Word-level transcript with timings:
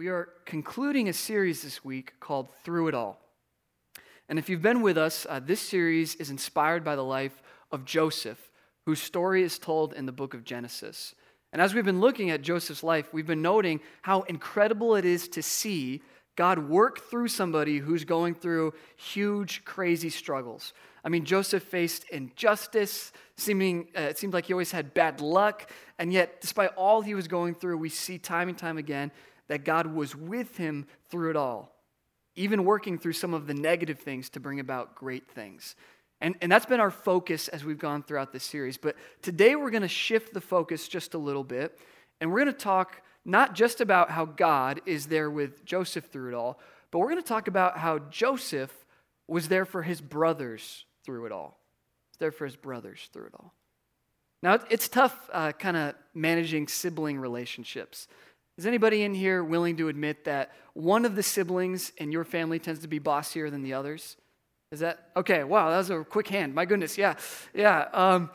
We 0.00 0.08
are 0.08 0.30
concluding 0.46 1.10
a 1.10 1.12
series 1.12 1.60
this 1.60 1.84
week 1.84 2.14
called 2.20 2.48
Through 2.64 2.88
It 2.88 2.94
All. 2.94 3.20
And 4.30 4.38
if 4.38 4.48
you've 4.48 4.62
been 4.62 4.80
with 4.80 4.96
us, 4.96 5.26
uh, 5.28 5.40
this 5.40 5.60
series 5.60 6.14
is 6.14 6.30
inspired 6.30 6.82
by 6.82 6.96
the 6.96 7.04
life 7.04 7.42
of 7.70 7.84
Joseph, 7.84 8.50
whose 8.86 9.02
story 9.02 9.42
is 9.42 9.58
told 9.58 9.92
in 9.92 10.06
the 10.06 10.10
book 10.10 10.32
of 10.32 10.42
Genesis. 10.42 11.14
And 11.52 11.60
as 11.60 11.74
we've 11.74 11.84
been 11.84 12.00
looking 12.00 12.30
at 12.30 12.40
Joseph's 12.40 12.82
life, 12.82 13.12
we've 13.12 13.26
been 13.26 13.42
noting 13.42 13.80
how 14.00 14.22
incredible 14.22 14.96
it 14.96 15.04
is 15.04 15.28
to 15.28 15.42
see 15.42 16.00
God 16.34 16.70
work 16.70 17.00
through 17.10 17.28
somebody 17.28 17.76
who's 17.76 18.06
going 18.06 18.34
through 18.34 18.72
huge, 18.96 19.66
crazy 19.66 20.08
struggles. 20.08 20.72
I 21.04 21.10
mean, 21.10 21.26
Joseph 21.26 21.62
faced 21.62 22.08
injustice, 22.08 23.12
seeming 23.36 23.88
uh, 23.94 24.02
it 24.02 24.16
seemed 24.16 24.32
like 24.32 24.46
he 24.46 24.54
always 24.54 24.72
had 24.72 24.94
bad 24.94 25.20
luck, 25.20 25.70
and 25.98 26.10
yet, 26.10 26.40
despite 26.40 26.70
all 26.76 27.02
he 27.02 27.14
was 27.14 27.28
going 27.28 27.54
through, 27.54 27.76
we 27.76 27.90
see 27.90 28.16
time 28.16 28.48
and 28.48 28.56
time 28.56 28.78
again 28.78 29.10
that 29.50 29.64
God 29.64 29.88
was 29.88 30.14
with 30.14 30.56
him 30.58 30.86
through 31.10 31.30
it 31.30 31.36
all, 31.36 31.74
even 32.36 32.64
working 32.64 32.98
through 32.98 33.14
some 33.14 33.34
of 33.34 33.48
the 33.48 33.52
negative 33.52 33.98
things 33.98 34.30
to 34.30 34.38
bring 34.38 34.60
about 34.60 34.94
great 34.94 35.28
things. 35.28 35.74
And, 36.20 36.36
and 36.40 36.52
that's 36.52 36.66
been 36.66 36.78
our 36.78 36.92
focus 36.92 37.48
as 37.48 37.64
we've 37.64 37.76
gone 37.76 38.04
throughout 38.04 38.32
this 38.32 38.44
series. 38.44 38.78
But 38.78 38.94
today 39.22 39.56
we're 39.56 39.70
going 39.70 39.82
to 39.82 39.88
shift 39.88 40.32
the 40.32 40.40
focus 40.40 40.86
just 40.86 41.14
a 41.14 41.18
little 41.18 41.42
bit, 41.42 41.76
and 42.20 42.30
we're 42.30 42.44
going 42.44 42.54
to 42.54 42.60
talk 42.60 43.02
not 43.24 43.56
just 43.56 43.80
about 43.80 44.12
how 44.12 44.24
God 44.24 44.82
is 44.86 45.06
there 45.06 45.28
with 45.28 45.64
Joseph 45.64 46.04
through 46.04 46.28
it 46.28 46.34
all, 46.34 46.60
but 46.92 47.00
we're 47.00 47.10
going 47.10 47.22
to 47.22 47.28
talk 47.28 47.48
about 47.48 47.76
how 47.76 47.98
Joseph 47.98 48.72
was 49.26 49.48
there 49.48 49.64
for 49.64 49.82
his 49.82 50.00
brothers 50.00 50.84
through 51.04 51.26
it 51.26 51.32
all. 51.32 51.58
There 52.20 52.30
for 52.30 52.44
his 52.44 52.56
brothers 52.56 53.08
through 53.12 53.26
it 53.26 53.34
all. 53.34 53.52
Now, 54.42 54.60
it's 54.70 54.88
tough 54.88 55.28
uh, 55.32 55.52
kind 55.52 55.76
of 55.76 55.94
managing 56.14 56.68
sibling 56.68 57.18
relationships. 57.18 58.06
Is 58.60 58.66
anybody 58.66 59.04
in 59.04 59.14
here 59.14 59.42
willing 59.42 59.78
to 59.78 59.88
admit 59.88 60.24
that 60.24 60.52
one 60.74 61.06
of 61.06 61.16
the 61.16 61.22
siblings 61.22 61.92
in 61.96 62.12
your 62.12 62.24
family 62.24 62.58
tends 62.58 62.82
to 62.82 62.88
be 62.88 62.98
bossier 62.98 63.48
than 63.48 63.62
the 63.62 63.72
others? 63.72 64.18
Is 64.70 64.80
that 64.80 65.08
okay? 65.16 65.44
Wow, 65.44 65.70
that 65.70 65.78
was 65.78 65.88
a 65.88 66.04
quick 66.04 66.28
hand. 66.28 66.54
My 66.54 66.66
goodness, 66.66 66.98
yeah, 66.98 67.14
yeah. 67.54 67.88
Um, 67.94 68.28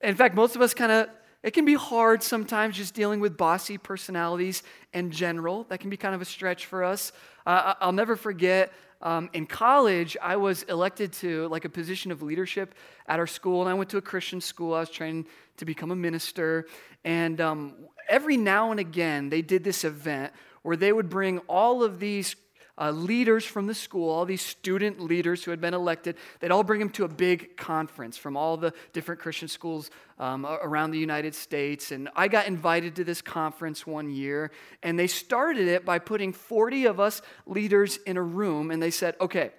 in 0.00 0.14
fact, 0.14 0.34
most 0.34 0.56
of 0.56 0.62
us 0.62 0.72
kind 0.72 0.90
of, 0.90 1.10
it 1.42 1.50
can 1.50 1.66
be 1.66 1.74
hard 1.74 2.22
sometimes 2.22 2.74
just 2.74 2.94
dealing 2.94 3.20
with 3.20 3.36
bossy 3.36 3.76
personalities 3.76 4.62
in 4.94 5.10
general. 5.10 5.64
That 5.64 5.80
can 5.80 5.90
be 5.90 5.98
kind 5.98 6.14
of 6.14 6.22
a 6.22 6.24
stretch 6.24 6.64
for 6.64 6.82
us. 6.82 7.12
Uh, 7.44 7.74
I'll 7.78 7.92
never 7.92 8.16
forget 8.16 8.72
um, 9.02 9.30
in 9.32 9.46
college, 9.46 10.16
I 10.22 10.36
was 10.36 10.62
elected 10.64 11.12
to 11.14 11.48
like 11.48 11.64
a 11.64 11.68
position 11.68 12.10
of 12.10 12.22
leadership 12.22 12.74
at 13.06 13.18
our 13.18 13.26
school, 13.26 13.60
and 13.60 13.70
I 13.70 13.74
went 13.74 13.90
to 13.90 13.98
a 13.98 14.02
Christian 14.02 14.40
school. 14.40 14.74
I 14.74 14.80
was 14.80 14.90
trained 14.90 15.26
to 15.58 15.64
become 15.64 15.90
a 15.90 15.96
minister, 15.96 16.66
and 17.04 17.40
um, 17.40 17.74
every 18.08 18.36
now 18.36 18.70
and 18.70 18.80
again, 18.80 19.28
they 19.28 19.42
did 19.42 19.64
this 19.64 19.84
event 19.84 20.32
where 20.62 20.76
they 20.76 20.92
would 20.92 21.08
bring 21.08 21.38
all 21.40 21.84
of 21.84 22.00
these 22.00 22.34
uh, 22.78 22.90
leaders 22.90 23.44
from 23.44 23.66
the 23.66 23.74
school, 23.74 24.10
all 24.10 24.24
these 24.24 24.42
student 24.42 25.00
leaders 25.00 25.42
who 25.42 25.50
had 25.50 25.60
been 25.60 25.74
elected, 25.74 26.16
they'd 26.40 26.50
all 26.50 26.62
bring 26.62 26.78
them 26.78 26.90
to 26.90 27.04
a 27.04 27.08
big 27.08 27.56
conference 27.56 28.16
from 28.16 28.36
all 28.36 28.56
the 28.56 28.72
different 28.92 29.20
Christian 29.20 29.48
schools 29.48 29.90
um, 30.18 30.44
around 30.46 30.90
the 30.90 30.98
United 30.98 31.34
States. 31.34 31.90
And 31.90 32.08
I 32.14 32.28
got 32.28 32.46
invited 32.46 32.96
to 32.96 33.04
this 33.04 33.22
conference 33.22 33.86
one 33.86 34.10
year, 34.10 34.50
and 34.82 34.98
they 34.98 35.06
started 35.06 35.68
it 35.68 35.84
by 35.84 35.98
putting 35.98 36.32
40 36.32 36.86
of 36.86 37.00
us 37.00 37.22
leaders 37.46 37.98
in 38.06 38.16
a 38.16 38.22
room, 38.22 38.70
and 38.70 38.82
they 38.82 38.90
said, 38.90 39.16
okay, 39.20 39.52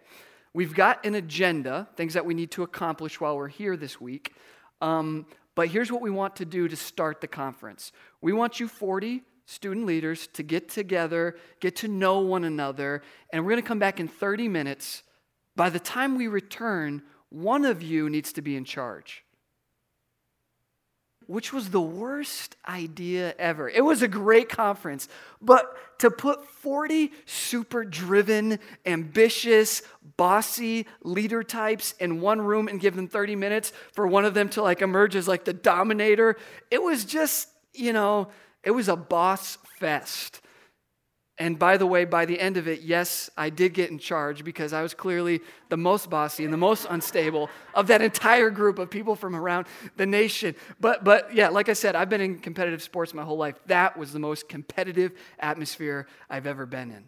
we've 0.54 0.76
got 0.76 1.06
an 1.06 1.16
agenda, 1.16 1.88
things 1.96 2.14
that 2.14 2.26
we 2.26 2.34
need 2.34 2.52
to 2.52 2.64
accomplish 2.64 3.20
while 3.20 3.36
we're 3.36 3.48
here 3.48 3.76
this 3.76 4.00
week. 4.00 4.36
Um, 4.80 5.26
but 5.56 5.70
here's 5.70 5.92
what 5.92 6.04
we 6.04 6.12
want 6.12 6.36
to 6.36 6.46
do 6.46 6.68
to 6.68 6.76
start 6.76 7.20
the 7.20 7.28
conference. 7.28 7.92
We 8.22 8.32
want 8.32 8.60
you 8.60 8.68
40 8.68 9.24
student 9.48 9.86
leaders 9.86 10.28
to 10.34 10.44
get 10.44 10.68
together, 10.70 11.38
get 11.62 11.78
to 11.78 11.88
know 11.88 12.20
one 12.20 12.44
another, 12.44 13.02
and 13.32 13.44
we're 13.44 13.52
going 13.52 13.62
to 13.62 13.68
come 13.68 13.80
back 13.80 14.00
in 14.00 14.08
30 14.08 14.50
minutes. 14.50 15.04
By 15.56 15.70
the 15.70 15.80
time 15.80 16.18
we 16.18 16.28
return, 16.28 17.02
one 17.30 17.64
of 17.64 17.82
you 17.82 18.10
needs 18.10 18.34
to 18.34 18.42
be 18.42 18.58
in 18.58 18.66
charge. 18.66 19.24
Which 21.28 21.54
was 21.54 21.70
the 21.70 21.82
worst 21.82 22.58
idea 22.68 23.36
ever. 23.40 23.70
It 23.70 23.86
was 23.86 24.02
a 24.02 24.08
great 24.10 24.50
conference, 24.50 25.08
but 25.42 25.78
to 26.00 26.12
put 26.12 26.46
40 26.46 27.14
super 27.26 27.86
driven, 27.86 28.60
ambitious, 28.86 29.82
bossy 30.18 30.88
leader 31.04 31.42
types 31.42 31.94
in 31.94 32.20
one 32.20 32.42
room 32.42 32.68
and 32.68 32.82
give 32.82 32.98
them 32.98 33.08
30 33.08 33.38
minutes 33.38 33.72
for 33.94 34.08
one 34.08 34.26
of 34.26 34.34
them 34.34 34.50
to 34.50 34.62
like 34.62 34.82
emerge 34.82 35.16
as 35.16 35.28
like 35.28 35.46
the 35.46 35.54
dominator, 35.54 36.36
it 36.70 36.84
was 36.84 37.06
just, 37.06 37.48
you 37.74 37.94
know, 37.94 38.28
it 38.68 38.72
was 38.72 38.90
a 38.90 38.98
boss 38.98 39.58
fest. 39.80 40.42
And 41.38 41.58
by 41.58 41.78
the 41.78 41.86
way, 41.86 42.04
by 42.04 42.26
the 42.26 42.38
end 42.38 42.58
of 42.58 42.68
it, 42.68 42.82
yes, 42.82 43.30
I 43.38 43.50
did 43.50 43.74
get 43.74 43.92
in 43.92 43.98
charge 43.98 44.44
because 44.44 44.74
I 44.74 44.82
was 44.82 44.94
clearly 44.94 45.40
the 45.70 45.78
most 45.78 46.10
bossy 46.10 46.44
and 46.44 46.52
the 46.52 46.58
most 46.58 46.86
unstable 46.90 47.50
of 47.74 47.88
that 47.88 48.02
entire 48.02 48.50
group 48.50 48.78
of 48.78 48.90
people 48.90 49.16
from 49.16 49.38
around 49.38 49.68
the 49.96 50.06
nation. 50.06 50.54
But, 50.82 51.06
but 51.06 51.34
yeah, 51.34 51.48
like 51.48 51.70
I 51.70 51.74
said, 51.74 51.96
I've 51.96 52.10
been 52.10 52.20
in 52.20 52.40
competitive 52.40 52.84
sports 52.84 53.14
my 53.14 53.24
whole 53.24 53.38
life. 53.38 53.56
That 53.68 53.96
was 53.96 54.12
the 54.12 54.20
most 54.20 54.50
competitive 54.50 55.14
atmosphere 55.40 56.06
I've 56.30 56.46
ever 56.46 56.66
been 56.66 56.92
in. 56.92 57.06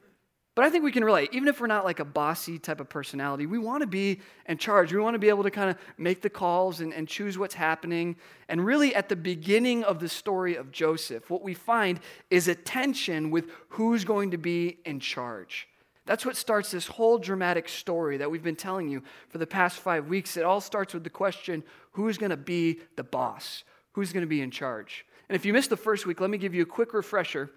But 0.59 0.65
I 0.65 0.71
think 0.71 0.83
we 0.83 0.91
can 0.91 1.05
relate. 1.05 1.29
Even 1.31 1.47
if 1.47 1.61
we're 1.61 1.67
not 1.67 1.85
like 1.85 2.01
a 2.01 2.03
bossy 2.03 2.59
type 2.59 2.81
of 2.81 2.89
personality, 2.89 3.45
we 3.45 3.57
want 3.57 3.79
to 3.79 3.87
be 3.87 4.19
in 4.45 4.57
charge. 4.57 4.91
We 4.91 4.99
want 4.99 5.13
to 5.15 5.17
be 5.17 5.29
able 5.29 5.43
to 5.43 5.51
kind 5.51 5.69
of 5.69 5.77
make 5.97 6.19
the 6.19 6.29
calls 6.29 6.81
and, 6.81 6.93
and 6.93 7.07
choose 7.07 7.37
what's 7.37 7.53
happening. 7.53 8.17
And 8.49 8.65
really, 8.65 8.93
at 8.93 9.07
the 9.07 9.15
beginning 9.15 9.85
of 9.85 10.01
the 10.01 10.09
story 10.09 10.57
of 10.57 10.69
Joseph, 10.69 11.29
what 11.29 11.43
we 11.43 11.53
find 11.53 12.01
is 12.29 12.49
a 12.49 12.55
tension 12.55 13.31
with 13.31 13.49
who's 13.69 14.03
going 14.03 14.31
to 14.31 14.37
be 14.37 14.79
in 14.83 14.99
charge. 14.99 15.69
That's 16.05 16.25
what 16.25 16.35
starts 16.35 16.71
this 16.71 16.87
whole 16.87 17.19
dramatic 17.19 17.69
story 17.69 18.17
that 18.17 18.29
we've 18.29 18.43
been 18.43 18.57
telling 18.57 18.89
you 18.89 19.01
for 19.29 19.37
the 19.37 19.47
past 19.47 19.79
five 19.79 20.09
weeks. 20.09 20.35
It 20.35 20.43
all 20.43 20.59
starts 20.59 20.93
with 20.93 21.05
the 21.05 21.09
question 21.09 21.63
who's 21.93 22.17
going 22.17 22.31
to 22.31 22.35
be 22.35 22.81
the 22.97 23.03
boss? 23.05 23.63
Who's 23.93 24.11
going 24.11 24.25
to 24.25 24.27
be 24.27 24.41
in 24.41 24.51
charge? 24.51 25.05
And 25.29 25.37
if 25.37 25.45
you 25.45 25.53
missed 25.53 25.69
the 25.69 25.77
first 25.77 26.05
week, 26.05 26.19
let 26.19 26.29
me 26.29 26.37
give 26.37 26.53
you 26.53 26.63
a 26.63 26.65
quick 26.65 26.93
refresher 26.93 27.49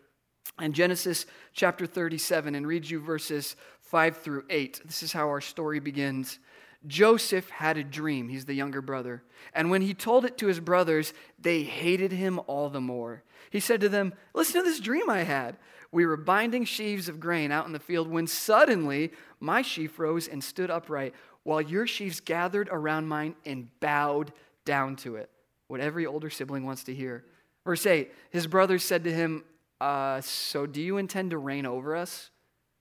in 0.60 0.72
Genesis 0.72 1.26
chapter 1.52 1.86
37 1.86 2.54
and 2.54 2.66
read 2.66 2.88
you 2.88 3.00
verses 3.00 3.56
5 3.80 4.18
through 4.18 4.44
8. 4.48 4.82
This 4.84 5.02
is 5.02 5.12
how 5.12 5.28
our 5.28 5.40
story 5.40 5.80
begins. 5.80 6.38
Joseph 6.86 7.48
had 7.50 7.76
a 7.76 7.84
dream. 7.84 8.28
He's 8.28 8.44
the 8.44 8.54
younger 8.54 8.82
brother. 8.82 9.22
And 9.54 9.70
when 9.70 9.82
he 9.82 9.94
told 9.94 10.24
it 10.24 10.36
to 10.38 10.46
his 10.46 10.60
brothers, 10.60 11.14
they 11.38 11.62
hated 11.62 12.12
him 12.12 12.40
all 12.46 12.70
the 12.70 12.80
more. 12.80 13.22
He 13.50 13.60
said 13.60 13.80
to 13.82 13.88
them, 13.88 14.14
Listen 14.34 14.62
to 14.62 14.68
this 14.68 14.80
dream 14.80 15.08
I 15.08 15.20
had. 15.20 15.56
We 15.92 16.06
were 16.06 16.16
binding 16.16 16.64
sheaves 16.64 17.08
of 17.08 17.20
grain 17.20 17.52
out 17.52 17.66
in 17.66 17.72
the 17.72 17.78
field 17.78 18.08
when 18.08 18.26
suddenly 18.26 19.12
my 19.40 19.62
sheaf 19.62 19.98
rose 19.98 20.26
and 20.26 20.42
stood 20.42 20.70
upright, 20.70 21.14
while 21.42 21.60
your 21.60 21.86
sheaves 21.86 22.20
gathered 22.20 22.68
around 22.72 23.08
mine 23.08 23.36
and 23.44 23.68
bowed 23.80 24.32
down 24.64 24.96
to 24.96 25.16
it. 25.16 25.28
What 25.68 25.80
every 25.80 26.06
older 26.06 26.30
sibling 26.30 26.64
wants 26.64 26.84
to 26.84 26.94
hear. 26.94 27.24
Verse 27.64 27.86
8 27.86 28.10
His 28.30 28.46
brothers 28.46 28.84
said 28.84 29.04
to 29.04 29.12
him, 29.12 29.44
uh, 29.82 30.20
so, 30.20 30.64
do 30.64 30.80
you 30.80 30.96
intend 30.96 31.32
to 31.32 31.38
reign 31.38 31.66
over 31.66 31.96
us? 31.96 32.30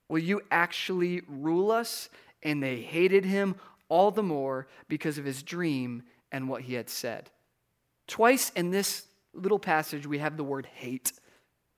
Will 0.08 0.20
you 0.20 0.40
actually 0.52 1.22
rule 1.26 1.72
us? 1.72 2.08
And 2.44 2.62
they 2.62 2.76
hated 2.76 3.24
him 3.24 3.56
all 3.88 4.12
the 4.12 4.22
more 4.22 4.68
because 4.86 5.18
of 5.18 5.24
his 5.24 5.42
dream 5.42 6.04
and 6.30 6.48
what 6.48 6.62
he 6.62 6.74
had 6.74 6.88
said. 6.88 7.30
Twice 8.06 8.50
in 8.50 8.70
this 8.70 9.06
little 9.34 9.58
passage, 9.58 10.06
we 10.06 10.18
have 10.18 10.36
the 10.36 10.44
word 10.44 10.66
hate. 10.66 11.12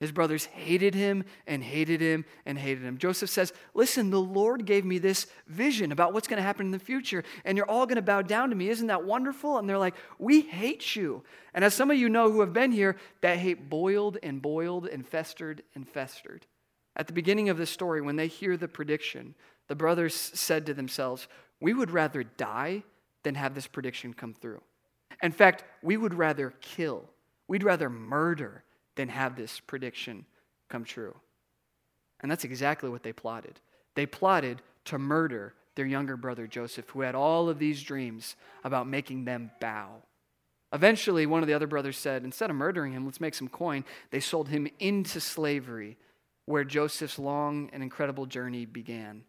His 0.05 0.11
brothers 0.11 0.45
hated 0.45 0.93
him 0.93 1.23
and 1.47 1.63
hated 1.63 1.99
him 1.99 2.25
and 2.45 2.59
hated 2.59 2.83
him. 2.83 2.99
Joseph 2.99 3.27
says, 3.27 3.51
Listen, 3.73 4.11
the 4.11 4.21
Lord 4.21 4.67
gave 4.67 4.85
me 4.85 4.99
this 4.99 5.25
vision 5.47 5.91
about 5.91 6.13
what's 6.13 6.27
going 6.27 6.37
to 6.37 6.43
happen 6.43 6.67
in 6.67 6.71
the 6.71 6.77
future, 6.77 7.23
and 7.43 7.57
you're 7.57 7.67
all 7.67 7.87
going 7.87 7.95
to 7.95 8.03
bow 8.03 8.21
down 8.21 8.51
to 8.51 8.55
me. 8.55 8.69
Isn't 8.69 8.85
that 8.85 9.03
wonderful? 9.03 9.57
And 9.57 9.67
they're 9.67 9.79
like, 9.79 9.95
We 10.19 10.41
hate 10.41 10.95
you. 10.95 11.23
And 11.55 11.65
as 11.65 11.73
some 11.73 11.89
of 11.89 11.97
you 11.97 12.07
know 12.07 12.31
who 12.31 12.41
have 12.41 12.53
been 12.53 12.71
here, 12.71 12.97
that 13.21 13.39
hate 13.39 13.67
boiled 13.67 14.19
and 14.21 14.43
boiled 14.43 14.85
and 14.85 15.07
festered 15.07 15.63
and 15.73 15.89
festered. 15.89 16.45
At 16.95 17.07
the 17.07 17.13
beginning 17.13 17.49
of 17.49 17.57
the 17.57 17.65
story, 17.65 17.99
when 17.99 18.15
they 18.15 18.27
hear 18.27 18.57
the 18.57 18.67
prediction, 18.67 19.33
the 19.69 19.75
brothers 19.75 20.13
said 20.13 20.67
to 20.67 20.75
themselves, 20.75 21.27
We 21.59 21.73
would 21.73 21.89
rather 21.89 22.23
die 22.23 22.83
than 23.23 23.33
have 23.33 23.55
this 23.55 23.65
prediction 23.65 24.13
come 24.13 24.35
through. 24.35 24.61
In 25.23 25.31
fact, 25.31 25.63
we 25.81 25.97
would 25.97 26.13
rather 26.13 26.53
kill, 26.61 27.09
we'd 27.47 27.63
rather 27.63 27.89
murder 27.89 28.65
than 28.95 29.09
have 29.09 29.35
this 29.35 29.59
prediction 29.59 30.25
come 30.69 30.83
true. 30.83 31.15
And 32.21 32.31
that's 32.31 32.43
exactly 32.43 32.89
what 32.89 33.03
they 33.03 33.13
plotted. 33.13 33.59
They 33.95 34.05
plotted 34.05 34.61
to 34.85 34.97
murder 34.97 35.53
their 35.75 35.85
younger 35.85 36.17
brother 36.17 36.47
Joseph, 36.47 36.89
who 36.89 37.01
had 37.01 37.15
all 37.15 37.49
of 37.49 37.59
these 37.59 37.83
dreams 37.83 38.35
about 38.63 38.87
making 38.87 39.25
them 39.25 39.51
bow. 39.59 40.03
Eventually, 40.73 41.25
one 41.25 41.41
of 41.41 41.47
the 41.47 41.53
other 41.53 41.67
brothers 41.67 41.97
said, 41.97 42.23
instead 42.23 42.49
of 42.49 42.55
murdering 42.55 42.93
him, 42.93 43.05
let's 43.05 43.21
make 43.21 43.35
some 43.35 43.47
coin. 43.47 43.83
They 44.11 44.19
sold 44.19 44.49
him 44.49 44.67
into 44.79 45.19
slavery, 45.19 45.97
where 46.45 46.63
Joseph's 46.63 47.19
long 47.19 47.69
and 47.73 47.83
incredible 47.83 48.25
journey 48.25 48.65
began. 48.65 49.23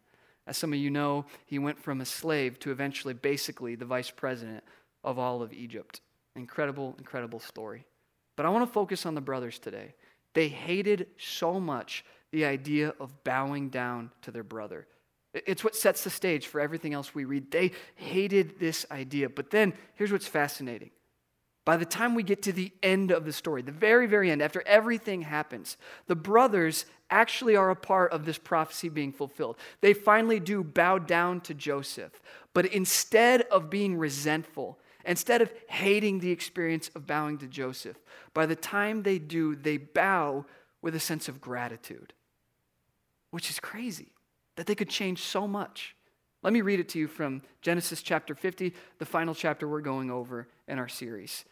As 0.45 0.57
some 0.57 0.71
of 0.71 0.79
you 0.79 0.89
know, 0.89 1.25
he 1.45 1.59
went 1.59 1.79
from 1.79 1.99
a 1.99 2.05
slave 2.05 2.59
to 2.59 2.71
eventually 2.71 3.13
basically 3.13 3.75
the 3.75 3.85
vice 3.85 4.09
president 4.09 4.63
of 5.03 5.19
all 5.19 5.41
of 5.41 5.51
Egypt. 5.53 6.01
Incredible, 6.35 6.95
incredible 6.97 7.39
story. 7.39 7.85
But 8.37 8.45
I 8.45 8.49
want 8.49 8.65
to 8.65 8.71
focus 8.71 9.05
on 9.05 9.15
the 9.15 9.21
brothers 9.21 9.59
today. 9.59 9.95
They 10.33 10.47
hated 10.47 11.07
so 11.17 11.59
much 11.59 12.05
the 12.31 12.45
idea 12.45 12.93
of 12.99 13.23
bowing 13.25 13.69
down 13.69 14.11
to 14.21 14.31
their 14.31 14.43
brother. 14.43 14.87
It's 15.33 15.63
what 15.63 15.75
sets 15.75 16.03
the 16.03 16.09
stage 16.09 16.47
for 16.47 16.61
everything 16.61 16.93
else 16.93 17.13
we 17.13 17.25
read. 17.25 17.51
They 17.51 17.71
hated 17.95 18.59
this 18.59 18.85
idea. 18.91 19.27
But 19.27 19.51
then, 19.51 19.73
here's 19.95 20.11
what's 20.11 20.27
fascinating. 20.27 20.91
By 21.65 21.75
the 21.75 21.85
time 21.85 22.15
we 22.15 22.23
get 22.23 22.43
to 22.43 22.53
the 22.53 22.71
end 22.81 23.11
of 23.11 23.25
the 23.25 23.33
story, 23.33 23.61
the 23.61 23.73
very, 23.73 24.07
very 24.07 24.31
end, 24.31 24.41
after 24.41 24.63
everything 24.65 25.23
happens, 25.23 25.75
the 26.07 26.15
brothers 26.15 26.85
actually 27.09 27.55
are 27.55 27.69
a 27.69 27.75
part 27.75 28.13
of 28.13 28.25
this 28.25 28.37
prophecy 28.37 28.87
being 28.87 29.11
fulfilled. 29.11 29.57
They 29.81 29.93
finally 29.93 30.39
do 30.39 30.63
bow 30.63 30.99
down 30.99 31.41
to 31.41 31.53
Joseph. 31.53 32.21
But 32.53 32.67
instead 32.67 33.41
of 33.43 33.69
being 33.69 33.97
resentful, 33.97 34.79
instead 35.07 35.41
of 35.41 35.51
hating 35.67 36.19
the 36.19 36.31
experience 36.31 36.91
of 36.93 37.07
bowing 37.07 37.37
to 37.39 37.47
Joseph, 37.47 37.97
by 38.33 38.45
the 38.45 38.55
time 38.55 39.01
they 39.01 39.17
do, 39.17 39.55
they 39.55 39.77
bow 39.77 40.45
with 40.81 40.93
a 40.95 40.99
sense 40.99 41.27
of 41.27 41.41
gratitude, 41.41 42.13
which 43.31 43.49
is 43.49 43.59
crazy 43.59 44.11
that 44.57 44.67
they 44.67 44.75
could 44.75 44.89
change 44.89 45.21
so 45.21 45.47
much. 45.47 45.95
Let 46.43 46.53
me 46.53 46.61
read 46.61 46.79
it 46.79 46.89
to 46.89 46.99
you 46.99 47.07
from 47.07 47.41
Genesis 47.61 48.01
chapter 48.01 48.35
50, 48.35 48.73
the 48.99 49.05
final 49.05 49.33
chapter 49.33 49.67
we're 49.67 49.81
going 49.81 50.11
over 50.11 50.47
in 50.67 50.77
our 50.77 50.87
series. 50.87 51.45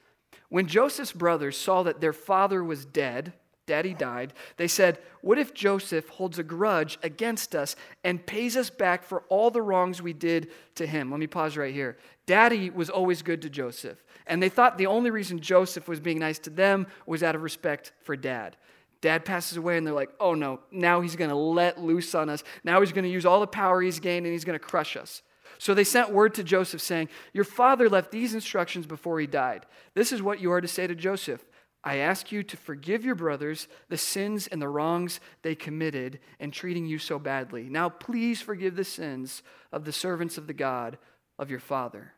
When 0.49 0.67
Joseph's 0.67 1.11
brothers 1.11 1.57
saw 1.57 1.83
that 1.83 2.01
their 2.01 2.13
father 2.13 2.63
was 2.63 2.85
dead, 2.85 3.33
daddy 3.65 3.93
died, 3.93 4.33
they 4.57 4.67
said, 4.67 4.99
What 5.21 5.37
if 5.37 5.53
Joseph 5.53 6.07
holds 6.09 6.39
a 6.39 6.43
grudge 6.43 6.97
against 7.03 7.55
us 7.55 7.75
and 8.03 8.25
pays 8.25 8.55
us 8.55 8.69
back 8.69 9.03
for 9.03 9.23
all 9.29 9.51
the 9.51 9.61
wrongs 9.61 10.01
we 10.01 10.13
did 10.13 10.51
to 10.75 10.85
him? 10.85 11.11
Let 11.11 11.19
me 11.19 11.27
pause 11.27 11.57
right 11.57 11.73
here. 11.73 11.97
Daddy 12.25 12.69
was 12.69 12.89
always 12.89 13.21
good 13.21 13.41
to 13.43 13.49
Joseph, 13.49 14.03
and 14.27 14.41
they 14.41 14.49
thought 14.49 14.77
the 14.77 14.87
only 14.87 15.11
reason 15.11 15.39
Joseph 15.39 15.87
was 15.87 15.99
being 15.99 16.19
nice 16.19 16.39
to 16.39 16.49
them 16.49 16.87
was 17.05 17.23
out 17.23 17.35
of 17.35 17.43
respect 17.43 17.91
for 18.01 18.15
dad. 18.15 18.57
Dad 19.01 19.25
passes 19.25 19.57
away, 19.57 19.77
and 19.77 19.85
they're 19.85 19.93
like, 19.93 20.09
oh 20.19 20.33
no, 20.33 20.61
now 20.71 21.01
he's 21.01 21.15
going 21.15 21.29
to 21.29 21.35
let 21.35 21.81
loose 21.81 22.15
on 22.15 22.29
us. 22.29 22.43
Now 22.63 22.81
he's 22.81 22.91
going 22.91 23.03
to 23.03 23.09
use 23.09 23.25
all 23.25 23.39
the 23.39 23.47
power 23.47 23.81
he's 23.81 23.99
gained 23.99 24.25
and 24.25 24.33
he's 24.33 24.45
going 24.45 24.57
to 24.57 24.65
crush 24.65 24.97
us. 24.97 25.21
So 25.57 25.73
they 25.73 25.83
sent 25.83 26.11
word 26.11 26.33
to 26.35 26.43
Joseph 26.43 26.81
saying, 26.81 27.09
Your 27.33 27.43
father 27.43 27.89
left 27.89 28.11
these 28.11 28.33
instructions 28.33 28.85
before 28.85 29.19
he 29.19 29.27
died. 29.27 29.65
This 29.93 30.11
is 30.11 30.21
what 30.21 30.41
you 30.41 30.51
are 30.51 30.61
to 30.61 30.67
say 30.67 30.87
to 30.87 30.95
Joseph 30.95 31.45
I 31.87 31.97
ask 31.97 32.31
you 32.31 32.41
to 32.41 32.57
forgive 32.57 33.05
your 33.05 33.13
brothers 33.13 33.67
the 33.89 33.97
sins 33.97 34.47
and 34.47 34.59
the 34.59 34.67
wrongs 34.67 35.19
they 35.43 35.53
committed 35.53 36.19
in 36.39 36.49
treating 36.49 36.87
you 36.87 36.97
so 36.97 37.19
badly. 37.19 37.69
Now 37.69 37.89
please 37.89 38.41
forgive 38.41 38.75
the 38.75 38.83
sins 38.83 39.43
of 39.71 39.85
the 39.85 39.91
servants 39.91 40.39
of 40.39 40.47
the 40.47 40.53
God 40.53 40.97
of 41.37 41.51
your 41.51 41.59
father. 41.59 42.13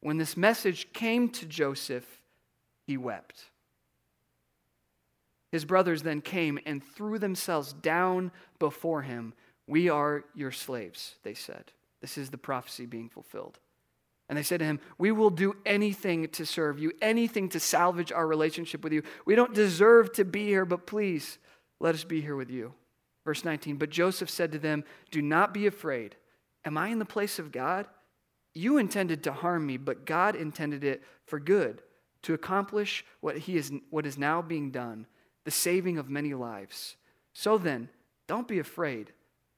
When 0.00 0.16
this 0.16 0.36
message 0.36 0.92
came 0.94 1.28
to 1.30 1.44
Joseph, 1.44 2.22
he 2.86 2.96
wept. 2.96 3.44
His 5.52 5.66
brothers 5.66 6.02
then 6.02 6.22
came 6.22 6.58
and 6.64 6.82
threw 6.82 7.18
themselves 7.18 7.74
down 7.74 8.32
before 8.58 9.02
him. 9.02 9.34
We 9.66 9.90
are 9.90 10.24
your 10.34 10.52
slaves, 10.52 11.16
they 11.24 11.34
said. 11.34 11.72
This 12.00 12.16
is 12.16 12.30
the 12.30 12.38
prophecy 12.38 12.86
being 12.86 13.10
fulfilled. 13.10 13.58
And 14.28 14.36
they 14.36 14.42
said 14.42 14.60
to 14.60 14.66
him, 14.66 14.80
We 14.98 15.10
will 15.10 15.30
do 15.30 15.56
anything 15.64 16.28
to 16.28 16.44
serve 16.44 16.78
you, 16.78 16.92
anything 17.00 17.48
to 17.50 17.60
salvage 17.60 18.12
our 18.12 18.26
relationship 18.26 18.84
with 18.84 18.92
you. 18.92 19.02
We 19.24 19.34
don't 19.34 19.54
deserve 19.54 20.12
to 20.14 20.24
be 20.24 20.44
here, 20.44 20.64
but 20.64 20.86
please 20.86 21.38
let 21.80 21.94
us 21.94 22.04
be 22.04 22.20
here 22.20 22.36
with 22.36 22.50
you. 22.50 22.74
Verse 23.24 23.44
19 23.44 23.76
But 23.76 23.90
Joseph 23.90 24.30
said 24.30 24.52
to 24.52 24.58
them, 24.58 24.84
Do 25.10 25.22
not 25.22 25.54
be 25.54 25.66
afraid. 25.66 26.16
Am 26.64 26.76
I 26.76 26.88
in 26.88 26.98
the 26.98 27.04
place 27.04 27.38
of 27.38 27.52
God? 27.52 27.86
You 28.54 28.78
intended 28.78 29.22
to 29.24 29.32
harm 29.32 29.66
me, 29.66 29.76
but 29.76 30.04
God 30.04 30.34
intended 30.34 30.82
it 30.82 31.02
for 31.26 31.38
good, 31.38 31.82
to 32.22 32.34
accomplish 32.34 33.04
what, 33.20 33.38
he 33.38 33.56
is, 33.56 33.72
what 33.90 34.06
is 34.06 34.18
now 34.18 34.42
being 34.42 34.70
done 34.70 35.06
the 35.44 35.50
saving 35.50 35.96
of 35.96 36.10
many 36.10 36.34
lives. 36.34 36.96
So 37.32 37.56
then, 37.56 37.88
don't 38.26 38.48
be 38.48 38.58
afraid. 38.58 39.12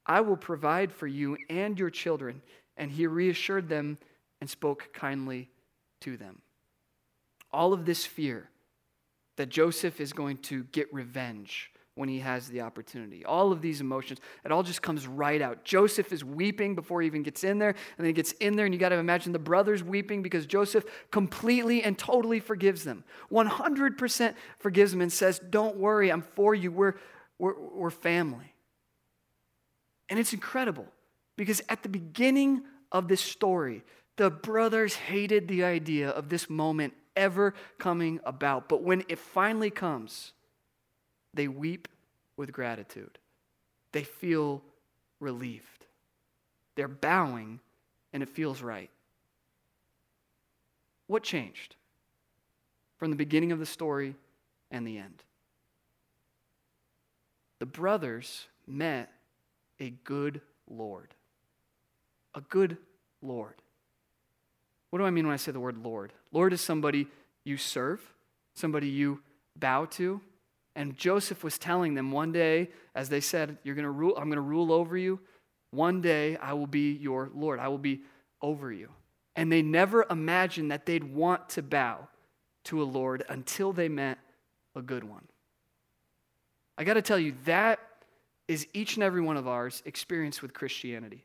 I 0.07 0.21
will 0.21 0.37
provide 0.37 0.93
for 0.93 1.07
you 1.09 1.37
and 1.49 1.77
your 1.79 1.91
children. 1.91 2.43
And 2.77 2.93
he 2.93 3.07
reassured 3.07 3.69
them 3.69 3.99
and 4.41 4.49
spoke 4.49 4.91
kindly 4.93 5.51
to 6.03 6.17
them. 6.17 6.43
All 7.53 7.73
of 7.73 7.85
this 7.85 8.07
fear 8.07 8.49
that 9.37 9.49
Joseph 9.49 10.01
is 10.01 10.13
going 10.13 10.39
to 10.39 10.65
get 10.65 10.93
revenge 10.93 11.71
when 11.95 12.09
he 12.09 12.21
has 12.21 12.49
the 12.49 12.61
opportunity. 12.61 13.25
All 13.25 13.53
of 13.53 13.61
these 13.61 13.81
emotions, 13.81 14.21
it 14.45 14.53
all 14.53 14.63
just 14.63 14.81
comes 14.81 15.07
right 15.07 15.43
out. 15.43 15.65
Joseph 15.65 16.13
is 16.13 16.25
weeping 16.25 16.75
before 16.75 17.03
he 17.03 17.07
even 17.07 17.23
gets 17.23 17.45
in 17.45 17.59
there, 17.59 17.71
and 17.71 17.99
then 17.99 18.07
he 18.07 18.13
gets 18.13 18.33
in 18.33 18.57
there, 18.57 18.65
and 18.65 18.75
you 18.75 18.81
got 18.81 18.91
to 18.91 18.97
imagine 18.97 19.33
the 19.33 19.39
brothers 19.39 19.83
weeping 19.83 20.23
because 20.23 20.47
Joseph 20.47 20.85
completely 21.11 21.83
and 21.83 21.99
totally 21.99 22.41
forgives 22.41 22.85
them. 22.85 23.05
100% 23.31 24.35
forgives 24.59 24.93
them 24.93 25.01
and 25.01 25.13
says, 25.13 25.41
Don't 25.51 25.77
worry, 25.77 26.11
I'm 26.11 26.23
for 26.23 26.55
you. 26.55 26.71
We're, 26.71 26.95
we're, 27.39 27.59
we're 27.59 27.91
family. 27.91 28.55
And 30.09 30.19
it's 30.19 30.33
incredible 30.33 30.87
because 31.37 31.61
at 31.69 31.83
the 31.83 31.89
beginning 31.89 32.63
of 32.93 33.09
this 33.09 33.21
story, 33.21 33.85
the 34.21 34.29
brothers 34.29 34.97
hated 34.97 35.49
the 35.49 35.65
idea 35.65 36.11
of 36.11 36.29
this 36.29 36.51
moment 36.51 36.93
ever 37.17 37.55
coming 37.79 38.21
about. 38.23 38.69
But 38.69 38.83
when 38.83 39.03
it 39.09 39.19
finally 39.19 39.71
comes, 39.71 40.35
they 41.33 41.49
weep 41.49 41.89
with 42.37 42.53
gratitude. 42.53 43.19
They 43.93 44.05
feel 44.05 44.61
relieved. 45.21 45.87
They're 46.75 46.87
bowing, 46.87 47.61
and 48.13 48.23
it 48.23 48.29
feels 48.29 48.61
right. 48.61 48.91
What 51.07 51.23
changed 51.23 51.77
from 52.99 53.09
the 53.09 53.17
beginning 53.17 53.53
of 53.53 53.59
the 53.59 53.65
story 53.65 54.17
and 54.71 54.87
the 54.87 54.99
end? 54.99 55.25
The 57.59 57.65
brothers 57.65 58.49
met 58.67 59.11
a 59.81 59.89
good 60.05 60.43
Lord. 60.69 61.15
A 62.35 62.43
good 62.43 62.77
Lord. 63.23 63.55
What 64.91 64.99
do 64.99 65.05
I 65.05 65.11
mean 65.11 65.27
when 65.27 65.35
I 65.35 65.39
say 65.39 65.53
the 65.53 65.61
word 65.61 65.79
Lord? 65.79 66.13
Lord 66.33 66.53
is 66.53 66.61
somebody 66.61 67.07
you 67.45 67.57
serve, 67.57 68.01
somebody 68.55 68.89
you 68.89 69.23
bow 69.57 69.87
to, 69.87 70.21
and 70.77 70.97
Joseph 70.97 71.43
was 71.43 71.59
telling 71.59 71.95
them 71.95 72.13
one 72.13 72.33
day, 72.33 72.71
as 72.95 73.09
they 73.09 73.21
said, 73.21 73.59
You're 73.63 73.75
gonna 73.75 73.91
rule, 73.91 74.15
I'm 74.17 74.29
going 74.29 74.37
to 74.37 74.41
rule 74.41 74.73
over 74.73 74.97
you. 74.97 75.21
One 75.71 76.01
day 76.01 76.37
I 76.37 76.53
will 76.55 76.67
be 76.67 76.93
your 76.93 77.31
Lord. 77.35 77.61
I 77.61 77.69
will 77.69 77.79
be 77.79 78.01
over 78.43 78.73
you. 78.73 78.89
And 79.37 79.51
they 79.51 79.63
never 79.63 80.05
imagined 80.11 80.71
that 80.71 80.87
they'd 80.87 81.05
want 81.05 81.49
to 81.51 81.63
bow 81.63 82.09
to 82.65 82.83
a 82.83 82.85
Lord 82.85 83.25
until 83.29 83.73
they 83.73 83.89
met 83.89 84.19
a 84.75 84.83
good 84.83 85.05
one. 85.05 85.27
I 86.77 86.85
got 86.85 86.95
to 86.95 87.03
tell 87.03 87.19
you, 87.19 87.35
that 87.45 87.79
is 88.49 88.67
each 88.75 88.97
and 88.97 89.05
every 89.05 89.21
one 89.21 89.37
of 89.37 89.47
ours 89.47 89.83
experience 89.85 90.43
with 90.43 90.53
Christianity. 90.53 91.25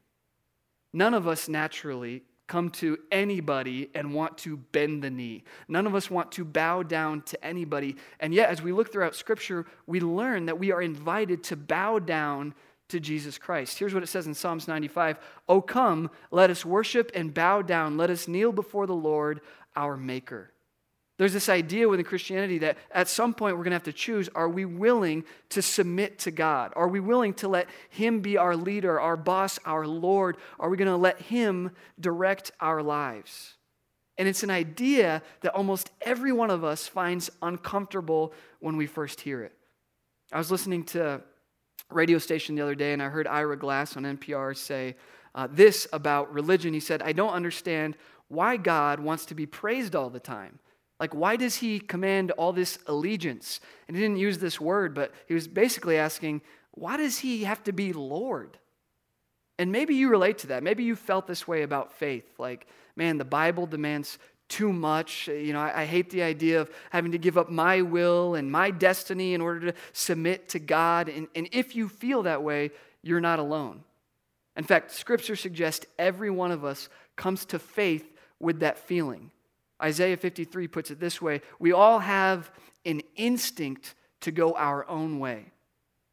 None 0.93 1.13
of 1.13 1.27
us 1.27 1.49
naturally 1.49 2.23
come 2.47 2.69
to 2.69 2.97
anybody 3.11 3.89
and 3.95 4.13
want 4.13 4.37
to 4.39 4.57
bend 4.57 5.03
the 5.03 5.09
knee. 5.09 5.43
None 5.67 5.87
of 5.87 5.95
us 5.95 6.11
want 6.11 6.31
to 6.33 6.45
bow 6.45 6.83
down 6.83 7.21
to 7.23 7.45
anybody. 7.45 7.95
And 8.19 8.33
yet, 8.33 8.49
as 8.49 8.61
we 8.61 8.71
look 8.71 8.91
throughout 8.91 9.15
Scripture, 9.15 9.65
we 9.87 9.99
learn 9.99 10.45
that 10.45 10.59
we 10.59 10.71
are 10.71 10.81
invited 10.81 11.43
to 11.45 11.55
bow 11.55 11.99
down 11.99 12.53
to 12.89 12.99
Jesus 12.99 13.37
Christ. 13.37 13.79
Here's 13.79 13.93
what 13.93 14.03
it 14.03 14.07
says 14.07 14.27
in 14.27 14.33
Psalms 14.33 14.67
95 14.67 15.17
Oh, 15.49 15.61
come, 15.61 16.11
let 16.31 16.49
us 16.49 16.63
worship 16.63 17.11
and 17.15 17.33
bow 17.33 17.61
down. 17.61 17.97
Let 17.97 18.09
us 18.09 18.27
kneel 18.27 18.51
before 18.51 18.85
the 18.85 18.93
Lord, 18.93 19.41
our 19.75 19.97
Maker. 19.97 20.51
There's 21.17 21.33
this 21.33 21.47
idea 21.47 21.87
within 21.87 22.05
Christianity 22.05 22.57
that 22.59 22.77
at 22.91 23.07
some 23.07 23.33
point 23.33 23.55
we're 23.55 23.63
going 23.63 23.71
to 23.71 23.75
have 23.75 23.83
to 23.83 23.93
choose 23.93 24.29
are 24.35 24.49
we 24.49 24.65
willing 24.65 25.23
to 25.49 25.61
submit 25.61 26.19
to 26.19 26.31
God? 26.31 26.73
Are 26.75 26.89
we 26.89 26.99
willing 26.99 27.33
to 27.35 27.47
let 27.47 27.69
Him 27.89 28.19
be 28.19 28.37
our 28.37 28.55
leader, 28.55 28.99
our 28.99 29.15
boss, 29.15 29.57
our 29.65 29.87
Lord? 29.87 30.35
Are 30.59 30.69
we 30.69 30.75
going 30.75 30.89
to 30.89 30.97
let 30.97 31.21
Him 31.21 31.71
direct 31.99 32.51
our 32.59 32.83
lives? 32.83 33.53
And 34.17 34.27
it's 34.27 34.43
an 34.43 34.49
idea 34.49 35.21
that 35.41 35.53
almost 35.53 35.91
every 36.01 36.31
one 36.31 36.49
of 36.49 36.63
us 36.63 36.87
finds 36.87 37.29
uncomfortable 37.41 38.33
when 38.59 38.75
we 38.75 38.85
first 38.85 39.21
hear 39.21 39.41
it. 39.43 39.53
I 40.31 40.37
was 40.37 40.51
listening 40.51 40.83
to 40.85 41.07
a 41.07 41.21
radio 41.91 42.17
station 42.17 42.55
the 42.55 42.61
other 42.61 42.75
day 42.75 42.93
and 42.93 43.01
I 43.01 43.09
heard 43.09 43.27
Ira 43.27 43.57
Glass 43.57 43.95
on 43.95 44.03
NPR 44.03 44.55
say 44.55 44.95
uh, 45.33 45.47
this 45.51 45.87
about 45.93 46.33
religion. 46.33 46.73
He 46.73 46.79
said, 46.79 47.01
I 47.01 47.11
don't 47.11 47.33
understand 47.33 47.95
why 48.27 48.57
God 48.57 48.99
wants 48.99 49.25
to 49.27 49.35
be 49.35 49.45
praised 49.45 49.95
all 49.95 50.09
the 50.09 50.19
time. 50.19 50.59
Like, 50.99 51.13
why 51.13 51.35
does 51.35 51.57
he 51.57 51.79
command 51.79 52.31
all 52.31 52.53
this 52.53 52.79
allegiance? 52.87 53.59
And 53.87 53.97
he 53.97 54.03
didn't 54.03 54.17
use 54.17 54.37
this 54.37 54.61
word, 54.61 54.95
but 54.95 55.11
he 55.27 55.33
was 55.33 55.47
basically 55.47 55.97
asking, 55.97 56.41
why 56.71 56.97
does 56.97 57.19
he 57.19 57.43
have 57.43 57.63
to 57.63 57.73
be 57.73 57.93
Lord? 57.93 58.57
And 59.57 59.71
maybe 59.71 59.95
you 59.95 60.09
relate 60.09 60.39
to 60.39 60.47
that. 60.47 60.63
Maybe 60.63 60.83
you 60.83 60.95
felt 60.95 61.27
this 61.27 61.47
way 61.47 61.63
about 61.63 61.93
faith. 61.93 62.25
Like, 62.37 62.67
man, 62.95 63.17
the 63.17 63.25
Bible 63.25 63.65
demands 63.65 64.17
too 64.47 64.71
much. 64.71 65.27
You 65.27 65.53
know, 65.53 65.59
I, 65.59 65.81
I, 65.81 65.85
hate 65.85 66.11
the 66.11 66.21
idea 66.21 66.61
of 66.61 66.69
having 66.91 67.13
to 67.13 67.17
give 67.17 67.37
up 67.37 67.49
my 67.49 67.81
will 67.81 68.35
and 68.35 68.51
my 68.51 68.69
destiny 68.69 69.33
in 69.33 69.41
order 69.41 69.71
to 69.71 69.77
submit 69.91 70.49
to 70.49 70.59
God. 70.59 71.09
And, 71.09 71.27
and 71.33 71.49
if 71.51 71.75
you 71.75 71.89
feel 71.89 72.23
that 72.23 72.43
way, 72.43 72.71
you're 73.01 73.21
not 73.21 73.39
alone. 73.39 73.83
In 74.55 74.63
fact, 74.63 74.91
Scripture 74.91 75.35
suggests 75.35 75.85
every 75.97 76.29
one 76.29 76.51
of 76.51 76.63
us 76.63 76.89
comes 77.15 77.45
to 77.45 77.59
faith 77.59 78.13
with 78.39 78.59
that 78.59 78.77
feeling. 78.77 79.31
Isaiah 79.85 80.17
53 80.17 80.67
puts 80.67 80.89
it 80.89 80.99
this 80.99 81.21
way 81.21 81.41
We 81.59 81.71
all 81.71 81.99
have 81.99 82.51
an 82.85 83.01
instinct 83.15 83.93
to 84.21 84.31
go 84.31 84.53
our 84.53 84.87
own 84.89 85.19
way. 85.19 85.51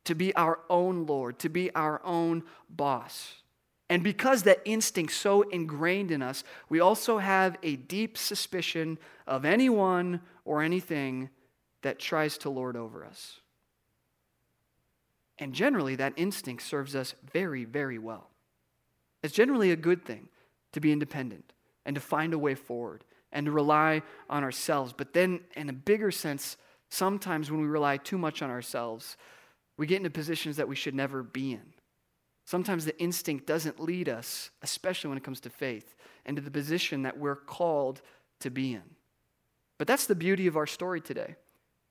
to 0.05 0.15
be 0.17 0.35
our 0.35 0.59
own 0.69 1.07
Lord, 1.07 1.39
to 1.39 1.49
be 1.49 1.73
our 1.77 2.05
own 2.05 2.43
boss. 2.69 3.35
And 3.89 4.03
because 4.03 4.43
that 4.43 4.61
instinct's 4.65 5.15
so 5.15 5.43
ingrained 5.43 6.11
in 6.11 6.23
us, 6.23 6.43
we 6.69 6.81
also 6.81 7.19
have 7.19 7.57
a 7.63 7.77
deep 7.77 8.19
suspicion 8.19 8.99
of 9.27 9.45
anyone 9.45 10.21
or 10.45 10.61
anything 10.63 11.31
that 11.83 12.01
tries 12.01 12.37
to 12.39 12.51
lord 12.51 12.77
over 12.77 13.05
us. 13.05 13.41
And 15.39 15.53
generally, 15.53 15.95
that 15.97 16.15
instinct 16.17 16.63
serves 16.65 16.97
us 16.97 17.15
very, 17.33 17.65
very 17.65 17.99
well. 17.99 18.29
It's 19.23 19.35
generally 19.35 19.71
a 19.71 19.77
good 19.77 20.05
thing 20.05 20.29
to 20.73 20.81
be 20.81 20.91
independent 20.91 21.53
and 21.85 21.95
to 21.95 22.01
find 22.01 22.35
a 22.35 22.39
way 22.39 22.55
forward 22.55 23.05
and 23.33 23.47
to 23.47 23.53
rely 23.53 24.03
on 24.29 24.45
ourselves. 24.45 24.93
But 24.93 25.13
then, 25.13 25.41
in 25.57 25.69
a 25.69 25.73
bigger 25.73 26.11
sense, 26.11 26.57
sometimes 26.91 27.51
when 27.51 27.61
we 27.61 27.67
rely 27.67 27.97
too 27.97 28.19
much 28.19 28.43
on 28.43 28.51
ourselves, 28.51 29.17
we 29.77 29.87
get 29.87 29.99
into 29.99 30.11
positions 30.11 30.57
that 30.57 30.69
we 30.69 30.77
should 30.77 30.95
never 30.95 31.23
be 31.23 31.53
in. 31.53 31.73
Sometimes 32.45 32.85
the 32.85 32.99
instinct 33.01 33.47
doesn't 33.47 33.81
lead 33.81 34.09
us, 34.09 34.51
especially 34.63 35.09
when 35.09 35.19
it 35.19 35.25
comes 35.25 35.41
to 35.41 35.51
faith, 35.51 35.95
into 36.27 36.43
the 36.43 36.51
position 36.51 37.03
that 37.03 37.19
we're 37.19 37.37
called 37.37 38.03
to 38.41 38.51
be 38.51 38.75
in. 38.75 38.83
But 39.79 39.87
that's 39.87 40.07
the 40.07 40.15
beauty 40.15 40.47
of 40.47 40.57
our 40.57 40.67
story 40.67 41.01
today. 41.01 41.37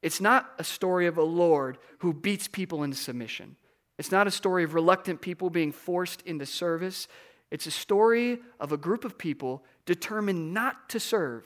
It's 0.02 0.22
not 0.22 0.52
a 0.58 0.64
story 0.64 1.08
of 1.08 1.18
a 1.18 1.24
Lord 1.24 1.78
who 2.00 2.14
beats 2.14 2.48
people 2.48 2.84
into 2.84 2.98
submission. 2.98 3.56
It's 3.98 4.12
not 4.12 4.28
a 4.28 4.32
story 4.32 4.64
of 4.64 4.74
reluctant 4.74 5.22
people 5.22 5.50
being 5.50 5.72
forced 5.72 6.22
into 6.24 6.46
service. 6.46 7.08
It's 7.52 7.68
a 7.68 7.72
story 7.72 8.40
of 8.60 8.72
a 8.72 8.78
group 8.78 9.04
of 9.04 9.18
people 9.18 9.64
determined 9.86 10.54
not 10.54 10.90
to 10.90 11.00
serve, 11.00 11.46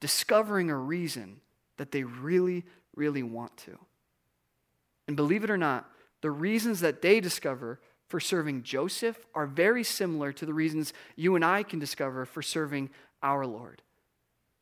discovering 0.00 0.70
a 0.70 0.76
reason 0.76 1.40
that 1.78 1.90
they 1.90 2.04
really, 2.04 2.64
really 2.94 3.24
want 3.24 3.56
to. 3.58 3.76
And 5.08 5.16
believe 5.16 5.42
it 5.42 5.50
or 5.50 5.56
not, 5.56 5.90
the 6.22 6.30
reasons 6.30 6.80
that 6.80 7.02
they 7.02 7.20
discover 7.20 7.80
for 8.06 8.20
serving 8.20 8.62
Joseph 8.62 9.18
are 9.34 9.46
very 9.46 9.82
similar 9.82 10.32
to 10.32 10.46
the 10.46 10.54
reasons 10.54 10.92
you 11.16 11.34
and 11.34 11.44
I 11.44 11.62
can 11.62 11.78
discover 11.78 12.24
for 12.24 12.42
serving 12.42 12.90
our 13.22 13.46
Lord. 13.46 13.82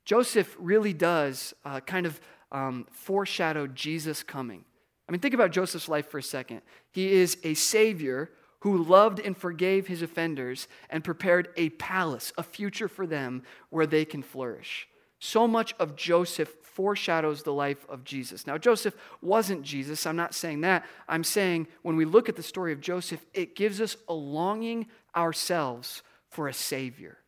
Joseph 0.05 0.57
really 0.59 0.95
does 0.95 1.53
uh, 1.65 1.81
kind 1.81 2.07
of 2.07 2.21
um, 2.51 2.87
foreshadow 2.91 3.67
Jesus 3.67 4.23
coming. 4.23 4.65
I 5.09 5.13
mean, 5.13 5.21
think 5.21 5.35
about 5.35 5.53
Joseph's 5.53 5.89
life 5.89 6.11
for 6.11 6.19
a 6.19 6.23
second. 6.23 6.63
He 6.91 7.13
is 7.13 7.39
a 7.45 7.55
savior 7.55 8.31
who 8.61 8.83
loved 8.83 9.21
and 9.21 9.37
forgave 9.37 9.87
his 9.87 10.03
offenders 10.03 10.69
and 10.91 11.05
prepared 11.05 11.49
a 11.57 11.71
palace, 11.71 12.33
a 12.37 12.43
future 12.43 12.89
for 12.89 13.07
them 13.07 13.43
where 13.71 13.87
they 13.87 14.05
can 14.05 14.23
flourish. 14.23 14.89
So 15.21 15.47
much 15.47 15.75
of 15.79 15.97
Joseph 15.97 16.55
foreshadows 16.63 17.43
the 17.43 17.53
life 17.53 17.85
of 17.89 18.05
Jesus. 18.05 18.47
Now, 18.47 18.57
Joseph 18.57 18.95
wasn't 19.21 19.63
Jesus. 19.63 20.07
I'm 20.07 20.17
not 20.17 20.35
saying 20.35 20.61
that. 20.61 20.85
I'm 21.09 21.25
saying 21.25 21.67
when 21.83 21.97
we 21.97 22.05
look 22.05 22.29
at 22.29 22.37
the 22.37 22.43
story 22.43 22.73
of 22.73 22.81
Joseph, 22.81 23.25
it 23.35 23.57
gives 23.57 23.81
us 23.81 23.97
a 24.09 24.15
longing 24.15 24.87
ourselves 25.15 26.03
for 26.29 26.47
a 26.47 26.55
Savior, 26.55 27.19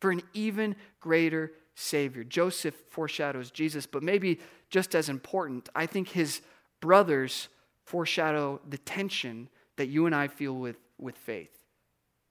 for 0.00 0.10
an 0.10 0.22
even 0.34 0.76
greater 1.00 1.52
Savior. 1.74 2.24
Joseph 2.24 2.74
foreshadows 2.90 3.50
Jesus, 3.50 3.86
but 3.86 4.02
maybe 4.02 4.40
just 4.68 4.94
as 4.94 5.08
important, 5.08 5.68
I 5.74 5.86
think 5.86 6.08
his 6.08 6.42
brothers 6.80 7.48
foreshadow 7.84 8.60
the 8.68 8.78
tension 8.78 9.48
that 9.78 9.86
you 9.86 10.06
and 10.06 10.14
I 10.14 10.28
feel 10.28 10.54
with, 10.54 10.76
with 10.98 11.16
faith. 11.16 11.50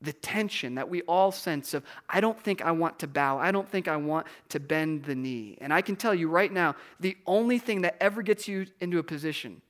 The 0.01 0.13
tension 0.13 0.75
that 0.75 0.89
we 0.89 1.01
all 1.03 1.31
sense 1.31 1.73
of, 1.73 1.83
I 2.07 2.21
don't 2.21 2.39
think 2.39 2.61
I 2.61 2.71
want 2.71 2.99
to 2.99 3.07
bow. 3.07 3.39
I 3.39 3.51
don't 3.51 3.67
think 3.67 3.87
I 3.87 3.97
want 3.97 4.27
to 4.49 4.59
bend 4.59 5.05
the 5.05 5.15
knee. 5.15 5.57
And 5.59 5.73
I 5.73 5.81
can 5.81 5.95
tell 5.95 6.13
you 6.13 6.29
right 6.29 6.51
now, 6.51 6.75
the 6.99 7.17
only 7.25 7.57
thing 7.57 7.81
that 7.81 7.97
ever 7.99 8.21
gets 8.21 8.47
you 8.47 8.67
into 8.79 8.99
a 8.99 9.03
position 9.03 9.61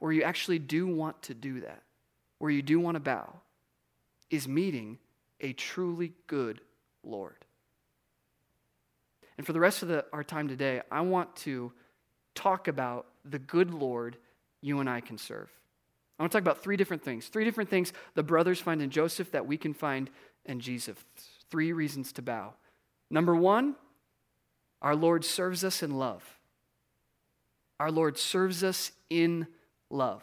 where 0.00 0.10
you 0.10 0.22
actually 0.22 0.58
do 0.58 0.88
want 0.88 1.22
to 1.22 1.34
do 1.34 1.60
that, 1.60 1.82
where 2.40 2.50
you 2.50 2.62
do 2.62 2.80
want 2.80 2.96
to 2.96 3.00
bow, 3.00 3.32
is 4.28 4.48
meeting 4.48 4.98
a 5.40 5.52
truly 5.52 6.12
good 6.26 6.60
Lord. 7.04 7.36
And 9.36 9.46
for 9.46 9.52
the 9.52 9.60
rest 9.60 9.82
of 9.82 9.88
the, 9.88 10.04
our 10.12 10.24
time 10.24 10.48
today, 10.48 10.80
I 10.90 11.02
want 11.02 11.34
to 11.36 11.72
talk 12.34 12.66
about 12.66 13.06
the 13.24 13.38
good 13.38 13.72
Lord 13.72 14.16
you 14.60 14.80
and 14.80 14.90
I 14.90 15.00
can 15.00 15.18
serve. 15.18 15.50
I 16.18 16.22
want 16.22 16.32
to 16.32 16.38
talk 16.38 16.42
about 16.42 16.62
three 16.62 16.76
different 16.76 17.02
things. 17.02 17.26
Three 17.26 17.44
different 17.44 17.70
things 17.70 17.92
the 18.14 18.22
brothers 18.22 18.60
find 18.60 18.80
in 18.80 18.90
Joseph 18.90 19.32
that 19.32 19.46
we 19.46 19.56
can 19.56 19.74
find 19.74 20.10
in 20.44 20.60
Jesus. 20.60 20.96
Three 21.50 21.72
reasons 21.72 22.12
to 22.12 22.22
bow. 22.22 22.54
Number 23.10 23.34
one, 23.34 23.74
our 24.80 24.94
Lord 24.94 25.24
serves 25.24 25.64
us 25.64 25.82
in 25.82 25.96
love. 25.96 26.22
Our 27.80 27.90
Lord 27.90 28.18
serves 28.18 28.62
us 28.62 28.92
in 29.10 29.46
love. 29.90 30.22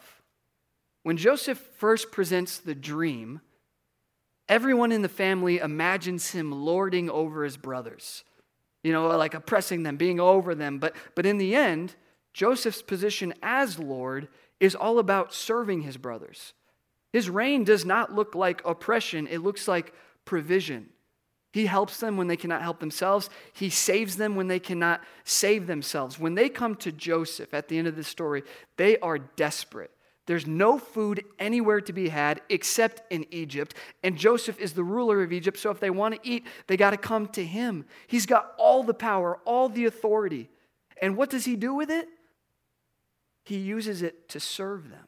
When 1.02 1.16
Joseph 1.16 1.58
first 1.58 2.12
presents 2.12 2.58
the 2.58 2.74
dream, 2.74 3.40
everyone 4.48 4.92
in 4.92 5.02
the 5.02 5.08
family 5.08 5.58
imagines 5.58 6.30
him 6.30 6.52
lording 6.52 7.10
over 7.10 7.44
his 7.44 7.56
brothers, 7.56 8.24
you 8.82 8.92
know, 8.92 9.08
like 9.08 9.34
oppressing 9.34 9.82
them, 9.82 9.96
being 9.96 10.20
over 10.20 10.54
them. 10.54 10.78
But, 10.78 10.94
but 11.14 11.26
in 11.26 11.38
the 11.38 11.54
end, 11.54 11.94
Joseph's 12.32 12.82
position 12.82 13.34
as 13.42 13.78
Lord 13.78 14.28
is 14.62 14.76
all 14.76 15.00
about 15.00 15.34
serving 15.34 15.82
his 15.82 15.96
brothers. 15.96 16.54
His 17.12 17.28
reign 17.28 17.64
does 17.64 17.84
not 17.84 18.14
look 18.14 18.36
like 18.36 18.62
oppression, 18.64 19.26
it 19.26 19.38
looks 19.38 19.66
like 19.66 19.92
provision. 20.24 20.88
He 21.52 21.66
helps 21.66 21.98
them 21.98 22.16
when 22.16 22.28
they 22.28 22.36
cannot 22.36 22.62
help 22.62 22.80
themselves. 22.80 23.28
He 23.52 23.68
saves 23.68 24.16
them 24.16 24.36
when 24.36 24.46
they 24.46 24.60
cannot 24.60 25.02
save 25.24 25.66
themselves. 25.66 26.18
When 26.18 26.34
they 26.34 26.48
come 26.48 26.76
to 26.76 26.90
Joseph 26.90 27.52
at 27.52 27.68
the 27.68 27.76
end 27.76 27.88
of 27.88 27.96
the 27.96 28.04
story, 28.04 28.42
they 28.78 28.96
are 29.00 29.18
desperate. 29.18 29.90
There's 30.26 30.46
no 30.46 30.78
food 30.78 31.24
anywhere 31.38 31.80
to 31.82 31.92
be 31.92 32.08
had 32.08 32.40
except 32.48 33.02
in 33.12 33.26
Egypt. 33.30 33.74
And 34.02 34.16
Joseph 34.16 34.58
is 34.60 34.72
the 34.72 34.84
ruler 34.84 35.22
of 35.22 35.32
Egypt, 35.32 35.58
so 35.58 35.70
if 35.70 35.80
they 35.80 35.90
want 35.90 36.14
to 36.14 36.20
eat, 36.22 36.46
they 36.68 36.76
got 36.78 36.92
to 36.92 36.96
come 36.96 37.26
to 37.28 37.44
him. 37.44 37.84
He's 38.06 38.24
got 38.24 38.54
all 38.56 38.84
the 38.84 38.94
power, 38.94 39.38
all 39.44 39.68
the 39.68 39.84
authority. 39.84 40.48
And 41.02 41.16
what 41.16 41.28
does 41.28 41.44
he 41.44 41.56
do 41.56 41.74
with 41.74 41.90
it? 41.90 42.08
He 43.42 43.56
uses 43.56 44.02
it 44.02 44.28
to 44.30 44.40
serve 44.40 44.90
them. 44.90 45.06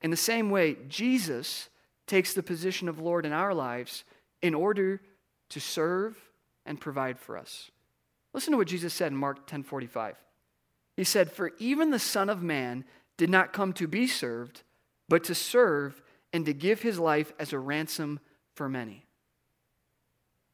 In 0.00 0.10
the 0.10 0.16
same 0.16 0.50
way, 0.50 0.76
Jesus 0.88 1.68
takes 2.06 2.34
the 2.34 2.42
position 2.42 2.88
of 2.88 2.98
Lord 2.98 3.26
in 3.26 3.32
our 3.32 3.54
lives 3.54 4.04
in 4.42 4.54
order 4.54 5.00
to 5.48 5.60
serve 5.60 6.30
and 6.64 6.80
provide 6.80 7.18
for 7.18 7.36
us. 7.36 7.70
Listen 8.32 8.52
to 8.52 8.56
what 8.58 8.68
Jesus 8.68 8.92
said 8.92 9.12
in 9.12 9.18
Mark 9.18 9.46
10:45. 9.46 10.16
He 10.96 11.04
said, 11.04 11.32
"For 11.32 11.52
even 11.58 11.90
the 11.90 11.98
Son 11.98 12.28
of 12.28 12.42
Man 12.42 12.84
did 13.16 13.30
not 13.30 13.52
come 13.52 13.72
to 13.74 13.88
be 13.88 14.06
served, 14.06 14.62
but 15.08 15.24
to 15.24 15.34
serve 15.34 16.02
and 16.32 16.44
to 16.44 16.52
give 16.52 16.82
his 16.82 16.98
life 16.98 17.32
as 17.38 17.52
a 17.52 17.58
ransom 17.58 18.20
for 18.52 18.68
many." 18.68 19.06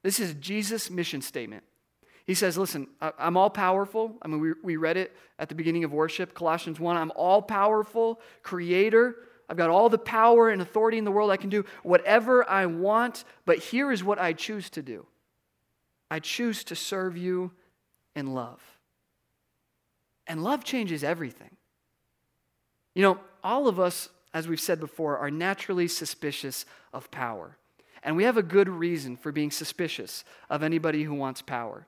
This 0.02 0.20
is 0.20 0.34
Jesus' 0.34 0.90
mission 0.90 1.22
statement. 1.22 1.64
He 2.26 2.34
says, 2.34 2.56
Listen, 2.56 2.86
I'm 3.00 3.36
all 3.36 3.50
powerful. 3.50 4.16
I 4.22 4.28
mean, 4.28 4.40
we, 4.40 4.52
we 4.62 4.76
read 4.76 4.96
it 4.96 5.16
at 5.38 5.48
the 5.48 5.54
beginning 5.54 5.84
of 5.84 5.92
worship, 5.92 6.34
Colossians 6.34 6.78
1. 6.78 6.96
I'm 6.96 7.12
all 7.16 7.42
powerful, 7.42 8.20
creator. 8.42 9.16
I've 9.48 9.56
got 9.56 9.70
all 9.70 9.88
the 9.88 9.98
power 9.98 10.48
and 10.48 10.62
authority 10.62 10.98
in 10.98 11.04
the 11.04 11.10
world. 11.10 11.30
I 11.30 11.36
can 11.36 11.50
do 11.50 11.64
whatever 11.82 12.48
I 12.48 12.66
want, 12.66 13.24
but 13.44 13.58
here 13.58 13.92
is 13.92 14.02
what 14.04 14.18
I 14.18 14.32
choose 14.32 14.70
to 14.70 14.82
do 14.82 15.06
I 16.10 16.20
choose 16.20 16.64
to 16.64 16.76
serve 16.76 17.16
you 17.16 17.52
in 18.14 18.34
love. 18.34 18.60
And 20.26 20.44
love 20.44 20.62
changes 20.62 21.02
everything. 21.02 21.56
You 22.94 23.02
know, 23.02 23.18
all 23.42 23.66
of 23.66 23.80
us, 23.80 24.08
as 24.32 24.46
we've 24.46 24.60
said 24.60 24.78
before, 24.78 25.18
are 25.18 25.30
naturally 25.30 25.88
suspicious 25.88 26.64
of 26.92 27.10
power. 27.10 27.56
And 28.02 28.16
we 28.16 28.24
have 28.24 28.36
a 28.36 28.42
good 28.42 28.68
reason 28.68 29.16
for 29.16 29.32
being 29.32 29.50
suspicious 29.50 30.24
of 30.50 30.62
anybody 30.62 31.02
who 31.02 31.14
wants 31.14 31.42
power. 31.42 31.86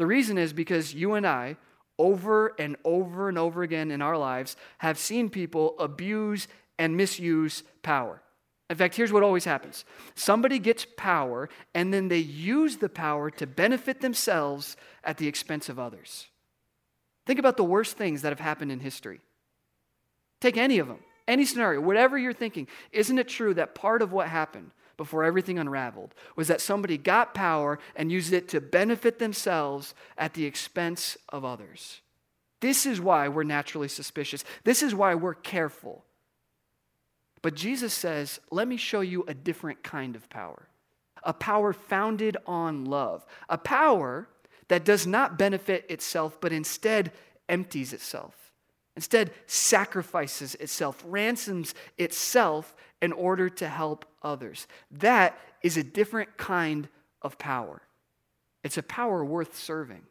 The 0.00 0.06
reason 0.06 0.38
is 0.38 0.54
because 0.54 0.94
you 0.94 1.12
and 1.12 1.26
I, 1.26 1.58
over 1.98 2.54
and 2.58 2.78
over 2.86 3.28
and 3.28 3.36
over 3.36 3.62
again 3.62 3.90
in 3.90 4.00
our 4.00 4.16
lives, 4.16 4.56
have 4.78 4.96
seen 4.96 5.28
people 5.28 5.74
abuse 5.78 6.48
and 6.78 6.96
misuse 6.96 7.64
power. 7.82 8.22
In 8.70 8.76
fact, 8.76 8.94
here's 8.94 9.12
what 9.12 9.22
always 9.22 9.44
happens 9.44 9.84
somebody 10.14 10.58
gets 10.58 10.86
power, 10.96 11.50
and 11.74 11.92
then 11.92 12.08
they 12.08 12.16
use 12.16 12.78
the 12.78 12.88
power 12.88 13.30
to 13.32 13.46
benefit 13.46 14.00
themselves 14.00 14.74
at 15.04 15.18
the 15.18 15.28
expense 15.28 15.68
of 15.68 15.78
others. 15.78 16.28
Think 17.26 17.38
about 17.38 17.58
the 17.58 17.62
worst 17.64 17.98
things 17.98 18.22
that 18.22 18.30
have 18.30 18.40
happened 18.40 18.72
in 18.72 18.80
history. 18.80 19.20
Take 20.40 20.56
any 20.56 20.78
of 20.78 20.88
them, 20.88 21.00
any 21.28 21.44
scenario, 21.44 21.82
whatever 21.82 22.16
you're 22.16 22.32
thinking. 22.32 22.68
Isn't 22.90 23.18
it 23.18 23.28
true 23.28 23.52
that 23.52 23.74
part 23.74 24.00
of 24.00 24.12
what 24.12 24.28
happened 24.28 24.70
before 25.00 25.24
everything 25.24 25.58
unraveled 25.58 26.14
was 26.36 26.48
that 26.48 26.60
somebody 26.60 26.98
got 26.98 27.32
power 27.32 27.78
and 27.96 28.12
used 28.12 28.34
it 28.34 28.48
to 28.48 28.60
benefit 28.60 29.18
themselves 29.18 29.94
at 30.18 30.34
the 30.34 30.44
expense 30.44 31.16
of 31.30 31.42
others. 31.42 32.02
This 32.60 32.84
is 32.84 33.00
why 33.00 33.26
we're 33.26 33.44
naturally 33.44 33.88
suspicious. 33.88 34.44
This 34.62 34.82
is 34.82 34.94
why 34.94 35.14
we're 35.14 35.32
careful. 35.32 36.04
But 37.40 37.54
Jesus 37.54 37.94
says, 37.94 38.40
let 38.50 38.68
me 38.68 38.76
show 38.76 39.00
you 39.00 39.24
a 39.26 39.32
different 39.32 39.82
kind 39.82 40.14
of 40.14 40.28
power 40.28 40.68
a 41.22 41.32
power 41.32 41.72
founded 41.72 42.36
on 42.46 42.84
love, 42.84 43.24
a 43.48 43.56
power 43.56 44.28
that 44.68 44.84
does 44.84 45.06
not 45.06 45.38
benefit 45.38 45.86
itself, 45.88 46.38
but 46.42 46.52
instead 46.52 47.12
empties 47.48 47.94
itself. 47.94 48.39
Instead, 48.96 49.30
sacrifices 49.46 50.54
itself, 50.56 51.02
ransoms 51.06 51.74
itself 51.96 52.74
in 53.00 53.12
order 53.12 53.48
to 53.48 53.68
help 53.68 54.04
others. 54.22 54.66
That 54.90 55.38
is 55.62 55.76
a 55.76 55.82
different 55.82 56.36
kind 56.36 56.88
of 57.22 57.38
power. 57.38 57.82
It's 58.62 58.78
a 58.78 58.82
power 58.82 59.24
worth 59.24 59.56
serving. 59.56 60.02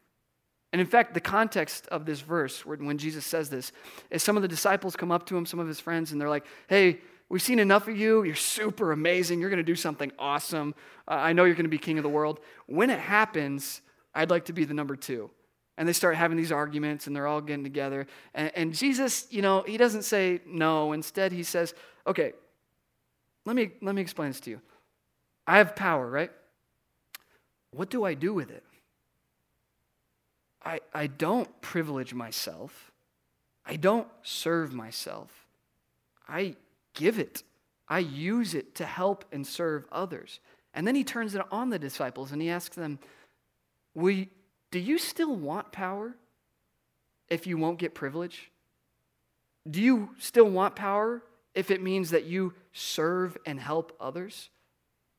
And 0.71 0.79
in 0.79 0.87
fact, 0.87 1.13
the 1.13 1.19
context 1.19 1.87
of 1.87 2.05
this 2.05 2.21
verse, 2.21 2.65
when 2.65 2.97
Jesus 2.97 3.25
says 3.25 3.49
this, 3.49 3.71
is 4.11 4.23
some 4.23 4.35
of 4.35 4.41
the 4.41 4.47
disciples 4.47 4.95
come 4.95 5.11
up 5.11 5.25
to 5.27 5.37
him, 5.37 5.45
some 5.45 5.59
of 5.59 5.67
his 5.67 5.79
friends, 5.79 6.11
and 6.11 6.21
they're 6.21 6.29
like, 6.29 6.45
hey, 6.67 6.99
we've 7.27 7.41
seen 7.41 7.59
enough 7.59 7.87
of 7.87 7.97
you. 7.97 8.23
You're 8.23 8.35
super 8.35 8.91
amazing. 8.91 9.39
You're 9.39 9.49
going 9.49 9.57
to 9.57 9.63
do 9.63 9.75
something 9.75 10.11
awesome. 10.17 10.75
I 11.07 11.33
know 11.33 11.45
you're 11.45 11.55
going 11.55 11.63
to 11.65 11.69
be 11.69 11.79
king 11.79 11.97
of 11.97 12.03
the 12.03 12.09
world. 12.09 12.39
When 12.67 12.91
it 12.91 12.99
happens, 12.99 13.81
I'd 14.13 14.29
like 14.29 14.45
to 14.45 14.53
be 14.53 14.63
the 14.63 14.73
number 14.75 14.95
two. 14.95 15.31
And 15.79 15.87
they 15.87 15.93
start 15.93 16.17
having 16.17 16.37
these 16.37 16.51
arguments, 16.51 17.07
and 17.07 17.15
they're 17.15 17.25
all 17.25 17.39
getting 17.39 17.63
together. 17.63 18.05
And, 18.33 18.51
and 18.53 18.73
Jesus, 18.73 19.25
you 19.31 19.41
know, 19.41 19.63
he 19.65 19.77
doesn't 19.77 20.03
say 20.03 20.41
no. 20.45 20.91
Instead, 20.91 21.31
he 21.31 21.41
says, 21.41 21.73
okay, 22.05 22.33
let 23.45 23.55
me, 23.55 23.71
let 23.81 23.95
me 23.95 24.01
explain 24.01 24.29
this 24.29 24.41
to 24.41 24.49
you. 24.49 24.61
I 25.47 25.57
have 25.57 25.77
power, 25.77 26.07
right? 26.07 26.31
What 27.71 27.89
do 27.89 28.03
I 28.03 28.13
do 28.13 28.33
with 28.33 28.51
it? 28.51 28.63
I, 30.63 30.81
I 30.93 31.07
don't 31.07 31.61
privilege 31.61 32.13
myself. 32.13 32.91
I 33.65 33.77
don't 33.77 34.07
serve 34.21 34.73
myself. 34.73 35.47
I 36.27 36.57
give 36.93 37.19
it. 37.19 37.43
I 37.87 37.99
use 37.99 38.53
it 38.53 38.75
to 38.75 38.85
help 38.85 39.23
and 39.31 39.47
serve 39.47 39.85
others. 39.93 40.41
And 40.73 40.85
then 40.85 40.95
he 40.95 41.05
turns 41.05 41.35
it 41.35 41.41
on 41.51 41.69
the 41.69 41.79
disciples 41.79 42.33
and 42.33 42.41
he 42.41 42.49
asks 42.49 42.75
them, 42.75 42.99
we, 43.95 44.29
Do 44.71 44.79
you 44.79 44.97
still 44.97 45.35
want 45.35 45.71
power 45.71 46.15
if 47.27 47.47
you 47.47 47.57
won't 47.57 47.79
get 47.79 47.95
privilege? 47.95 48.51
Do 49.69 49.81
you 49.81 50.09
still 50.19 50.49
want 50.49 50.75
power 50.75 51.23
if 51.53 51.71
it 51.71 51.81
means 51.81 52.11
that 52.11 52.25
you 52.25 52.53
serve 52.71 53.37
and 53.45 53.59
help 53.59 53.95
others? 53.99 54.49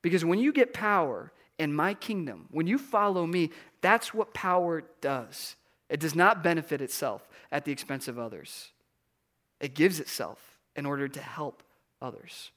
Because 0.03 0.25
when 0.25 0.39
you 0.39 0.53
get 0.53 0.73
power, 0.73 1.33
in 1.61 1.75
my 1.75 1.93
kingdom, 1.93 2.47
when 2.51 2.67
you 2.67 2.79
follow 2.79 3.27
me, 3.27 3.51
that's 3.83 4.15
what 4.15 4.33
power 4.33 4.83
does. 5.03 5.57
It 5.91 6.01
does 6.01 6.15
not 6.15 6.43
benefit 6.43 6.81
itself 6.81 7.29
at 7.53 7.67
the 7.67 7.73
expense 7.73 8.09
of 8.09 8.19
others, 8.19 8.73
it 9.61 9.75
gives 9.75 10.01
itself 10.01 10.59
in 10.75 10.87
order 10.87 11.07
to 11.07 11.21
help 11.21 11.63
others. 12.01 12.51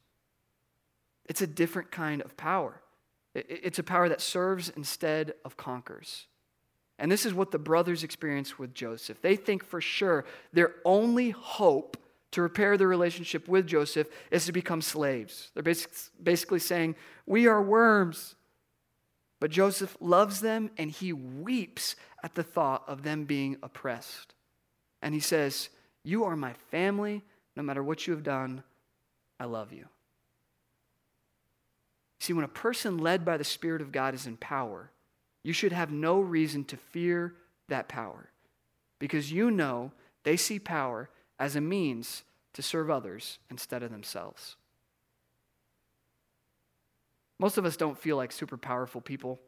It's 1.25 1.41
a 1.41 1.47
different 1.47 1.91
kind 1.91 2.21
of 2.21 2.37
power. 2.37 2.81
It's 3.35 3.79
a 3.79 3.83
power 3.83 4.07
that 4.07 4.21
serves 4.21 4.69
instead 4.69 5.33
of 5.43 5.57
conquers. 5.57 6.27
And 6.99 7.11
this 7.11 7.25
is 7.25 7.33
what 7.33 7.51
the 7.51 7.59
brothers 7.59 8.03
experience 8.03 8.59
with 8.59 8.73
Joseph. 8.73 9.21
They 9.21 9.35
think 9.35 9.63
for 9.63 9.81
sure 9.81 10.25
their 10.51 10.75
only 10.85 11.31
hope 11.31 11.97
to 12.31 12.41
repair 12.41 12.77
their 12.77 12.87
relationship 12.87 13.47
with 13.47 13.67
Joseph 13.67 14.07
is 14.31 14.45
to 14.45 14.51
become 14.51 14.81
slaves. 14.81 15.51
They're 15.53 15.75
basically 16.21 16.59
saying, 16.59 16.95
We 17.25 17.47
are 17.47 17.61
worms. 17.61 18.35
But 19.39 19.51
Joseph 19.51 19.97
loves 19.99 20.39
them 20.39 20.71
and 20.77 20.89
he 20.89 21.11
weeps 21.11 21.95
at 22.23 22.33
the 22.33 22.43
thought 22.43 22.83
of 22.87 23.03
them 23.03 23.25
being 23.25 23.57
oppressed. 23.61 24.33
And 25.01 25.13
he 25.13 25.19
says, 25.19 25.69
You 26.03 26.23
are 26.23 26.35
my 26.35 26.53
family. 26.71 27.23
No 27.55 27.61
matter 27.61 27.83
what 27.83 28.07
you 28.07 28.13
have 28.13 28.23
done, 28.23 28.63
I 29.39 29.45
love 29.45 29.73
you. 29.73 29.85
See, 32.19 32.33
when 32.33 32.45
a 32.45 32.47
person 32.47 32.97
led 32.97 33.25
by 33.25 33.35
the 33.35 33.43
Spirit 33.43 33.81
of 33.81 33.91
God 33.91 34.13
is 34.13 34.25
in 34.25 34.37
power, 34.37 34.91
you 35.43 35.53
should 35.53 35.73
have 35.73 35.91
no 35.91 36.19
reason 36.19 36.63
to 36.65 36.77
fear 36.77 37.35
that 37.67 37.87
power 37.87 38.29
because 38.99 39.31
you 39.31 39.51
know 39.51 39.91
they 40.23 40.37
see 40.37 40.59
power 40.59 41.09
as 41.39 41.55
a 41.55 41.61
means 41.61 42.23
to 42.53 42.61
serve 42.61 42.89
others 42.89 43.39
instead 43.49 43.83
of 43.83 43.91
themselves. 43.91 44.55
Most 47.39 47.57
of 47.57 47.65
us 47.65 47.75
don't 47.75 47.97
feel 47.97 48.15
like 48.15 48.31
super 48.31 48.57
powerful 48.57 49.01
people. 49.01 49.39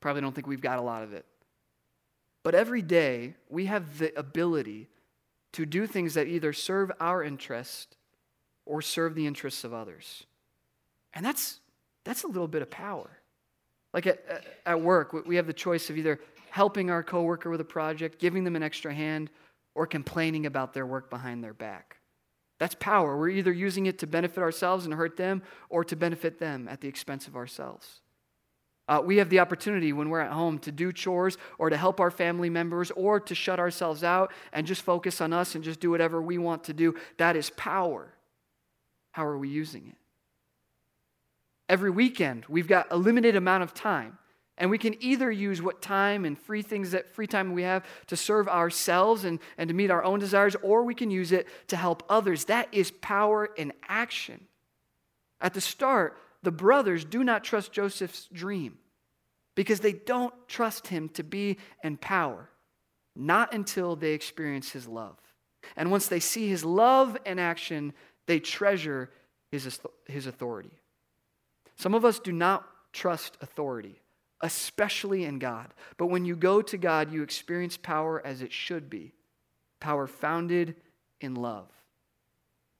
Probably 0.00 0.20
don't 0.20 0.34
think 0.34 0.46
we've 0.46 0.60
got 0.60 0.78
a 0.78 0.82
lot 0.82 1.02
of 1.02 1.14
it. 1.14 1.24
But 2.42 2.54
every 2.54 2.82
day, 2.82 3.36
we 3.48 3.66
have 3.66 3.98
the 3.98 4.16
ability 4.18 4.88
to 5.52 5.64
do 5.64 5.86
things 5.86 6.12
that 6.14 6.26
either 6.26 6.52
serve 6.52 6.92
our 7.00 7.22
interest 7.22 7.96
or 8.66 8.82
serve 8.82 9.14
the 9.14 9.26
interests 9.26 9.64
of 9.64 9.72
others. 9.72 10.24
And 11.14 11.24
that's, 11.24 11.60
that's 12.04 12.24
a 12.24 12.26
little 12.26 12.48
bit 12.48 12.60
of 12.60 12.70
power. 12.70 13.20
Like 13.94 14.08
at, 14.08 14.44
at 14.66 14.80
work, 14.80 15.12
we 15.12 15.36
have 15.36 15.46
the 15.46 15.52
choice 15.52 15.88
of 15.88 15.96
either 15.96 16.20
helping 16.50 16.90
our 16.90 17.02
coworker 17.02 17.48
with 17.48 17.60
a 17.60 17.64
project, 17.64 18.18
giving 18.18 18.44
them 18.44 18.56
an 18.56 18.62
extra 18.62 18.92
hand, 18.92 19.30
or 19.74 19.86
complaining 19.86 20.46
about 20.46 20.74
their 20.74 20.86
work 20.86 21.08
behind 21.08 21.42
their 21.42 21.54
back. 21.54 21.96
That's 22.58 22.74
power. 22.74 23.16
We're 23.16 23.30
either 23.30 23.52
using 23.52 23.86
it 23.86 23.98
to 24.00 24.06
benefit 24.06 24.38
ourselves 24.38 24.84
and 24.84 24.94
hurt 24.94 25.16
them 25.16 25.42
or 25.68 25.84
to 25.84 25.96
benefit 25.96 26.38
them 26.38 26.68
at 26.68 26.80
the 26.80 26.88
expense 26.88 27.26
of 27.26 27.36
ourselves. 27.36 28.00
Uh, 28.86 29.00
we 29.04 29.16
have 29.16 29.30
the 29.30 29.40
opportunity 29.40 29.92
when 29.92 30.10
we're 30.10 30.20
at 30.20 30.32
home 30.32 30.58
to 30.58 30.70
do 30.70 30.92
chores 30.92 31.38
or 31.58 31.70
to 31.70 31.76
help 31.76 32.00
our 32.00 32.10
family 32.10 32.50
members 32.50 32.90
or 32.92 33.18
to 33.18 33.34
shut 33.34 33.58
ourselves 33.58 34.04
out 34.04 34.30
and 34.52 34.66
just 34.66 34.82
focus 34.82 35.20
on 35.20 35.32
us 35.32 35.54
and 35.54 35.64
just 35.64 35.80
do 35.80 35.90
whatever 35.90 36.20
we 36.20 36.36
want 36.36 36.64
to 36.64 36.72
do. 36.72 36.94
That 37.16 37.34
is 37.34 37.50
power. 37.50 38.12
How 39.12 39.24
are 39.24 39.38
we 39.38 39.48
using 39.48 39.88
it? 39.88 39.96
Every 41.68 41.90
weekend, 41.90 42.44
we've 42.48 42.68
got 42.68 42.88
a 42.90 42.96
limited 42.96 43.36
amount 43.36 43.62
of 43.62 43.74
time. 43.74 44.18
And 44.56 44.70
we 44.70 44.78
can 44.78 44.94
either 45.02 45.32
use 45.32 45.60
what 45.60 45.82
time 45.82 46.24
and 46.24 46.38
free 46.38 46.62
things 46.62 46.92
that 46.92 47.12
free 47.12 47.26
time 47.26 47.54
we 47.54 47.62
have 47.62 47.84
to 48.06 48.16
serve 48.16 48.46
ourselves 48.48 49.24
and, 49.24 49.40
and 49.58 49.66
to 49.68 49.74
meet 49.74 49.90
our 49.90 50.04
own 50.04 50.20
desires, 50.20 50.54
or 50.62 50.84
we 50.84 50.94
can 50.94 51.10
use 51.10 51.32
it 51.32 51.48
to 51.68 51.76
help 51.76 52.04
others. 52.08 52.44
That 52.44 52.68
is 52.70 52.92
power 52.92 53.46
in 53.46 53.72
action. 53.88 54.46
At 55.40 55.54
the 55.54 55.60
start, 55.60 56.16
the 56.42 56.52
brothers 56.52 57.04
do 57.04 57.24
not 57.24 57.42
trust 57.42 57.72
Joseph's 57.72 58.28
dream 58.32 58.78
because 59.56 59.80
they 59.80 59.92
don't 59.92 60.34
trust 60.46 60.86
him 60.86 61.08
to 61.10 61.24
be 61.24 61.58
in 61.82 61.96
power, 61.96 62.48
not 63.16 63.52
until 63.52 63.96
they 63.96 64.12
experience 64.12 64.70
his 64.70 64.86
love. 64.86 65.16
And 65.76 65.90
once 65.90 66.06
they 66.06 66.20
see 66.20 66.48
his 66.48 66.64
love 66.64 67.16
in 67.26 67.38
action, 67.40 67.92
they 68.26 68.38
treasure 68.38 69.10
his, 69.50 69.80
his 70.06 70.26
authority. 70.26 70.78
Some 71.76 71.94
of 71.94 72.04
us 72.04 72.18
do 72.18 72.32
not 72.32 72.66
trust 72.92 73.36
authority 73.40 74.00
especially 74.44 75.24
in 75.24 75.38
God. 75.38 75.72
But 75.96 76.08
when 76.08 76.26
you 76.26 76.36
go 76.36 76.60
to 76.60 76.76
God, 76.76 77.10
you 77.10 77.22
experience 77.22 77.78
power 77.78 78.24
as 78.24 78.42
it 78.42 78.52
should 78.52 78.90
be 78.90 79.14
power 79.80 80.06
founded 80.06 80.76
in 81.20 81.34
love. 81.34 81.68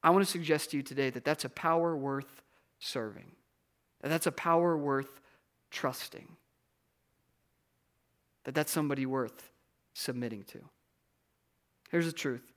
I 0.03 0.11
want 0.11 0.25
to 0.25 0.31
suggest 0.31 0.71
to 0.71 0.77
you 0.77 0.83
today 0.83 1.11
that 1.11 1.25
that's 1.25 1.45
a 1.45 1.51
power 1.51 1.97
worth 1.97 2.43
serving, 2.79 3.33
that 4.01 4.09
that's 4.09 4.27
a 4.27 4.33
power 4.33 4.77
worth 4.77 5.21
trusting, 5.71 6.29
that 8.45 8.55
that's 8.55 8.73
somebody 8.73 9.07
worth 9.07 9.51
submitting 9.95 10.45
to. 10.45 10.61
Here's 11.91 12.07
the 12.07 12.13
truth 12.13 12.53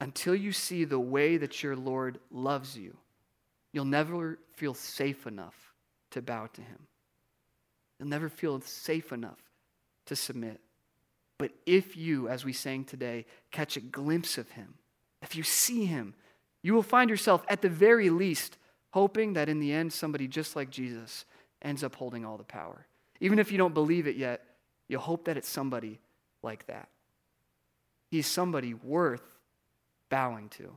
until 0.00 0.34
you 0.34 0.52
see 0.52 0.84
the 0.84 1.00
way 1.00 1.36
that 1.38 1.62
your 1.62 1.76
Lord 1.76 2.20
loves 2.30 2.76
you, 2.76 2.96
you'll 3.72 3.84
never 3.86 4.38
feel 4.54 4.74
safe 4.74 5.26
enough 5.26 5.69
to 6.10 6.22
bow 6.22 6.46
to 6.52 6.60
him. 6.60 6.86
You'll 7.98 8.08
never 8.08 8.28
feel 8.28 8.60
safe 8.60 9.12
enough 9.12 9.38
to 10.06 10.16
submit. 10.16 10.60
But 11.38 11.52
if 11.66 11.96
you, 11.96 12.28
as 12.28 12.44
we 12.44 12.52
sang 12.52 12.84
today, 12.84 13.26
catch 13.50 13.76
a 13.76 13.80
glimpse 13.80 14.38
of 14.38 14.50
him, 14.50 14.74
if 15.22 15.36
you 15.36 15.42
see 15.42 15.84
him, 15.86 16.14
you 16.62 16.74
will 16.74 16.82
find 16.82 17.08
yourself 17.08 17.44
at 17.48 17.62
the 17.62 17.68
very 17.68 18.10
least 18.10 18.58
hoping 18.90 19.34
that 19.34 19.48
in 19.48 19.60
the 19.60 19.72
end 19.72 19.92
somebody 19.92 20.26
just 20.26 20.56
like 20.56 20.70
Jesus 20.70 21.24
ends 21.62 21.84
up 21.84 21.94
holding 21.94 22.24
all 22.24 22.36
the 22.36 22.44
power. 22.44 22.86
Even 23.20 23.38
if 23.38 23.52
you 23.52 23.58
don't 23.58 23.74
believe 23.74 24.06
it 24.06 24.16
yet, 24.16 24.42
you'll 24.88 25.00
hope 25.00 25.24
that 25.26 25.36
it's 25.36 25.48
somebody 25.48 26.00
like 26.42 26.66
that. 26.66 26.88
He's 28.10 28.26
somebody 28.26 28.74
worth 28.74 29.38
bowing 30.08 30.48
to 30.50 30.76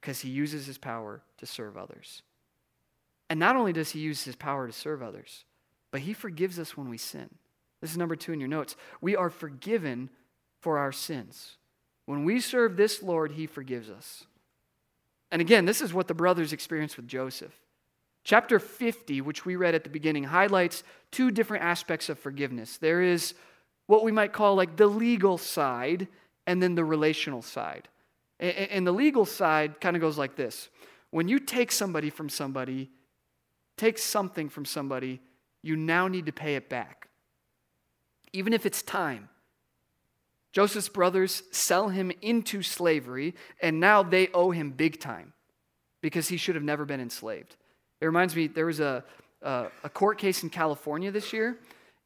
because 0.00 0.20
he 0.20 0.30
uses 0.30 0.66
his 0.66 0.78
power 0.78 1.22
to 1.38 1.46
serve 1.46 1.76
others. 1.76 2.22
And 3.30 3.38
not 3.38 3.56
only 3.56 3.72
does 3.72 3.90
he 3.90 4.00
use 4.00 4.24
his 4.24 4.36
power 4.36 4.66
to 4.66 4.72
serve 4.72 5.02
others, 5.02 5.44
but 5.92 6.02
he 6.02 6.12
forgives 6.12 6.58
us 6.58 6.76
when 6.76 6.90
we 6.90 6.98
sin. 6.98 7.30
This 7.80 7.92
is 7.92 7.96
number 7.96 8.16
two 8.16 8.32
in 8.32 8.40
your 8.40 8.48
notes. 8.48 8.76
We 9.00 9.16
are 9.16 9.30
forgiven 9.30 10.10
for 10.60 10.78
our 10.78 10.92
sins. 10.92 11.56
When 12.06 12.24
we 12.24 12.40
serve 12.40 12.76
this 12.76 13.02
Lord, 13.02 13.32
he 13.32 13.46
forgives 13.46 13.88
us. 13.88 14.24
And 15.30 15.40
again, 15.40 15.64
this 15.64 15.80
is 15.80 15.94
what 15.94 16.08
the 16.08 16.14
brothers 16.14 16.52
experienced 16.52 16.96
with 16.96 17.06
Joseph. 17.06 17.54
Chapter 18.24 18.58
50, 18.58 19.20
which 19.20 19.46
we 19.46 19.56
read 19.56 19.74
at 19.76 19.84
the 19.84 19.90
beginning, 19.90 20.24
highlights 20.24 20.82
two 21.12 21.30
different 21.30 21.64
aspects 21.64 22.08
of 22.08 22.18
forgiveness. 22.18 22.76
There 22.78 23.00
is 23.00 23.34
what 23.86 24.02
we 24.04 24.12
might 24.12 24.32
call 24.32 24.56
like 24.56 24.76
the 24.76 24.88
legal 24.88 25.38
side 25.38 26.08
and 26.46 26.60
then 26.60 26.74
the 26.74 26.84
relational 26.84 27.42
side. 27.42 27.88
And 28.40 28.86
the 28.86 28.92
legal 28.92 29.24
side 29.24 29.80
kind 29.80 29.96
of 29.96 30.02
goes 30.02 30.18
like 30.18 30.34
this 30.34 30.68
when 31.10 31.28
you 31.28 31.38
take 31.38 31.72
somebody 31.72 32.10
from 32.10 32.28
somebody, 32.28 32.90
take 33.80 33.98
something 33.98 34.48
from 34.48 34.64
somebody, 34.64 35.20
you 35.62 35.74
now 35.74 36.06
need 36.06 36.26
to 36.26 36.32
pay 36.32 36.54
it 36.54 36.68
back. 36.68 37.08
Even 38.32 38.52
if 38.52 38.66
it's 38.66 38.82
time. 38.82 39.28
Joseph's 40.52 40.88
brothers 40.88 41.44
sell 41.52 41.88
him 41.88 42.12
into 42.20 42.62
slavery, 42.62 43.34
and 43.62 43.80
now 43.80 44.02
they 44.02 44.28
owe 44.34 44.50
him 44.50 44.70
big 44.70 45.00
time 45.00 45.32
because 46.02 46.28
he 46.28 46.36
should 46.36 46.56
have 46.56 46.64
never 46.64 46.84
been 46.84 47.00
enslaved. 47.00 47.56
It 48.00 48.06
reminds 48.06 48.34
me, 48.34 48.48
there 48.48 48.66
was 48.66 48.80
a, 48.80 49.04
a, 49.42 49.66
a 49.84 49.88
court 49.88 50.18
case 50.18 50.42
in 50.42 50.50
California 50.50 51.10
this 51.10 51.32
year, 51.32 51.56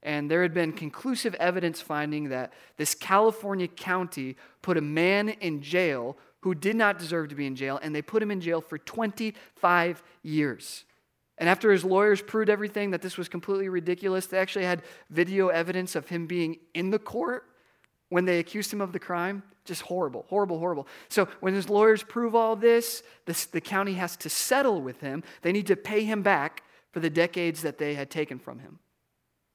and 0.02 0.30
there 0.30 0.42
had 0.42 0.52
been 0.52 0.72
conclusive 0.72 1.34
evidence 1.36 1.80
finding 1.80 2.28
that 2.28 2.52
this 2.76 2.94
California 2.94 3.66
county 3.66 4.36
put 4.60 4.76
a 4.76 4.82
man 4.82 5.30
in 5.30 5.62
jail 5.62 6.18
who 6.40 6.54
did 6.54 6.76
not 6.76 6.98
deserve 6.98 7.30
to 7.30 7.34
be 7.34 7.46
in 7.46 7.56
jail, 7.56 7.80
and 7.82 7.94
they 7.94 8.02
put 8.02 8.22
him 8.22 8.30
in 8.30 8.40
jail 8.40 8.60
for 8.60 8.76
25 8.76 10.02
years. 10.22 10.84
And 11.38 11.48
after 11.48 11.72
his 11.72 11.84
lawyers 11.84 12.22
proved 12.22 12.48
everything 12.48 12.92
that 12.92 13.02
this 13.02 13.18
was 13.18 13.28
completely 13.28 13.68
ridiculous, 13.68 14.26
they 14.26 14.38
actually 14.38 14.64
had 14.64 14.82
video 15.10 15.48
evidence 15.48 15.96
of 15.96 16.08
him 16.08 16.26
being 16.26 16.58
in 16.74 16.90
the 16.90 16.98
court 16.98 17.44
when 18.08 18.24
they 18.24 18.38
accused 18.38 18.72
him 18.72 18.80
of 18.80 18.92
the 18.92 19.00
crime. 19.00 19.42
Just 19.64 19.82
horrible, 19.82 20.26
horrible, 20.28 20.58
horrible. 20.58 20.86
So 21.08 21.26
when 21.40 21.54
his 21.54 21.68
lawyers 21.68 22.02
prove 22.02 22.34
all 22.34 22.54
this, 22.54 23.02
this, 23.24 23.46
the 23.46 23.60
county 23.60 23.94
has 23.94 24.16
to 24.18 24.28
settle 24.28 24.80
with 24.80 25.00
him. 25.00 25.24
They 25.42 25.52
need 25.52 25.66
to 25.68 25.76
pay 25.76 26.04
him 26.04 26.22
back 26.22 26.62
for 26.92 27.00
the 27.00 27.10
decades 27.10 27.62
that 27.62 27.78
they 27.78 27.94
had 27.94 28.10
taken 28.10 28.38
from 28.38 28.60
him. 28.60 28.78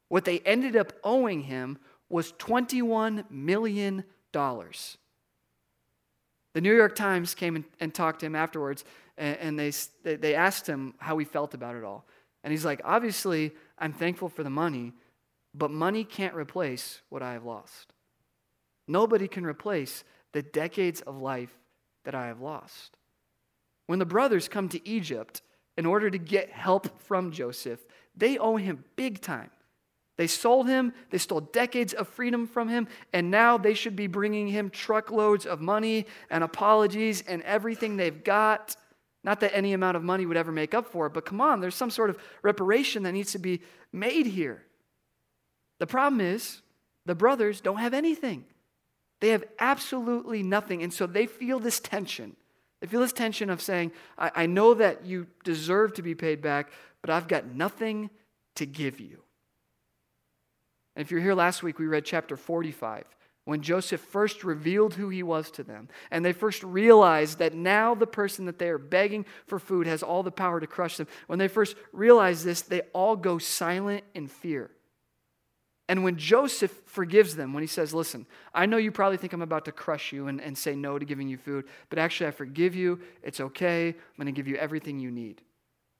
What 0.09 0.25
they 0.25 0.39
ended 0.39 0.75
up 0.75 0.93
owing 1.03 1.43
him 1.43 1.77
was 2.09 2.33
$21 2.33 3.29
million. 3.29 4.03
The 4.33 6.61
New 6.61 6.75
York 6.75 6.95
Times 6.95 7.35
came 7.35 7.63
and, 7.79 7.93
talked 7.93 8.21
to 8.21 8.25
him 8.25 8.35
afterwards, 8.35 8.83
and, 9.19 9.59
they, 9.59 9.71
they 10.03 10.33
asked 10.33 10.65
him 10.65 10.93
how 10.97 11.17
he 11.17 11.25
felt 11.25 11.53
about 11.53 11.75
it 11.75 11.83
all. 11.83 12.05
And 12.43 12.51
he's 12.51 12.65
like, 12.65 12.81
Obviously, 12.83 13.51
I'm 13.77 13.93
thankful 13.93 14.29
for 14.29 14.43
the 14.43 14.49
money, 14.49 14.93
but 15.53 15.71
money 15.71 16.03
can't 16.03 16.35
replace 16.35 17.01
what 17.09 17.21
I 17.21 17.33
have 17.33 17.45
lost. 17.45 17.93
Nobody 18.87 19.27
can 19.27 19.45
replace 19.45 20.03
the 20.31 20.41
decades 20.41 21.01
of 21.01 21.21
life 21.21 21.53
that 22.05 22.15
I 22.15 22.27
have 22.27 22.41
lost. 22.41 22.97
When 23.87 23.99
the 23.99 24.05
brothers 24.05 24.47
come 24.47 24.69
to 24.69 24.87
Egypt 24.87 25.41
in 25.77 25.85
order 25.85 26.09
to 26.09 26.17
get 26.17 26.49
help 26.49 27.01
from 27.01 27.31
Joseph, 27.31 27.79
they 28.15 28.37
owe 28.37 28.57
him 28.57 28.83
big 28.95 29.21
time. 29.21 29.49
They 30.17 30.27
sold 30.27 30.67
him, 30.67 30.91
they 31.11 31.17
stole 31.17 31.39
decades 31.39 31.93
of 31.93 32.07
freedom 32.09 32.45
from 32.45 32.67
him, 32.67 32.87
and 33.13 33.31
now 33.31 33.57
they 33.57 33.73
should 33.73 33.95
be 33.95 34.07
bringing 34.07 34.49
him 34.49 34.69
truckloads 34.69 35.45
of 35.45 35.61
money 35.61 36.07
and 36.29 36.43
apologies 36.43 37.23
and 37.25 37.41
everything 37.43 37.95
they've 37.95 38.23
got. 38.23 38.75
Not 39.23 39.41
that 39.41 39.55
any 39.55 39.73
amount 39.73 39.97
of 39.97 40.03
money 40.03 40.25
would 40.25 40.37
ever 40.37 40.51
make 40.51 40.73
up 40.73 40.87
for 40.87 41.07
it, 41.07 41.13
but 41.13 41.25
come 41.25 41.41
on, 41.41 41.59
there's 41.59 41.75
some 41.75 41.89
sort 41.89 42.09
of 42.09 42.17
reparation 42.41 43.03
that 43.03 43.11
needs 43.11 43.33
to 43.33 43.39
be 43.39 43.61
made 43.91 44.25
here. 44.25 44.63
The 45.79 45.87
problem 45.87 46.21
is, 46.21 46.61
the 47.05 47.15
brothers 47.15 47.61
don't 47.61 47.77
have 47.79 47.93
anything. 47.93 48.45
They 49.19 49.29
have 49.29 49.43
absolutely 49.59 50.43
nothing. 50.43 50.83
And 50.83 50.93
so 50.93 51.05
they 51.05 51.25
feel 51.25 51.59
this 51.59 51.79
tension. 51.79 52.35
They 52.81 52.87
feel 52.87 53.01
this 53.01 53.13
tension 53.13 53.49
of 53.49 53.61
saying, 53.61 53.91
I, 54.17 54.31
I 54.35 54.45
know 54.45 54.73
that 54.75 55.05
you 55.05 55.27
deserve 55.43 55.93
to 55.95 56.01
be 56.01 56.15
paid 56.15 56.41
back, 56.41 56.71
but 57.01 57.09
I've 57.09 57.27
got 57.27 57.47
nothing 57.47 58.09
to 58.55 58.65
give 58.65 58.99
you. 58.99 59.21
And 60.95 61.05
if 61.05 61.11
you're 61.11 61.21
here 61.21 61.33
last 61.33 61.63
week, 61.63 61.79
we 61.79 61.87
read 61.87 62.05
chapter 62.05 62.37
45 62.37 63.05
when 63.49 63.61
Joseph 63.61 63.99
first 63.99 64.43
revealed 64.43 64.93
who 64.93 65.09
he 65.09 65.23
was 65.23 65.49
to 65.51 65.63
them. 65.63 65.89
And 66.11 66.23
they 66.23 66.33
first 66.33 66.61
realized 66.63 67.39
that 67.39 67.55
now 67.55 67.95
the 67.95 68.05
person 68.05 68.45
that 68.45 68.59
they 68.59 68.69
are 68.69 68.77
begging 68.77 69.25
for 69.47 69.57
food 69.57 69.87
has 69.87 70.03
all 70.03 70.21
the 70.21 70.29
power 70.29 70.59
to 70.59 70.67
crush 70.67 70.97
them. 70.97 71.07
When 71.25 71.39
they 71.39 71.47
first 71.47 71.75
realize 71.91 72.43
this, 72.43 72.61
they 72.61 72.81
all 72.93 73.15
go 73.15 73.39
silent 73.39 74.03
in 74.13 74.27
fear. 74.27 74.69
And 75.87 76.03
when 76.03 76.17
Joseph 76.17 76.71
forgives 76.85 77.35
them, 77.35 77.51
when 77.53 77.63
he 77.63 77.67
says, 77.67 77.91
Listen, 77.91 78.27
I 78.53 78.67
know 78.67 78.77
you 78.77 78.91
probably 78.91 79.17
think 79.17 79.33
I'm 79.33 79.41
about 79.41 79.65
to 79.65 79.71
crush 79.71 80.13
you 80.13 80.27
and, 80.27 80.39
and 80.39 80.55
say 80.55 80.75
no 80.75 80.99
to 80.99 81.05
giving 81.05 81.27
you 81.27 81.37
food, 81.37 81.65
but 81.89 81.97
actually 81.97 82.27
I 82.27 82.31
forgive 82.31 82.75
you. 82.75 82.99
It's 83.23 83.39
okay. 83.39 83.87
I'm 83.87 83.95
going 84.15 84.27
to 84.27 84.31
give 84.31 84.47
you 84.47 84.57
everything 84.57 84.99
you 84.99 85.09
need. 85.09 85.41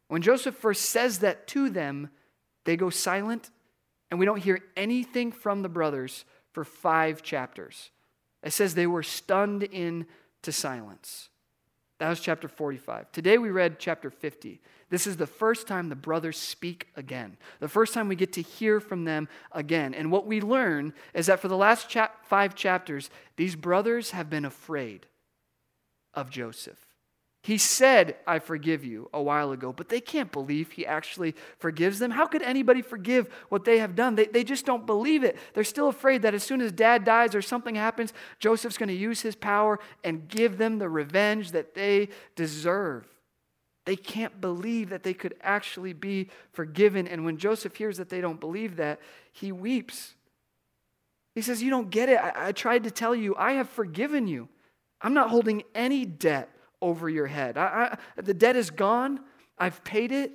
When 0.07 0.21
Joseph 0.21 0.53
first 0.53 0.85
says 0.85 1.19
that 1.19 1.47
to 1.47 1.71
them, 1.71 2.11
they 2.65 2.77
go 2.77 2.91
silent, 2.91 3.49
and 4.11 4.19
we 4.19 4.27
don't 4.27 4.37
hear 4.37 4.59
anything 4.77 5.31
from 5.31 5.63
the 5.63 5.69
brothers 5.69 6.25
for 6.51 6.63
five 6.63 7.21
chapters. 7.23 7.91
It 8.43 8.53
says 8.53 8.73
they 8.73 8.87
were 8.87 9.03
stunned 9.03 9.63
into 9.63 10.51
silence. 10.51 11.29
That 11.99 12.09
was 12.09 12.21
chapter 12.21 12.47
45. 12.47 13.11
Today 13.11 13.37
we 13.37 13.49
read 13.49 13.77
chapter 13.77 14.09
50. 14.09 14.61
This 14.89 15.05
is 15.05 15.17
the 15.17 15.27
first 15.27 15.67
time 15.67 15.89
the 15.89 15.95
brothers 15.95 16.37
speak 16.37 16.87
again, 16.95 17.37
the 17.59 17.67
first 17.67 17.93
time 17.93 18.07
we 18.07 18.15
get 18.15 18.33
to 18.33 18.41
hear 18.41 18.79
from 18.79 19.03
them 19.03 19.27
again. 19.51 19.93
And 19.93 20.11
what 20.11 20.25
we 20.25 20.41
learn 20.41 20.93
is 21.13 21.27
that 21.27 21.39
for 21.39 21.47
the 21.47 21.57
last 21.57 21.95
five 22.23 22.55
chapters, 22.55 23.09
these 23.35 23.55
brothers 23.55 24.11
have 24.11 24.29
been 24.29 24.45
afraid 24.45 25.05
of 26.13 26.29
Joseph. 26.29 26.88
He 27.41 27.57
said, 27.57 28.17
I 28.27 28.39
forgive 28.39 28.83
you 28.83 29.09
a 29.13 29.21
while 29.21 29.53
ago, 29.53 29.71
but 29.71 29.87
they 29.87 30.01
can't 30.01 30.31
believe 30.31 30.71
he 30.71 30.85
actually 30.85 31.35
forgives 31.57 31.97
them. 31.97 32.11
How 32.11 32.25
could 32.25 32.41
anybody 32.41 32.81
forgive 32.81 33.29
what 33.47 33.63
they 33.63 33.77
have 33.79 33.95
done? 33.95 34.15
They, 34.15 34.25
they 34.25 34.43
just 34.43 34.65
don't 34.65 34.85
believe 34.85 35.23
it. 35.23 35.37
They're 35.53 35.63
still 35.63 35.87
afraid 35.87 36.23
that 36.23 36.33
as 36.33 36.43
soon 36.43 36.59
as 36.59 36.73
dad 36.73 37.05
dies 37.05 37.33
or 37.33 37.41
something 37.41 37.75
happens, 37.75 38.13
Joseph's 38.39 38.77
going 38.77 38.89
to 38.89 38.95
use 38.95 39.21
his 39.21 39.35
power 39.35 39.79
and 40.03 40.27
give 40.27 40.57
them 40.57 40.79
the 40.79 40.89
revenge 40.89 41.51
that 41.51 41.75
they 41.75 42.09
deserve. 42.35 43.07
They 43.85 43.95
can't 43.95 44.41
believe 44.41 44.89
that 44.89 45.03
they 45.03 45.13
could 45.13 45.35
actually 45.41 45.93
be 45.93 46.29
forgiven. 46.51 47.07
And 47.07 47.23
when 47.23 47.37
Joseph 47.37 47.77
hears 47.77 47.97
that 47.97 48.09
they 48.09 48.19
don't 48.19 48.39
believe 48.39 48.75
that, 48.75 48.99
he 49.31 49.53
weeps. 49.53 50.13
He 51.35 51.41
says, 51.41 51.63
You 51.63 51.69
don't 51.69 51.89
get 51.89 52.09
it. 52.09 52.19
I, 52.19 52.49
I 52.49 52.51
tried 52.51 52.83
to 52.83 52.91
tell 52.91 53.15
you, 53.15 53.33
I 53.37 53.53
have 53.53 53.69
forgiven 53.69 54.27
you. 54.27 54.49
I'm 55.01 55.13
not 55.13 55.29
holding 55.29 55.63
any 55.73 56.03
debt 56.03 56.53
over 56.81 57.09
your 57.09 57.27
head. 57.27 57.57
I, 57.57 57.97
I, 58.17 58.21
the 58.21 58.33
debt 58.33 58.55
is 58.55 58.69
gone. 58.69 59.19
I've 59.57 59.83
paid 59.83 60.11
it. 60.11 60.31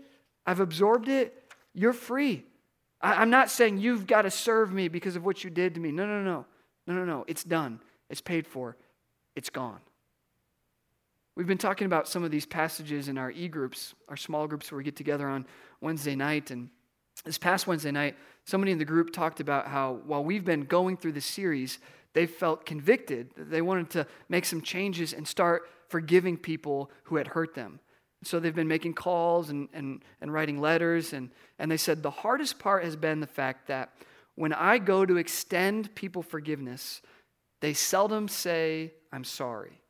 I've 0.46 0.60
absorbed 0.60 1.08
it. 1.08 1.52
You're 1.72 1.92
free. 1.92 2.44
I, 3.00 3.14
I'm 3.14 3.30
not 3.30 3.50
saying 3.50 3.78
you've 3.78 4.06
got 4.06 4.22
to 4.22 4.30
serve 4.30 4.72
me 4.72 4.88
because 4.88 5.16
of 5.16 5.24
what 5.24 5.44
you 5.44 5.50
did 5.50 5.74
to 5.74 5.80
me. 5.80 5.90
No, 5.92 6.06
no, 6.06 6.22
no. 6.22 6.46
No, 6.86 6.94
no, 6.94 7.04
no. 7.04 7.24
It's 7.26 7.44
done. 7.44 7.80
It's 8.10 8.20
paid 8.20 8.46
for. 8.46 8.76
It's 9.34 9.50
gone. 9.50 9.80
We've 11.36 11.46
been 11.46 11.58
talking 11.58 11.86
about 11.86 12.06
some 12.06 12.22
of 12.22 12.30
these 12.30 12.46
passages 12.46 13.08
in 13.08 13.18
our 13.18 13.30
e 13.30 13.48
groups, 13.48 13.94
our 14.08 14.16
small 14.16 14.46
groups 14.46 14.70
where 14.70 14.78
we 14.78 14.84
get 14.84 14.94
together 14.94 15.28
on 15.28 15.46
Wednesday 15.80 16.14
night. 16.14 16.50
And 16.50 16.68
this 17.24 17.38
past 17.38 17.66
Wednesday 17.66 17.90
night, 17.90 18.16
somebody 18.44 18.70
in 18.70 18.78
the 18.78 18.84
group 18.84 19.12
talked 19.12 19.40
about 19.40 19.66
how 19.66 20.00
while 20.06 20.22
we've 20.22 20.44
been 20.44 20.64
going 20.64 20.96
through 20.96 21.12
this 21.12 21.26
series, 21.26 21.78
they 22.12 22.26
felt 22.26 22.64
convicted. 22.64 23.30
They 23.36 23.62
wanted 23.62 23.90
to 23.90 24.06
make 24.28 24.44
some 24.44 24.60
changes 24.60 25.12
and 25.12 25.26
start 25.26 25.68
forgiving 25.88 26.36
people 26.36 26.90
who 27.04 27.16
had 27.16 27.28
hurt 27.28 27.54
them. 27.54 27.80
So 28.22 28.40
they've 28.40 28.54
been 28.54 28.68
making 28.68 28.94
calls 28.94 29.50
and, 29.50 29.68
and, 29.72 30.02
and 30.20 30.32
writing 30.32 30.60
letters. 30.60 31.12
And, 31.12 31.30
and 31.58 31.70
they 31.70 31.76
said 31.76 32.02
the 32.02 32.10
hardest 32.10 32.58
part 32.58 32.84
has 32.84 32.96
been 32.96 33.20
the 33.20 33.26
fact 33.26 33.68
that 33.68 33.92
when 34.34 34.52
I 34.52 34.78
go 34.78 35.04
to 35.04 35.16
extend 35.16 35.94
people 35.94 36.22
forgiveness, 36.22 37.02
they 37.60 37.74
seldom 37.74 38.28
say, 38.28 38.92
I'm 39.12 39.24
sorry 39.24 39.80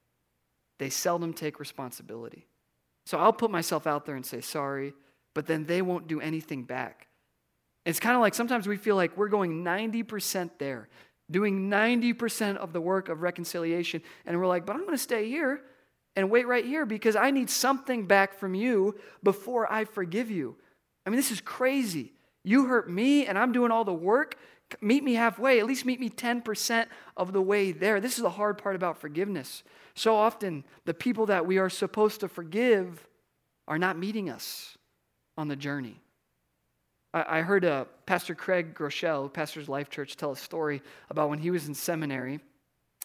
they 0.78 0.90
seldom 0.90 1.32
take 1.32 1.60
responsibility. 1.60 2.46
So 3.06 3.18
I'll 3.18 3.32
put 3.32 3.50
myself 3.50 3.86
out 3.86 4.06
there 4.06 4.16
and 4.16 4.24
say 4.24 4.40
sorry, 4.40 4.94
but 5.34 5.46
then 5.46 5.64
they 5.66 5.82
won't 5.82 6.08
do 6.08 6.20
anything 6.20 6.64
back. 6.64 7.08
It's 7.84 8.00
kind 8.00 8.14
of 8.14 8.20
like 8.20 8.34
sometimes 8.34 8.66
we 8.66 8.76
feel 8.76 8.96
like 8.96 9.16
we're 9.16 9.28
going 9.28 9.62
90% 9.62 10.50
there, 10.58 10.88
doing 11.30 11.70
90% 11.70 12.56
of 12.56 12.72
the 12.72 12.80
work 12.80 13.08
of 13.08 13.22
reconciliation, 13.22 14.02
and 14.24 14.38
we're 14.38 14.46
like, 14.46 14.64
but 14.64 14.74
I'm 14.74 14.82
going 14.82 14.92
to 14.92 14.98
stay 14.98 15.28
here 15.28 15.60
and 16.16 16.30
wait 16.30 16.46
right 16.46 16.64
here 16.64 16.86
because 16.86 17.16
I 17.16 17.30
need 17.30 17.50
something 17.50 18.06
back 18.06 18.38
from 18.38 18.54
you 18.54 18.96
before 19.22 19.70
I 19.72 19.84
forgive 19.84 20.30
you. 20.30 20.56
I 21.04 21.10
mean, 21.10 21.16
this 21.16 21.30
is 21.30 21.40
crazy. 21.40 22.12
You 22.44 22.66
hurt 22.66 22.90
me, 22.90 23.26
and 23.26 23.38
I'm 23.38 23.52
doing 23.52 23.70
all 23.70 23.84
the 23.84 23.92
work. 23.92 24.36
Meet 24.80 25.04
me 25.04 25.14
halfway, 25.14 25.60
at 25.60 25.66
least 25.66 25.84
meet 25.84 26.00
me 26.00 26.10
10% 26.10 26.86
of 27.16 27.32
the 27.32 27.42
way 27.42 27.72
there. 27.72 28.00
This 28.00 28.16
is 28.16 28.22
the 28.22 28.30
hard 28.30 28.58
part 28.58 28.76
about 28.76 28.98
forgiveness. 28.98 29.62
So 29.94 30.16
often, 30.16 30.64
the 30.84 30.94
people 30.94 31.26
that 31.26 31.46
we 31.46 31.58
are 31.58 31.70
supposed 31.70 32.20
to 32.20 32.28
forgive 32.28 33.06
are 33.68 33.78
not 33.78 33.98
meeting 33.98 34.30
us 34.30 34.76
on 35.36 35.48
the 35.48 35.56
journey. 35.56 36.00
I, 37.12 37.42
heard 37.42 37.64
uh, 37.64 37.84
Pastor 38.06 38.34
Craig 38.34 38.74
Groeschel, 38.74 39.32
Pastor's 39.32 39.68
Life 39.68 39.88
Church, 39.88 40.16
tell 40.16 40.32
a 40.32 40.36
story 40.36 40.82
about 41.10 41.30
when 41.30 41.38
he 41.38 41.52
was 41.52 41.68
in 41.68 41.74
seminary 41.74 42.40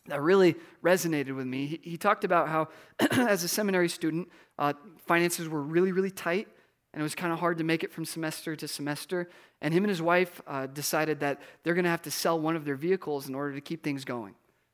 that 0.10 0.22
really 0.22 0.56
resonated 0.84 1.36
with 1.36 1.48
me. 1.48 1.65
He, 1.65 1.80
he 1.91 1.98
talked 1.98 2.24
about 2.24 2.48
how, 2.48 2.69
as 3.12 3.43
a 3.43 3.48
seminary 3.48 3.89
student, 3.89 4.30
uh, 4.58 4.74
finances 5.06 5.48
were 5.48 5.62
really, 5.62 5.91
really 5.91 6.12
tight, 6.12 6.48
and 6.93 7.02
it 7.02 7.04
was 7.04 7.15
kind 7.15 7.32
of 7.32 7.39
hard 7.39 7.58
to 7.60 7.63
make 7.63 7.84
it 7.84 7.91
from 7.91 8.06
semester 8.06 8.56
to 8.56 8.67
semester. 8.67 9.30
And 9.62 9.74
him 9.74 9.84
and 9.84 9.89
his 9.89 10.02
wife 10.02 10.41
uh, 10.48 10.67
decided 10.67 11.19
that 11.19 11.41
they're 11.63 11.76
going 11.76 11.84
to 11.84 11.89
have 11.89 12.02
to 12.04 12.12
sell 12.12 12.39
one 12.39 12.56
of 12.56 12.65
their 12.65 12.76
vehicles 12.76 13.30
in 13.30 13.36
order 13.36 13.54
to 13.54 13.62
keep 13.62 13.84
things 13.84 14.06
going. 14.06 14.34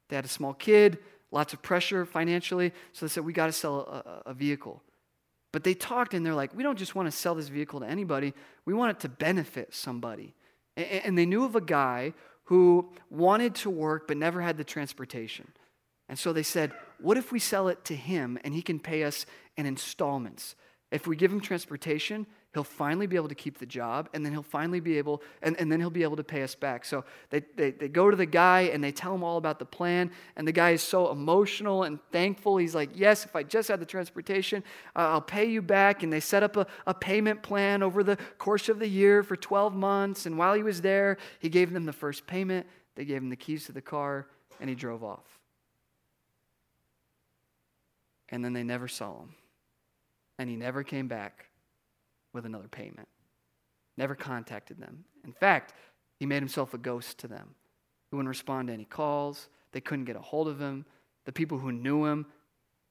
They 0.10 0.16
had 0.16 0.26
a 0.26 0.30
small 0.30 0.54
kid, 0.54 1.00
lots 1.32 1.54
of 1.54 1.62
pressure 1.62 2.06
financially. 2.06 2.72
So 2.94 3.06
they 3.06 3.10
said, 3.10 3.26
we 3.26 3.34
got 3.34 3.48
to 3.48 3.52
sell 3.52 3.82
a, 3.82 4.30
a, 4.30 4.34
vehicle. 4.34 4.82
But 5.52 5.64
they 5.64 5.74
talked 5.74 6.14
and 6.14 6.26
they're 6.26 6.36
like, 6.36 6.56
we 6.56 6.64
don't 6.64 6.78
just 6.78 6.96
want 6.96 7.08
to 7.08 7.12
sell 7.12 7.36
this 7.36 7.48
vehicle 7.48 7.80
to 7.82 7.86
anybody, 7.88 8.34
we 8.66 8.74
want 8.74 8.92
it 8.92 9.00
to 9.02 9.10
benefit 9.10 9.74
somebody. 9.74 10.36
And, 10.78 10.86
and 10.86 11.18
they 11.18 11.26
knew 11.26 11.44
of 11.44 11.56
a 11.56 11.62
guy 11.62 12.14
who 12.46 12.90
wanted 13.10 13.56
to 13.56 13.70
work 13.70 14.08
but 14.08 14.18
never 14.18 14.42
had 14.42 14.58
the 14.58 14.64
transportation. 14.64 15.48
And 16.08 16.18
so 16.18 16.34
they 16.34 16.44
said, 16.44 16.72
What 17.00 17.18
if 17.18 17.32
we 17.32 17.40
sell 17.40 17.68
it 17.68 17.84
to 17.86 17.96
him 17.96 18.38
and 18.44 18.54
he 18.54 18.62
can 18.62 18.80
pay 18.80 19.04
us 19.04 19.26
in 19.58 19.66
installments? 19.66 20.56
If 20.92 21.08
we 21.08 21.16
give 21.16 21.32
him 21.32 21.42
transportation, 21.42 22.28
he'll 22.56 22.64
finally 22.64 23.06
be 23.06 23.18
able 23.18 23.28
to 23.28 23.36
keep 23.36 23.60
the 23.60 23.66
job 23.66 24.08
and 24.14 24.26
then 24.26 24.32
he'll 24.32 24.42
finally 24.42 24.80
be 24.80 24.98
able 24.98 25.22
and, 25.42 25.60
and 25.60 25.70
then 25.70 25.78
he'll 25.82 25.90
be 25.90 26.04
able 26.04 26.16
to 26.16 26.24
pay 26.24 26.42
us 26.42 26.56
back. 26.56 26.86
So 26.86 27.04
they, 27.30 27.42
they, 27.58 27.72
they 27.72 27.90
go 27.90 28.10
to 28.10 28.16
the 28.16 28.26
guy 28.26 28.62
and 28.74 28.82
they 28.82 28.94
tell 28.94 29.14
him 29.14 29.26
all 29.26 29.36
about 29.36 29.60
the 29.60 29.66
plan 29.66 30.10
and 30.38 30.48
the 30.48 30.54
guy 30.54 30.70
is 30.70 30.82
so 30.82 31.12
emotional 31.12 31.84
and 31.84 32.00
thankful. 32.14 32.56
He's 32.56 32.74
like 32.74 32.92
yes 32.96 33.26
if 33.26 33.36
i 33.36 33.44
just 33.44 33.68
had 33.68 33.82
the 33.82 33.86
transportation 33.86 34.64
uh, 34.96 35.00
i'll 35.00 35.22
pay 35.22 35.46
you 35.46 35.62
back. 35.62 36.02
And 36.02 36.12
they 36.12 36.22
set 36.22 36.44
up 36.44 36.56
a, 36.56 36.66
a 36.88 36.94
payment 36.94 37.44
plan 37.44 37.84
over 37.84 38.04
the 38.04 38.18
course 38.38 38.70
of 38.70 38.80
the 38.80 38.88
year 38.88 39.22
for 39.22 39.36
12 39.36 39.76
months. 39.76 40.26
And 40.26 40.38
while 40.38 40.54
he 40.54 40.64
was 40.64 40.82
there 40.82 41.18
he 41.40 41.50
gave 41.50 41.74
them 41.74 41.86
the 41.86 41.94
first 41.94 42.26
payment. 42.26 42.66
They 42.96 43.04
gave 43.04 43.18
him 43.18 43.30
the 43.30 43.36
keys 43.36 43.66
to 43.66 43.74
the 43.74 43.82
car 43.82 44.28
and 44.62 44.70
he 44.70 44.76
drove 44.76 45.04
off. 45.04 45.28
And 48.30 48.44
then 48.46 48.54
they 48.54 48.64
never 48.64 48.88
saw 48.88 49.20
him. 49.20 49.36
And 50.40 50.50
he 50.50 50.56
never 50.56 50.82
came 50.82 51.10
back 51.10 51.48
with 52.36 52.46
another 52.46 52.68
payment. 52.68 53.08
Never 53.98 54.16
contacted 54.16 54.80
them. 54.80 55.06
In 55.24 55.32
fact, 55.32 55.74
he 56.20 56.26
made 56.26 56.42
himself 56.42 56.74
a 56.74 56.78
ghost 56.78 57.18
to 57.20 57.28
them. 57.28 57.56
He 58.10 58.16
wouldn't 58.16 58.30
respond 58.30 58.68
to 58.68 58.74
any 58.74 58.86
calls. 58.86 59.50
They 59.72 59.82
couldn't 59.82 60.06
get 60.06 60.16
a 60.16 60.22
hold 60.22 60.48
of 60.48 60.60
him. 60.60 60.86
The 61.26 61.32
people 61.32 61.58
who 61.58 61.72
knew 61.72 62.06
him, 62.06 62.28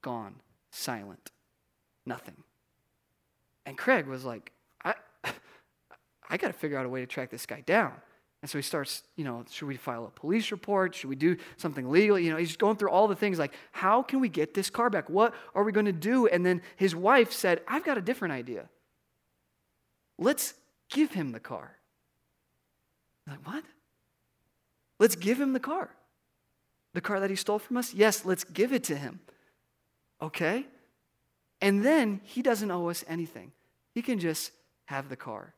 gone, 0.01 0.35
silent, 0.71 1.31
nothing. 2.05 2.35
And 3.65 3.77
Craig 3.77 4.07
was 4.07 4.25
like, 4.25 4.51
I, 4.83 4.93
I 6.29 6.37
got 6.37 6.47
to 6.47 6.53
figure 6.53 6.77
out 6.77 6.85
a 6.85 6.89
way 6.89 6.99
to 6.99 7.07
track 7.07 7.29
this 7.29 7.45
guy 7.45 7.61
down. 7.61 7.93
And 8.41 8.49
so 8.49 8.59
he 8.59 8.61
starts, 8.61 9.01
you 9.15 9.23
know, 9.23 9.43
should 9.49 9.67
we 9.67 9.75
file 9.75 10.05
a 10.05 10.11
police 10.11 10.51
report? 10.51 10.93
Should 10.93 11.09
we 11.09 11.15
do 11.15 11.37
something 11.57 11.89
legal? 11.89 12.19
You 12.19 12.29
know, 12.29 12.37
he's 12.37 12.55
going 12.55 12.77
through 12.77 12.91
all 12.91 13.07
the 13.07 13.15
things 13.15 13.39
like, 13.39 13.53
how 13.71 14.03
can 14.03 14.19
we 14.19 14.29
get 14.29 14.53
this 14.53 14.69
car 14.69 14.91
back? 14.91 15.09
What 15.09 15.33
are 15.55 15.63
we 15.63 15.71
going 15.71 15.87
to 15.87 15.91
do? 15.91 16.27
And 16.27 16.45
then 16.45 16.61
his 16.75 16.95
wife 16.95 17.31
said, 17.31 17.61
I've 17.67 17.83
got 17.83 17.97
a 17.97 18.01
different 18.01 18.33
idea. 18.33 18.69
Let's 20.17 20.53
give 20.89 21.11
him 21.11 21.31
the 21.31 21.39
car. 21.39 21.75
like, 23.27 23.45
what? 23.45 23.63
Let's 24.99 25.15
give 25.15 25.39
him 25.39 25.53
the 25.53 25.59
car. 25.59 25.89
The 26.93 27.01
car 27.01 27.19
that 27.19 27.29
he 27.29 27.35
stole 27.35 27.59
from 27.59 27.77
us? 27.77 27.93
Yes, 27.93 28.23
let's 28.23 28.43
give 28.43 28.71
it 28.71 28.85
to 28.85 28.95
him. 28.95 29.19
Okay? 30.21 30.65
And 31.61 31.83
then 31.83 32.21
he 32.23 32.41
doesn't 32.41 32.71
owe 32.71 32.89
us 32.89 33.03
anything. 33.07 33.51
He 33.93 34.01
can 34.01 34.19
just 34.19 34.51
have 34.85 35.09
the 35.09 35.15
car. 35.15 35.53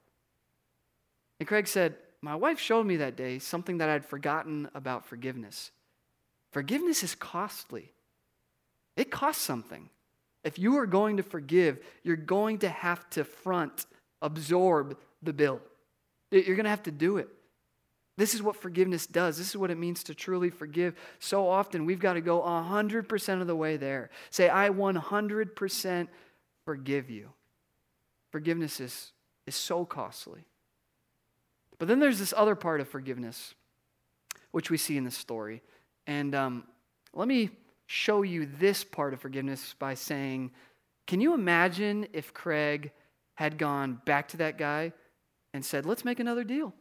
And 1.39 1.47
Craig 1.47 1.67
said, 1.67 1.95
My 2.21 2.35
wife 2.35 2.59
showed 2.59 2.85
me 2.85 2.97
that 2.97 3.15
day 3.15 3.39
something 3.39 3.77
that 3.77 3.89
I'd 3.89 4.05
forgotten 4.05 4.69
about 4.73 5.05
forgiveness. 5.05 5.71
Forgiveness 6.51 7.03
is 7.03 7.13
costly, 7.13 7.91
it 8.95 9.11
costs 9.11 9.43
something. 9.43 9.89
If 10.43 10.57
you 10.57 10.77
are 10.77 10.85
going 10.85 11.17
to 11.17 11.23
forgive, 11.23 11.79
you're 12.03 12.15
going 12.15 12.59
to 12.59 12.69
have 12.69 13.09
to 13.11 13.25
front 13.25 13.85
absorb 14.21 14.97
the 15.21 15.33
bill. 15.33 15.61
You're 16.31 16.55
going 16.55 16.65
to 16.65 16.69
have 16.69 16.83
to 16.83 16.91
do 16.91 17.17
it. 17.17 17.29
This 18.17 18.33
is 18.33 18.41
what 18.41 18.55
forgiveness 18.55 19.05
does. 19.05 19.37
This 19.37 19.49
is 19.49 19.57
what 19.57 19.69
it 19.69 19.77
means 19.77 20.03
to 20.05 20.15
truly 20.15 20.49
forgive. 20.49 20.95
So 21.19 21.47
often 21.47 21.85
we've 21.85 21.99
got 21.99 22.13
to 22.13 22.21
go 22.21 22.41
100% 22.41 23.41
of 23.41 23.47
the 23.47 23.55
way 23.55 23.77
there. 23.77 24.09
Say, 24.31 24.49
I 24.49 24.69
100% 24.69 26.07
forgive 26.65 27.09
you. 27.09 27.29
Forgiveness 28.31 28.79
is, 28.79 29.11
is 29.45 29.55
so 29.55 29.85
costly. 29.85 30.45
But 31.77 31.87
then 31.87 31.99
there's 31.99 32.17
this 32.17 32.33
other 32.35 32.55
part 32.55 32.81
of 32.81 32.89
forgiveness, 32.89 33.53
which 34.51 34.71
we 34.71 34.77
see 34.77 34.97
in 34.97 35.03
the 35.03 35.11
story. 35.11 35.61
And 36.07 36.33
um, 36.33 36.63
let 37.13 37.27
me 37.27 37.51
show 37.85 38.23
you 38.23 38.49
this 38.59 38.83
part 38.83 39.13
of 39.13 39.21
forgiveness 39.21 39.75
by 39.77 39.93
saying, 39.93 40.51
Can 41.05 41.21
you 41.21 41.35
imagine 41.35 42.07
if 42.13 42.33
Craig 42.33 42.91
had 43.37 43.59
gone 43.59 44.01
back 44.03 44.27
to 44.29 44.37
that 44.37 44.57
guy 44.57 44.91
and 45.53 45.63
said, 45.63 45.85
Let's 45.85 46.03
make 46.03 46.19
another 46.19 46.43
deal. 46.43 46.73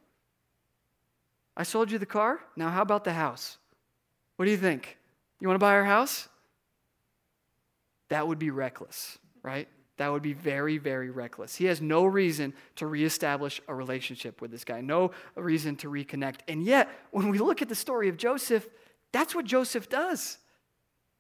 I 1.57 1.63
sold 1.63 1.91
you 1.91 1.99
the 1.99 2.07
car. 2.07 2.41
Now, 2.57 2.71
how 2.71 2.83
about 2.83 3.05
the 3.05 3.13
house? 3.13 3.59
What 4.37 4.47
do 4.47 4.51
you 4.51 4.57
think? 4.57 4.97
You 5.41 5.49
want 5.49 5.57
to 5.57 5.65
buy 5.65 5.75
our 5.75 5.85
house? 5.85 6.29
That 8.09 8.27
would 8.27 8.39
be 8.39 8.51
reckless, 8.51 9.19
right? 9.43 9.69
That 9.99 10.13
would 10.13 10.23
be 10.23 10.33
very, 10.33 10.79
very 10.79 11.11
reckless. 11.11 11.57
He 11.57 11.67
has 11.67 11.81
no 11.81 12.07
reason 12.07 12.55
to 12.77 12.87
reestablish 12.87 13.61
a 13.69 13.75
relationship 13.75 14.41
with 14.41 14.51
this 14.51 14.65
guy, 14.65 14.81
no 14.81 15.11
reason 15.35 15.77
to 15.77 15.91
reconnect. 15.91 16.41
And 16.49 16.65
yet, 16.65 16.89
when 17.11 17.29
we 17.29 17.39
look 17.39 17.61
at 17.61 17.69
the 17.69 17.75
story 17.75 18.09
of 18.09 18.17
Joseph, 18.17 18.67
that's 19.13 19.35
what 19.35 19.45
Joseph 19.45 19.89
does. 19.89 20.39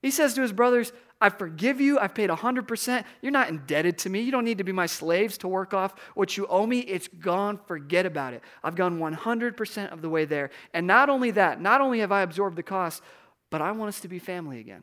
He 0.01 0.11
says 0.11 0.35
to 0.35 0.43
his 0.43 0.53
brothers, 0.53 0.93
I 1.21 1.31
forgive 1.31 1.81
you. 1.81 1.99
I've 1.99 2.15
paid 2.15 2.29
100%. 2.29 3.05
You're 3.23 3.33
not 3.33 3.49
indebted 3.49 3.99
to 3.99 4.11
me. 4.11 4.21
You 4.21 4.31
don't 4.31 4.45
need 4.45 4.59
to 4.59 4.65
be 4.65 4.73
my 4.73 4.87
slaves 4.87 5.39
to 5.39 5.49
work 5.49 5.73
off 5.73 5.95
what 6.15 6.37
you 6.37 6.47
owe 6.47 6.67
me. 6.67 6.81
It's 6.81 7.09
gone. 7.09 7.59
Forget 7.67 8.05
about 8.05 8.35
it. 8.35 8.43
I've 8.63 8.75
gone 8.75 8.99
100% 8.99 9.93
of 9.93 10.03
the 10.03 10.11
way 10.11 10.27
there. 10.27 10.51
And 10.75 10.87
not 10.87 11.09
only 11.09 11.31
that, 11.33 11.61
not 11.61 11.81
only 11.81 12.01
have 12.01 12.13
I 12.13 12.21
absorbed 12.21 12.57
the 12.57 12.63
cost, 12.63 13.03
but 13.51 13.63
I 13.63 13.73
want 13.73 13.89
us 13.89 14.01
to 14.01 14.09
be 14.09 14.19
family 14.19 14.61
again. 14.61 14.83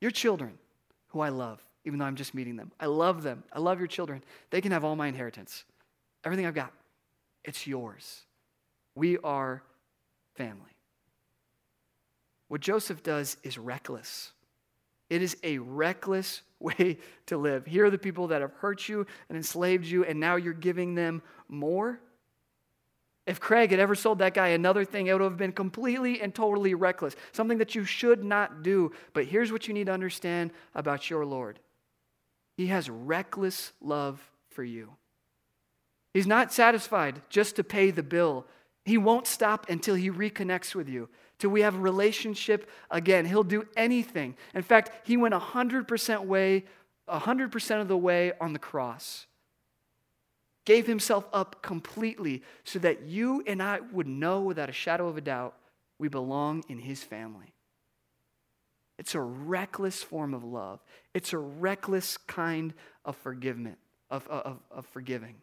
Your 0.00 0.10
children, 0.10 0.58
who 1.08 1.20
I 1.20 1.28
love, 1.28 1.62
even 1.84 1.98
though 1.98 2.06
I'm 2.06 2.16
just 2.16 2.34
meeting 2.34 2.56
them, 2.56 2.72
I 2.80 2.86
love 2.86 3.22
them. 3.22 3.44
I 3.52 3.58
love 3.58 3.78
your 3.78 3.88
children. 3.88 4.24
They 4.50 4.62
can 4.62 4.72
have 4.72 4.84
all 4.84 4.96
my 4.96 5.08
inheritance. 5.08 5.64
Everything 6.24 6.46
I've 6.46 6.54
got, 6.54 6.72
it's 7.44 7.66
yours. 7.66 8.22
We 8.94 9.18
are 9.18 9.62
family. 10.36 10.76
What 12.48 12.62
Joseph 12.62 13.02
does 13.02 13.36
is 13.42 13.58
reckless. 13.58 14.32
It 15.10 15.20
is 15.22 15.36
a 15.42 15.58
reckless 15.58 16.42
way 16.60 16.98
to 17.26 17.36
live. 17.36 17.66
Here 17.66 17.84
are 17.84 17.90
the 17.90 17.98
people 17.98 18.28
that 18.28 18.40
have 18.40 18.52
hurt 18.54 18.88
you 18.88 19.06
and 19.28 19.36
enslaved 19.36 19.84
you, 19.84 20.04
and 20.04 20.20
now 20.20 20.36
you're 20.36 20.54
giving 20.54 20.94
them 20.94 21.22
more. 21.48 22.00
If 23.26 23.38
Craig 23.38 23.70
had 23.70 23.80
ever 23.80 23.94
sold 23.94 24.18
that 24.18 24.34
guy 24.34 24.48
another 24.48 24.84
thing, 24.84 25.06
it 25.06 25.12
would 25.12 25.22
have 25.22 25.36
been 25.36 25.52
completely 25.52 26.20
and 26.20 26.34
totally 26.34 26.74
reckless, 26.74 27.14
something 27.32 27.58
that 27.58 27.74
you 27.74 27.84
should 27.84 28.24
not 28.24 28.62
do. 28.62 28.92
But 29.12 29.26
here's 29.26 29.52
what 29.52 29.68
you 29.68 29.74
need 29.74 29.86
to 29.86 29.92
understand 29.92 30.52
about 30.74 31.10
your 31.10 31.26
Lord 31.26 31.58
He 32.56 32.68
has 32.68 32.88
reckless 32.88 33.72
love 33.80 34.22
for 34.48 34.64
you. 34.64 34.90
He's 36.12 36.26
not 36.26 36.52
satisfied 36.52 37.22
just 37.28 37.56
to 37.56 37.64
pay 37.64 37.90
the 37.90 38.02
bill, 38.02 38.46
He 38.84 38.98
won't 38.98 39.26
stop 39.26 39.68
until 39.68 39.94
He 39.94 40.10
reconnects 40.10 40.74
with 40.74 40.88
you 40.88 41.08
till 41.40 41.50
we 41.50 41.62
have 41.62 41.74
a 41.74 41.78
relationship 41.78 42.70
again. 42.90 43.24
He'll 43.24 43.42
do 43.42 43.66
anything. 43.76 44.36
In 44.54 44.62
fact, 44.62 44.92
he 45.06 45.16
went 45.16 45.34
100% 45.34 46.24
way, 46.26 46.64
100% 47.08 47.80
of 47.80 47.88
the 47.88 47.96
way 47.96 48.32
on 48.40 48.52
the 48.52 48.58
cross. 48.58 49.26
Gave 50.66 50.86
himself 50.86 51.24
up 51.32 51.62
completely 51.62 52.42
so 52.62 52.78
that 52.80 53.02
you 53.02 53.42
and 53.46 53.62
I 53.62 53.80
would 53.80 54.06
know 54.06 54.42
without 54.42 54.68
a 54.68 54.72
shadow 54.72 55.08
of 55.08 55.16
a 55.16 55.20
doubt 55.20 55.56
we 55.98 56.08
belong 56.08 56.62
in 56.68 56.78
his 56.78 57.02
family. 57.02 57.54
It's 58.98 59.14
a 59.14 59.20
reckless 59.20 60.02
form 60.02 60.34
of 60.34 60.44
love. 60.44 60.80
It's 61.14 61.32
a 61.32 61.38
reckless 61.38 62.18
kind 62.18 62.74
of 63.04 63.16
forgiveness, 63.16 63.78
of, 64.10 64.28
of, 64.28 64.58
of 64.70 64.86
forgiving. 64.86 65.36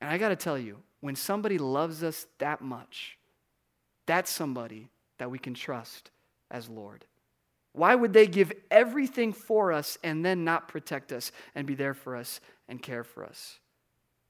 And 0.00 0.10
I 0.10 0.16
got 0.16 0.30
to 0.30 0.36
tell 0.36 0.58
you, 0.58 0.78
when 1.00 1.16
somebody 1.16 1.58
loves 1.58 2.02
us 2.02 2.26
that 2.38 2.62
much, 2.62 3.18
that's 4.06 4.30
somebody 4.30 4.88
that 5.18 5.30
we 5.30 5.38
can 5.38 5.54
trust 5.54 6.10
as 6.50 6.68
Lord. 6.68 7.04
Why 7.72 7.94
would 7.94 8.12
they 8.12 8.26
give 8.26 8.52
everything 8.70 9.32
for 9.32 9.72
us 9.72 9.98
and 10.04 10.24
then 10.24 10.44
not 10.44 10.68
protect 10.68 11.12
us 11.12 11.32
and 11.54 11.66
be 11.66 11.74
there 11.74 11.94
for 11.94 12.14
us 12.14 12.40
and 12.68 12.80
care 12.80 13.02
for 13.02 13.24
us? 13.24 13.58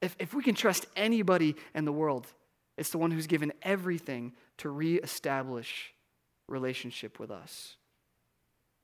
If, 0.00 0.16
if 0.18 0.34
we 0.34 0.42
can 0.42 0.54
trust 0.54 0.86
anybody 0.96 1.56
in 1.74 1.84
the 1.84 1.92
world, 1.92 2.26
it's 2.76 2.90
the 2.90 2.98
one 2.98 3.10
who's 3.10 3.26
given 3.26 3.52
everything 3.62 4.32
to 4.58 4.70
reestablish 4.70 5.92
relationship 6.48 7.18
with 7.18 7.30
us. 7.30 7.76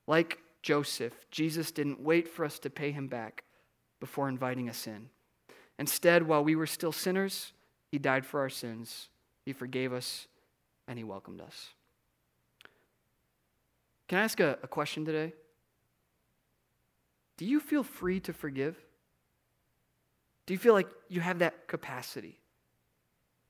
Like 0.07 0.39
Joseph, 0.63 1.15
Jesus 1.31 1.71
didn't 1.71 2.01
wait 2.01 2.29
for 2.29 2.45
us 2.45 2.59
to 2.61 2.71
pay 2.71 2.91
him 2.91 3.09
back 3.09 3.45
before 3.99 4.29
inviting 4.29 4.69
us 4.69 4.87
in. 4.87 5.09
Instead, 5.79 6.27
while 6.27 6.45
we 6.45 6.57
were 6.57 6.67
still 6.67 6.93
sinners, 6.93 7.53
he 7.91 7.99
died 7.99 8.27
for 8.27 8.41
our 8.41 8.51
sins. 8.51 9.09
He 9.45 9.53
forgave 9.53 9.93
us 9.93 10.27
and 10.91 10.99
he 10.99 11.05
welcomed 11.05 11.41
us. 11.41 11.69
Can 14.09 14.19
I 14.19 14.25
ask 14.25 14.41
a, 14.41 14.59
a 14.61 14.67
question 14.67 15.05
today? 15.05 15.33
Do 17.37 17.45
you 17.45 17.61
feel 17.61 17.85
free 17.85 18.19
to 18.21 18.33
forgive? 18.33 18.77
Do 20.47 20.53
you 20.53 20.59
feel 20.59 20.75
like 20.75 20.89
you 21.09 21.21
have 21.21 21.39
that 21.39 21.69
capacity? 21.69 22.41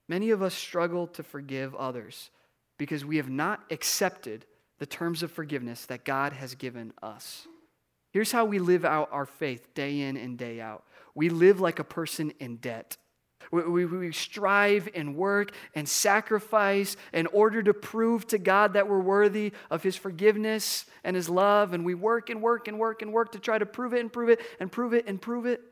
Many 0.06 0.30
of 0.30 0.42
us 0.42 0.54
struggle 0.54 1.06
to 1.06 1.22
forgive 1.22 1.74
others 1.74 2.28
because 2.76 3.06
we 3.06 3.16
have 3.16 3.30
not 3.30 3.64
accepted 3.70 4.44
the 4.78 4.84
terms 4.84 5.22
of 5.22 5.32
forgiveness 5.32 5.86
that 5.86 6.04
God 6.04 6.34
has 6.34 6.54
given 6.54 6.92
us. 7.02 7.46
Here's 8.12 8.32
how 8.32 8.44
we 8.44 8.58
live 8.58 8.84
out 8.84 9.08
our 9.12 9.24
faith 9.24 9.72
day 9.72 10.00
in 10.00 10.18
and 10.18 10.36
day 10.36 10.60
out 10.60 10.84
we 11.14 11.30
live 11.30 11.58
like 11.58 11.78
a 11.78 11.84
person 11.84 12.34
in 12.38 12.56
debt. 12.56 12.98
We, 13.50 13.62
we, 13.62 13.84
we, 13.86 14.12
strive 14.12 14.88
and 14.94 15.16
work 15.16 15.52
and 15.74 15.88
sacrifice 15.88 16.96
in 17.12 17.26
order 17.26 17.62
to 17.62 17.74
prove 17.74 18.26
to 18.28 18.38
God 18.38 18.74
that 18.74 18.88
we're 18.88 19.00
worthy 19.00 19.52
of 19.70 19.82
His 19.82 19.96
forgiveness 19.96 20.84
and 21.04 21.16
His 21.16 21.28
love. 21.28 21.72
And 21.72 21.84
we 21.84 21.94
work 21.94 22.30
and 22.30 22.42
work 22.42 22.68
and 22.68 22.78
work 22.78 23.02
and 23.02 23.12
work 23.12 23.32
to 23.32 23.38
try 23.38 23.58
to 23.58 23.66
prove 23.66 23.94
it 23.94 24.00
and 24.00 24.12
prove 24.12 24.28
it 24.28 24.40
and 24.60 24.70
prove 24.70 24.94
it 24.94 25.06
and 25.06 25.20
prove 25.20 25.46
it. 25.46 25.62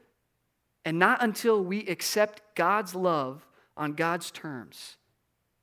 And 0.85 0.99
not 0.99 1.23
until 1.23 1.63
we 1.63 1.87
accept 1.87 2.43
God's 2.55 2.95
love 2.95 3.47
on 3.77 3.93
God's 3.93 4.31
terms 4.31 4.97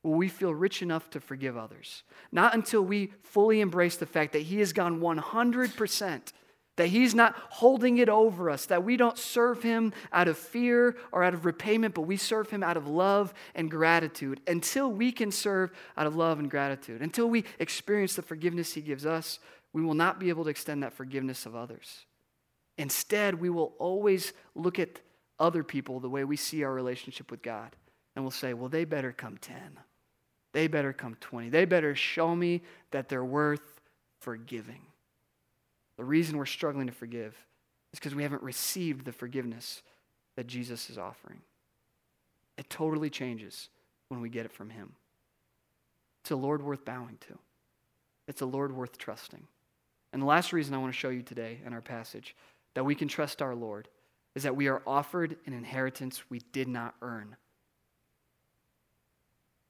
will 0.02 0.14
we 0.14 0.28
feel 0.28 0.54
rich 0.54 0.82
enough 0.82 1.10
to 1.10 1.20
forgive 1.20 1.56
others. 1.56 2.04
Not 2.30 2.54
until 2.54 2.82
we 2.82 3.12
fully 3.24 3.60
embrace 3.60 3.96
the 3.96 4.06
fact 4.06 4.32
that 4.32 4.42
He 4.42 4.60
has 4.60 4.72
gone 4.72 5.00
100% 5.00 6.32
that 6.76 6.88
He's 6.88 7.14
not 7.14 7.34
holding 7.50 7.98
it 7.98 8.08
over 8.08 8.50
us, 8.50 8.66
that 8.66 8.84
we 8.84 8.96
don't 8.96 9.18
serve 9.18 9.62
Him 9.62 9.92
out 10.12 10.28
of 10.28 10.38
fear 10.38 10.96
or 11.10 11.22
out 11.24 11.34
of 11.34 11.44
repayment, 11.44 11.94
but 11.94 12.02
we 12.02 12.16
serve 12.16 12.50
Him 12.50 12.62
out 12.62 12.76
of 12.76 12.86
love 12.86 13.34
and 13.54 13.70
gratitude. 13.70 14.40
Until 14.46 14.90
we 14.90 15.12
can 15.12 15.30
serve 15.30 15.72
out 15.96 16.06
of 16.06 16.16
love 16.16 16.38
and 16.38 16.50
gratitude, 16.50 17.02
until 17.02 17.28
we 17.28 17.44
experience 17.58 18.14
the 18.14 18.22
forgiveness 18.22 18.74
He 18.74 18.82
gives 18.82 19.06
us, 19.06 19.38
we 19.72 19.82
will 19.82 19.94
not 19.94 20.20
be 20.20 20.28
able 20.28 20.44
to 20.44 20.50
extend 20.50 20.82
that 20.82 20.92
forgiveness 20.92 21.46
of 21.46 21.56
others. 21.56 22.06
Instead, 22.78 23.40
we 23.40 23.50
will 23.50 23.74
always 23.78 24.32
look 24.54 24.78
at 24.78 25.00
other 25.38 25.62
people 25.62 26.00
the 26.00 26.08
way 26.08 26.24
we 26.24 26.36
see 26.36 26.64
our 26.64 26.72
relationship 26.72 27.30
with 27.30 27.42
God, 27.42 27.74
and 28.14 28.24
we'll 28.24 28.30
say, 28.30 28.54
well, 28.54 28.68
they 28.68 28.84
better 28.84 29.12
come 29.12 29.38
10. 29.38 29.56
They 30.52 30.68
better 30.68 30.92
come 30.92 31.16
20. 31.20 31.50
They 31.50 31.66
better 31.66 31.94
show 31.94 32.34
me 32.34 32.62
that 32.90 33.08
they're 33.08 33.24
worth 33.24 33.80
forgiving. 34.20 34.80
The 35.96 36.04
reason 36.04 36.36
we're 36.36 36.46
struggling 36.46 36.86
to 36.86 36.92
forgive 36.92 37.34
is 37.92 37.98
because 37.98 38.14
we 38.14 38.22
haven't 38.22 38.42
received 38.42 39.04
the 39.04 39.12
forgiveness 39.12 39.82
that 40.36 40.46
Jesus 40.46 40.90
is 40.90 40.98
offering. 40.98 41.40
It 42.58 42.68
totally 42.68 43.10
changes 43.10 43.68
when 44.08 44.20
we 44.20 44.28
get 44.28 44.46
it 44.46 44.52
from 44.52 44.70
Him. 44.70 44.92
It's 46.22 46.30
a 46.30 46.36
Lord 46.36 46.62
worth 46.62 46.84
bowing 46.84 47.18
to, 47.28 47.38
it's 48.28 48.40
a 48.40 48.46
Lord 48.46 48.72
worth 48.72 48.98
trusting. 48.98 49.46
And 50.12 50.22
the 50.22 50.26
last 50.26 50.52
reason 50.52 50.74
I 50.74 50.78
want 50.78 50.92
to 50.92 50.98
show 50.98 51.10
you 51.10 51.22
today 51.22 51.60
in 51.66 51.72
our 51.72 51.82
passage 51.82 52.34
that 52.74 52.84
we 52.84 52.94
can 52.94 53.08
trust 53.08 53.42
our 53.42 53.54
Lord 53.54 53.88
is 54.34 54.44
that 54.44 54.56
we 54.56 54.68
are 54.68 54.82
offered 54.86 55.36
an 55.46 55.52
inheritance 55.52 56.22
we 56.30 56.40
did 56.52 56.68
not 56.68 56.94
earn. 57.02 57.36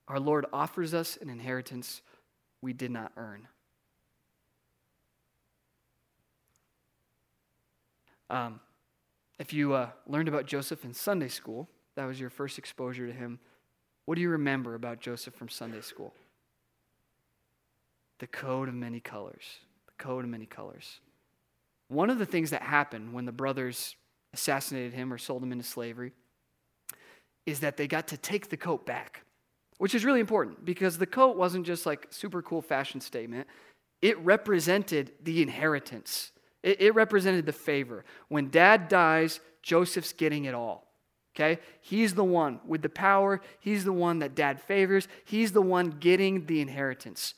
Our 0.09 0.21
Lord 0.21 0.47
offers 0.53 0.95
us 0.95 1.17
an 1.21 1.31
inheritance 1.31 2.03
we 2.63 2.73
did 2.73 2.91
not 2.91 3.13
earn. 3.17 3.49
Um, 8.31 8.61
if 9.39 9.53
you 9.53 9.75
uh, 9.75 9.91
learned 10.07 10.29
about 10.29 10.47
Joseph 10.47 10.85
in 10.85 10.95
Sunday 10.95 11.29
school, 11.29 11.69
that 11.97 12.07
was 12.07 12.21
your 12.21 12.31
first 12.31 12.59
exposure 12.59 13.07
to 13.07 13.13
him, 13.13 13.39
what 14.07 14.15
do 14.15 14.21
you 14.21 14.31
remember 14.31 14.75
about 14.75 15.01
Joseph 15.01 15.35
from 15.35 15.49
Sunday 15.49 15.81
school? 15.81 16.15
The 18.19 18.27
coat 18.27 18.69
of 18.69 18.75
many 18.75 19.01
colors. 19.01 19.45
The 19.87 20.03
coat 20.03 20.25
of 20.25 20.31
many 20.31 20.47
colors. 20.47 21.01
One 21.89 22.09
of 22.09 22.19
the 22.19 22.27
things 22.27 22.51
that 22.51 22.63
happened 22.63 23.13
when 23.13 23.27
the 23.27 23.33
brothers 23.33 23.97
assassinated 24.33 24.93
him 24.93 25.13
or 25.13 25.19
sold 25.19 25.43
him 25.43 25.53
into 25.53 25.65
slavery 25.65 26.13
is 27.47 27.61
that 27.61 27.77
they 27.77 27.87
got 27.87 28.09
to 28.09 28.17
take 28.17 28.49
the 28.49 28.57
coat 28.57 28.87
back, 28.87 29.23
which 29.79 29.95
is 29.95 30.05
really 30.05 30.21
important 30.21 30.65
because 30.65 30.99
the 30.99 31.07
coat 31.07 31.37
wasn't 31.37 31.65
just 31.65 31.87
like 31.87 32.07
super 32.11 32.43
cool 32.43 32.63
fashion 32.63 33.01
statement. 33.01 33.47
It 34.03 34.19
represented 34.19 35.13
the 35.23 35.43
inheritance 35.43 36.33
it, 36.67 36.81
it 36.81 36.95
represented 36.95 37.47
the 37.47 37.53
favor. 37.53 38.05
When 38.29 38.51
dad 38.51 38.89
dies, 38.89 39.41
Joseph's 39.63 40.13
getting 40.13 40.45
it 40.47 40.55
all. 40.55 40.89
Okay? 41.35 41.61
He's 41.81 42.15
the 42.15 42.25
one 42.25 42.61
with 42.67 42.83
the 42.83 42.89
power. 42.89 43.41
He's 43.61 43.85
the 43.85 43.93
one 43.93 44.19
that 44.19 44.35
dad 44.35 44.61
favors. 44.61 45.07
He's 45.25 45.53
the 45.53 45.63
one 45.63 45.91
getting 46.01 46.47
the 46.47 46.61
inheritance. 46.61 47.35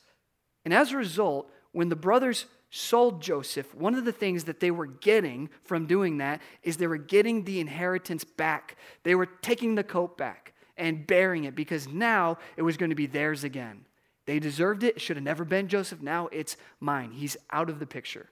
And 0.65 0.73
as 0.73 0.91
a 0.91 0.97
result, 0.97 1.51
when 1.73 1.89
the 1.89 1.95
brothers 1.95 2.47
sold 2.71 3.21
Joseph, 3.21 3.75
one 3.75 3.93
of 3.93 4.05
the 4.05 4.11
things 4.11 4.45
that 4.45 4.59
they 4.59 4.71
were 4.71 4.87
getting 4.87 5.49
from 5.63 5.85
doing 5.85 6.17
that 6.17 6.41
is 6.63 6.77
they 6.77 6.87
were 6.87 6.97
getting 6.97 7.43
the 7.43 7.59
inheritance 7.59 8.23
back. 8.23 8.77
They 9.03 9.15
were 9.15 9.27
taking 9.27 9.75
the 9.75 9.83
coat 9.83 10.17
back 10.17 10.53
and 10.75 11.05
bearing 11.05 11.43
it 11.43 11.55
because 11.55 11.87
now 11.87 12.39
it 12.57 12.63
was 12.63 12.77
going 12.77 12.89
to 12.89 12.95
be 12.95 13.05
theirs 13.05 13.43
again. 13.43 13.85
They 14.25 14.39
deserved 14.39 14.83
it. 14.83 14.95
It 14.95 15.01
should 15.01 15.17
have 15.17 15.23
never 15.23 15.45
been 15.45 15.67
Joseph. 15.67 16.01
Now 16.01 16.29
it's 16.31 16.57
mine. 16.79 17.11
He's 17.11 17.37
out 17.51 17.69
of 17.69 17.79
the 17.79 17.87
picture. 17.87 18.29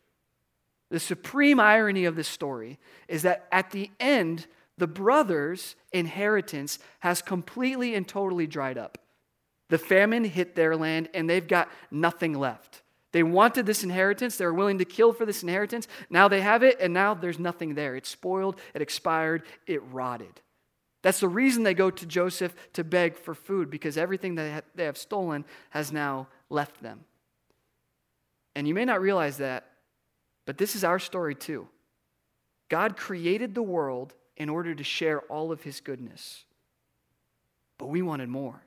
The 0.89 1.00
supreme 1.00 1.60
irony 1.60 2.06
of 2.06 2.15
this 2.15 2.28
story 2.28 2.80
is 3.08 3.23
that 3.23 3.47
at 3.52 3.71
the 3.71 3.91
end, 4.00 4.47
the 4.78 4.88
brothers' 4.88 5.76
inheritance 5.91 6.80
has 7.00 7.21
completely 7.21 7.95
and 7.95 8.08
totally 8.08 8.47
dried 8.47 8.78
up. 8.78 8.97
The 9.69 9.78
famine 9.78 10.23
hit 10.23 10.56
their 10.56 10.78
land 10.78 11.10
and 11.13 11.30
they've 11.30 11.47
got 11.47 11.69
nothing 11.91 12.34
left. 12.34 12.84
They 13.12 13.23
wanted 13.23 13.65
this 13.65 13.84
inheritance. 13.84 14.38
They 14.38 14.45
were 14.45 14.54
willing 14.54 14.78
to 14.78 14.86
kill 14.86 15.13
for 15.13 15.26
this 15.26 15.41
inheritance. 15.41 15.88
Now 16.10 16.28
they 16.28 16.41
have 16.41 16.62
it, 16.62 16.78
and 16.80 16.93
now 16.93 17.13
there's 17.13 17.39
nothing 17.39 17.73
there. 17.73 17.95
It's 17.95 18.10
spoiled, 18.10 18.60
it 18.73 18.82
expired, 18.82 19.43
it 19.65 19.82
rotted. 19.91 20.41
That's 21.04 21.21
the 21.21 21.30
reason 21.30 21.63
they 21.63 21.73
go 21.73 21.89
to 21.89 22.06
Joseph 22.06 22.54
to 22.73 22.84
beg 22.84 23.17
for 23.17 23.34
food, 23.34 23.69
because 23.69 23.97
everything 23.97 24.36
that 24.36 24.65
they 24.76 24.84
have 24.84 24.97
stolen 24.97 25.45
has 25.69 25.91
now 25.91 26.28
left 26.50 26.82
them. 26.82 27.06
And 28.56 28.67
you 28.67 28.73
may 28.73 28.86
not 28.86 29.02
realize 29.02 29.38
that, 29.38 29.71
but 30.47 30.57
this 30.57 30.75
is 30.75 30.83
our 30.86 30.97
story 30.97 31.36
too. 31.36 31.67
God 32.69 32.95
created 32.95 33.53
the 33.53 33.62
world 33.62 34.15
in 34.38 34.49
order 34.49 34.73
to 34.73 34.83
share 34.83 35.19
all 35.23 35.51
of 35.51 35.62
his 35.62 35.81
goodness. 35.81 36.45
But 37.77 37.89
we 37.89 38.01
wanted 38.01 38.29
more. 38.29 38.63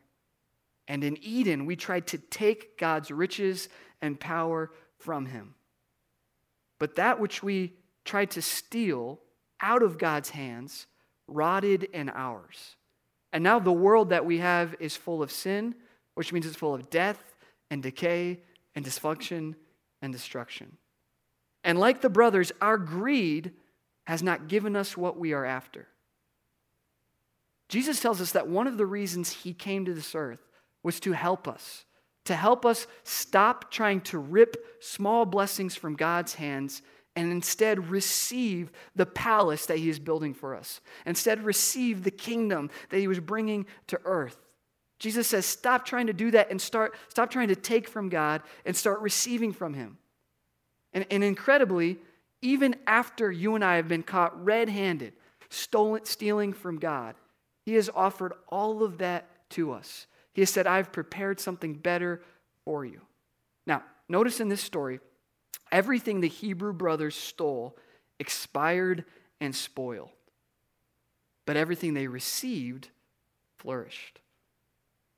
And 0.86 1.02
in 1.02 1.16
Eden, 1.22 1.64
we 1.64 1.76
tried 1.76 2.06
to 2.08 2.18
take 2.18 2.76
God's 2.78 3.10
riches 3.10 3.70
and 4.02 4.20
power 4.20 4.70
from 4.98 5.24
him. 5.24 5.54
But 6.78 6.96
that 6.96 7.18
which 7.18 7.42
we 7.42 7.72
tried 8.04 8.30
to 8.32 8.42
steal 8.42 9.18
out 9.60 9.82
of 9.82 9.96
God's 9.96 10.30
hands 10.30 10.86
rotted 11.26 11.84
in 11.84 12.10
ours. 12.10 12.76
And 13.32 13.42
now 13.42 13.58
the 13.58 13.72
world 13.72 14.10
that 14.10 14.26
we 14.26 14.38
have 14.38 14.74
is 14.80 14.96
full 14.96 15.22
of 15.22 15.32
sin, 15.32 15.74
which 16.14 16.32
means 16.32 16.44
it's 16.44 16.56
full 16.56 16.74
of 16.74 16.90
death 16.90 17.22
and 17.70 17.82
decay 17.82 18.40
and 18.74 18.84
dysfunction 18.84 19.54
and 20.02 20.12
destruction. 20.12 20.76
And 21.62 21.79
like 21.79 22.01
the 22.01 22.11
brothers, 22.11 22.53
our 22.61 22.79
greed 22.79 23.53
has 24.05 24.23
not 24.23 24.49
given 24.49 24.77
us 24.77 24.96
what 24.96 25.18
we 25.18 25.33
are 25.33 25.44
after. 25.44 25.87
Jesus 27.68 28.01
tells 28.01 28.20
us 28.20 28.33
that 28.33 28.49
one 28.49 28.66
of 28.66 28.79
the 28.79 28.87
reasons 28.87 29.31
he 29.31 29.53
came 29.53 29.85
to 29.85 29.94
this 29.94 30.14
earth 30.14 30.40
was 30.83 30.99
to 31.01 31.12
help 31.12 31.46
us, 31.46 31.85
to 32.25 32.35
help 32.35 32.66
us 32.66 32.87
stop 33.05 33.70
trying 33.70 34.01
to 34.01 34.18
rip 34.18 34.57
small 34.81 35.25
blessings 35.25 35.77
from 35.77 35.94
God's 35.94 36.35
hands 36.35 36.83
and 37.14 37.31
instead 37.31 37.90
receive 37.90 38.73
the 38.96 39.07
palace 39.07 39.66
that 39.66 39.79
he 39.79 39.88
is 39.88 39.99
building 39.99 40.33
for 40.35 40.57
us. 40.57 40.81
Instead, 41.07 41.44
receive 41.44 42.03
the 42.03 42.11
kingdom 42.11 42.70
that 42.88 42.99
he 42.99 43.09
was 43.09 43.20
bringing 43.20 43.66
to 43.88 44.01
earth. 44.05 44.38
Jesus 44.99 45.29
says, 45.29 45.46
stop 45.46 45.85
trying 45.85 46.09
to 46.09 46.12
do 46.12 46.31
that 46.33 46.51
and 46.51 46.61
start, 46.61 46.94
stop 47.09 47.31
trying 47.31 47.49
to 47.49 47.57
take 47.57 47.88
from 47.88 48.09
God 48.09 48.42
and 48.64 48.77
start 48.77 49.01
receiving 49.01 49.53
from 49.53 49.75
him. 49.75 49.99
And, 50.92 51.07
and 51.11 51.22
incredibly, 51.22 51.98
even 52.42 52.76
after 52.87 53.31
you 53.31 53.55
and 53.55 53.64
I 53.64 53.76
have 53.76 53.88
been 53.88 54.03
caught 54.03 54.44
red 54.44 54.68
handed, 54.68 55.12
stolen, 55.48 56.05
stealing 56.05 56.53
from 56.53 56.79
God, 56.79 57.14
He 57.64 57.74
has 57.74 57.90
offered 57.94 58.33
all 58.48 58.83
of 58.83 58.98
that 58.98 59.29
to 59.50 59.72
us. 59.72 60.07
He 60.33 60.42
has 60.42 60.50
said, 60.50 60.66
I've 60.66 60.92
prepared 60.92 61.40
something 61.40 61.74
better 61.74 62.22
for 62.64 62.85
you. 62.85 63.00
Now, 63.66 63.83
notice 64.09 64.40
in 64.40 64.48
this 64.48 64.62
story, 64.62 65.00
everything 65.70 66.20
the 66.20 66.29
Hebrew 66.29 66.72
brothers 66.72 67.14
stole 67.14 67.76
expired 68.18 69.05
and 69.40 69.55
spoiled, 69.55 70.11
but 71.46 71.57
everything 71.57 71.94
they 71.94 72.07
received 72.07 72.88
flourished. 73.59 74.20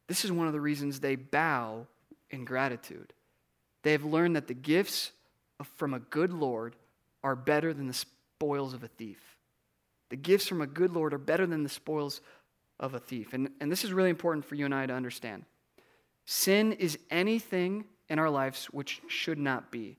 This 0.09 0.25
is 0.25 0.33
one 0.33 0.47
of 0.47 0.53
the 0.53 0.61
reasons 0.61 1.01
they 1.01 1.17
bow 1.17 1.87
in 2.31 2.44
gratitude. 2.44 3.13
They 3.83 3.92
have 3.92 4.05
learned 4.05 4.37
that 4.37 4.46
the 4.46 4.55
gifts 4.55 5.13
from 5.65 5.94
a 5.94 6.00
good 6.00 6.33
Lord 6.33 6.77
are 7.23 7.37
better 7.37 7.73
than 7.73 7.87
the 7.87 7.94
spoils 7.94 8.75
of 8.75 8.83
a 8.83 8.88
thief. 8.88 9.19
The 10.10 10.17
gifts 10.17 10.46
from 10.46 10.60
a 10.60 10.67
good 10.67 10.92
Lord 10.92 11.15
are 11.15 11.19
better 11.19 11.46
than 11.46 11.63
the 11.63 11.69
spoils 11.69 12.21
of 12.79 12.94
a 12.94 12.98
thief. 12.98 13.33
And, 13.33 13.50
and 13.60 13.71
this 13.71 13.85
is 13.85 13.92
really 13.92 14.10
important 14.10 14.44
for 14.44 14.56
you 14.56 14.65
and 14.65 14.75
I 14.75 14.87
to 14.87 14.92
understand. 14.92 15.44
Sin 16.27 16.73
is 16.73 16.98
anything 17.10 17.85
in 18.08 18.19
our 18.19 18.31
lives 18.31 18.67
which 18.67 19.00
should 19.08 19.38
not 19.38 19.71
be. 19.71 19.96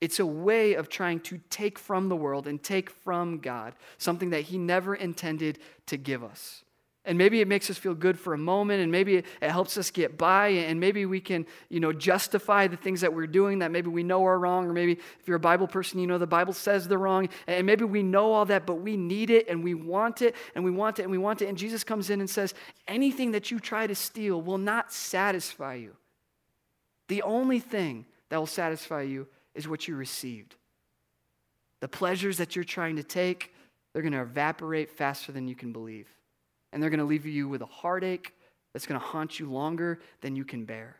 It's 0.00 0.18
a 0.18 0.26
way 0.26 0.74
of 0.74 0.88
trying 0.88 1.20
to 1.20 1.40
take 1.48 1.78
from 1.78 2.08
the 2.08 2.16
world 2.16 2.46
and 2.46 2.62
take 2.62 2.90
from 2.90 3.38
God 3.38 3.74
something 3.98 4.30
that 4.30 4.42
He 4.42 4.58
never 4.58 4.94
intended 4.94 5.58
to 5.86 5.96
give 5.96 6.24
us. 6.24 6.64
And 7.04 7.18
maybe 7.18 7.40
it 7.40 7.48
makes 7.48 7.68
us 7.68 7.76
feel 7.76 7.94
good 7.94 8.16
for 8.16 8.32
a 8.32 8.38
moment, 8.38 8.80
and 8.80 8.92
maybe 8.92 9.16
it 9.16 9.26
helps 9.40 9.76
us 9.76 9.90
get 9.90 10.16
by, 10.16 10.48
and 10.48 10.78
maybe 10.78 11.04
we 11.04 11.20
can, 11.20 11.46
you 11.68 11.80
know, 11.80 11.92
justify 11.92 12.68
the 12.68 12.76
things 12.76 13.00
that 13.00 13.12
we're 13.12 13.26
doing 13.26 13.58
that 13.58 13.72
maybe 13.72 13.88
we 13.88 14.04
know 14.04 14.24
are 14.24 14.38
wrong, 14.38 14.66
or 14.66 14.72
maybe 14.72 14.92
if 14.92 15.26
you're 15.26 15.36
a 15.36 15.40
Bible 15.40 15.66
person, 15.66 15.98
you 15.98 16.06
know 16.06 16.16
the 16.16 16.28
Bible 16.28 16.52
says 16.52 16.86
they're 16.86 16.98
wrong, 16.98 17.28
and 17.48 17.66
maybe 17.66 17.84
we 17.84 18.04
know 18.04 18.32
all 18.32 18.44
that, 18.44 18.66
but 18.66 18.76
we 18.76 18.96
need 18.96 19.30
it, 19.30 19.48
and 19.48 19.64
we 19.64 19.74
want 19.74 20.22
it, 20.22 20.36
and 20.54 20.64
we 20.64 20.70
want 20.70 21.00
it, 21.00 21.02
and 21.02 21.10
we 21.10 21.18
want 21.18 21.42
it. 21.42 21.48
And 21.48 21.58
Jesus 21.58 21.82
comes 21.82 22.08
in 22.08 22.20
and 22.20 22.30
says, 22.30 22.54
anything 22.86 23.32
that 23.32 23.50
you 23.50 23.58
try 23.58 23.88
to 23.88 23.96
steal 23.96 24.40
will 24.40 24.58
not 24.58 24.92
satisfy 24.92 25.74
you. 25.74 25.96
The 27.08 27.22
only 27.22 27.58
thing 27.58 28.06
that 28.30 28.38
will 28.38 28.46
satisfy 28.46 29.02
you 29.02 29.26
is 29.56 29.66
what 29.66 29.88
you 29.88 29.96
received. 29.96 30.54
The 31.80 31.88
pleasures 31.88 32.36
that 32.36 32.54
you're 32.54 32.64
trying 32.64 32.94
to 32.94 33.02
take, 33.02 33.52
they're 33.92 34.02
going 34.02 34.12
to 34.12 34.22
evaporate 34.22 34.88
faster 34.88 35.32
than 35.32 35.48
you 35.48 35.56
can 35.56 35.72
believe 35.72 36.06
and 36.72 36.82
they're 36.82 36.90
going 36.90 37.00
to 37.00 37.04
leave 37.04 37.26
you 37.26 37.48
with 37.48 37.62
a 37.62 37.66
heartache 37.66 38.32
that's 38.72 38.86
going 38.86 39.00
to 39.00 39.06
haunt 39.06 39.38
you 39.38 39.50
longer 39.50 40.00
than 40.20 40.36
you 40.36 40.44
can 40.44 40.64
bear. 40.64 40.96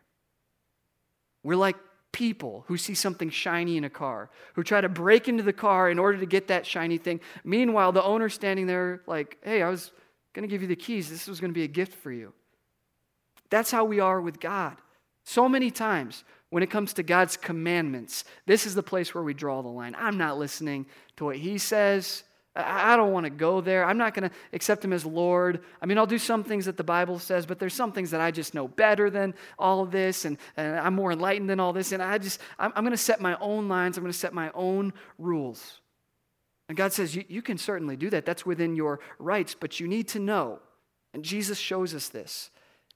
We're 1.42 1.56
like 1.56 1.76
people 2.12 2.64
who 2.68 2.76
see 2.76 2.94
something 2.94 3.30
shiny 3.30 3.76
in 3.76 3.84
a 3.84 3.90
car, 3.90 4.30
who 4.54 4.62
try 4.62 4.80
to 4.80 4.88
break 4.88 5.28
into 5.28 5.42
the 5.42 5.52
car 5.52 5.90
in 5.90 5.98
order 5.98 6.18
to 6.18 6.26
get 6.26 6.48
that 6.48 6.66
shiny 6.66 6.98
thing. 6.98 7.20
Meanwhile, 7.42 7.92
the 7.92 8.02
owner's 8.02 8.34
standing 8.34 8.66
there 8.66 9.00
like, 9.06 9.38
hey, 9.42 9.62
I 9.62 9.68
was 9.68 9.90
going 10.34 10.46
to 10.46 10.52
give 10.52 10.62
you 10.62 10.68
the 10.68 10.76
keys. 10.76 11.10
This 11.10 11.26
was 11.26 11.40
going 11.40 11.50
to 11.50 11.58
be 11.58 11.64
a 11.64 11.68
gift 11.68 11.94
for 11.94 12.12
you. 12.12 12.32
That's 13.50 13.70
how 13.70 13.84
we 13.84 14.00
are 14.00 14.20
with 14.20 14.40
God. 14.40 14.76
So 15.24 15.48
many 15.48 15.70
times 15.70 16.24
when 16.50 16.62
it 16.62 16.70
comes 16.70 16.92
to 16.94 17.02
God's 17.02 17.36
commandments, 17.36 18.24
this 18.46 18.66
is 18.66 18.74
the 18.74 18.82
place 18.82 19.14
where 19.14 19.24
we 19.24 19.34
draw 19.34 19.62
the 19.62 19.68
line. 19.68 19.94
I'm 19.98 20.18
not 20.18 20.38
listening 20.38 20.86
to 21.16 21.24
what 21.24 21.36
He 21.36 21.58
says. 21.58 22.24
I 22.54 22.96
don't 22.96 23.12
want 23.12 23.24
to 23.24 23.30
go 23.30 23.62
there. 23.62 23.84
I'm 23.84 23.96
not 23.96 24.12
going 24.12 24.28
to 24.28 24.36
accept 24.52 24.84
him 24.84 24.92
as 24.92 25.06
Lord. 25.06 25.60
I 25.80 25.86
mean, 25.86 25.96
I'll 25.96 26.06
do 26.06 26.18
some 26.18 26.44
things 26.44 26.66
that 26.66 26.76
the 26.76 26.84
Bible 26.84 27.18
says, 27.18 27.46
but 27.46 27.58
there's 27.58 27.72
some 27.72 27.92
things 27.92 28.10
that 28.10 28.20
I 28.20 28.30
just 28.30 28.52
know 28.52 28.68
better 28.68 29.08
than 29.08 29.32
all 29.58 29.80
of 29.80 29.90
this, 29.90 30.26
and, 30.26 30.36
and 30.56 30.78
I'm 30.78 30.94
more 30.94 31.12
enlightened 31.12 31.48
than 31.48 31.60
all 31.60 31.72
this. 31.72 31.92
And 31.92 32.02
I 32.02 32.18
just, 32.18 32.40
I'm, 32.58 32.70
I'm 32.76 32.84
going 32.84 32.92
to 32.92 32.98
set 32.98 33.22
my 33.22 33.38
own 33.40 33.68
lines, 33.68 33.96
I'm 33.96 34.04
going 34.04 34.12
to 34.12 34.18
set 34.18 34.34
my 34.34 34.50
own 34.54 34.92
rules. 35.16 35.80
And 36.68 36.76
God 36.76 36.92
says, 36.92 37.16
you, 37.16 37.24
you 37.26 37.40
can 37.40 37.56
certainly 37.56 37.96
do 37.96 38.10
that. 38.10 38.26
That's 38.26 38.44
within 38.44 38.76
your 38.76 39.00
rights, 39.18 39.56
but 39.58 39.80
you 39.80 39.88
need 39.88 40.08
to 40.08 40.18
know, 40.18 40.60
and 41.14 41.24
Jesus 41.24 41.58
shows 41.58 41.94
us 41.94 42.10
this, 42.10 42.50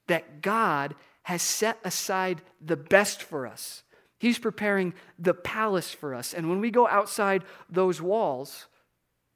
that 0.05 0.41
God 0.41 0.95
has 1.23 1.41
set 1.41 1.79
aside 1.83 2.41
the 2.61 2.77
best 2.77 3.23
for 3.23 3.47
us. 3.47 3.83
He's 4.19 4.39
preparing 4.39 4.93
the 5.19 5.33
palace 5.33 5.91
for 5.91 6.13
us. 6.13 6.33
And 6.33 6.49
when 6.49 6.61
we 6.61 6.71
go 6.71 6.87
outside 6.87 7.43
those 7.69 8.01
walls, 8.01 8.67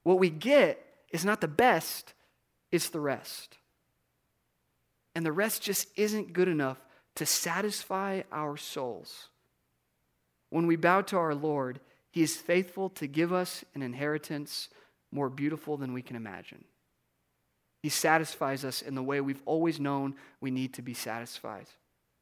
what 0.03 0.19
we 0.19 0.29
get 0.29 0.83
is 1.11 1.25
not 1.25 1.41
the 1.41 1.47
best, 1.47 2.13
it's 2.71 2.89
the 2.89 2.99
rest. 2.99 3.57
And 5.15 5.25
the 5.25 5.31
rest 5.31 5.61
just 5.61 5.87
isn't 5.95 6.33
good 6.33 6.47
enough 6.47 6.77
to 7.15 7.25
satisfy 7.25 8.21
our 8.31 8.57
souls. 8.57 9.27
When 10.49 10.67
we 10.67 10.75
bow 10.75 11.01
to 11.01 11.17
our 11.17 11.35
Lord, 11.35 11.79
He 12.09 12.21
is 12.21 12.37
faithful 12.37 12.89
to 12.91 13.07
give 13.07 13.33
us 13.33 13.63
an 13.75 13.81
inheritance 13.81 14.69
more 15.11 15.29
beautiful 15.29 15.77
than 15.77 15.93
we 15.93 16.01
can 16.01 16.15
imagine. 16.15 16.63
He 17.83 17.89
satisfies 17.89 18.63
us 18.63 18.81
in 18.81 18.95
the 18.95 19.03
way 19.03 19.21
we've 19.21 19.41
always 19.45 19.79
known 19.79 20.15
we 20.39 20.51
need 20.51 20.73
to 20.75 20.81
be 20.81 20.93
satisfied. 20.93 21.65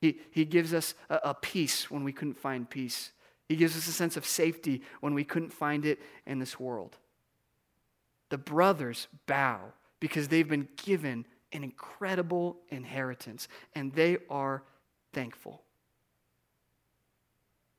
He, 0.01 0.19
he 0.32 0.45
gives 0.45 0.73
us 0.73 0.95
a, 1.09 1.19
a 1.25 1.34
peace 1.34 1.91
when 1.91 2.03
we 2.03 2.13
couldn't 2.13 2.39
find 2.39 2.69
peace. 2.69 3.11
He 3.47 3.55
gives 3.55 3.75
us 3.77 3.88
a 3.88 3.91
sense 3.91 4.15
of 4.17 4.25
safety 4.25 4.82
when 5.01 5.13
we 5.13 5.23
couldn't 5.23 5.51
find 5.51 5.86
it 5.86 5.99
in 6.25 6.39
this 6.39 6.59
world 6.59 6.97
the 8.30 8.38
brothers 8.38 9.07
bow 9.27 9.59
because 9.99 10.27
they've 10.27 10.47
been 10.47 10.67
given 10.84 11.25
an 11.51 11.63
incredible 11.63 12.57
inheritance 12.69 13.47
and 13.75 13.93
they 13.93 14.17
are 14.30 14.63
thankful. 15.13 15.63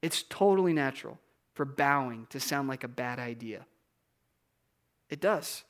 It's 0.02 0.22
totally 0.22 0.72
natural 0.72 1.18
for 1.54 1.64
bowing 1.64 2.26
to 2.30 2.40
sound 2.40 2.68
like 2.68 2.84
a 2.84 2.88
bad 2.88 3.18
idea. 3.18 3.66
It 5.08 5.20
does. 5.20 5.64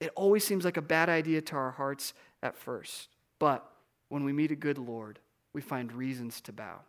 It 0.00 0.12
always 0.14 0.44
seems 0.44 0.64
like 0.64 0.76
a 0.76 0.82
bad 0.82 1.08
idea 1.08 1.40
to 1.42 1.56
our 1.56 1.72
hearts 1.72 2.14
at 2.42 2.56
first. 2.56 3.08
But 3.38 3.68
when 4.08 4.24
we 4.24 4.32
meet 4.32 4.52
a 4.52 4.56
good 4.56 4.78
Lord, 4.78 5.18
we 5.52 5.60
find 5.60 5.92
reasons 5.92 6.40
to 6.42 6.52
bow. 6.52 6.80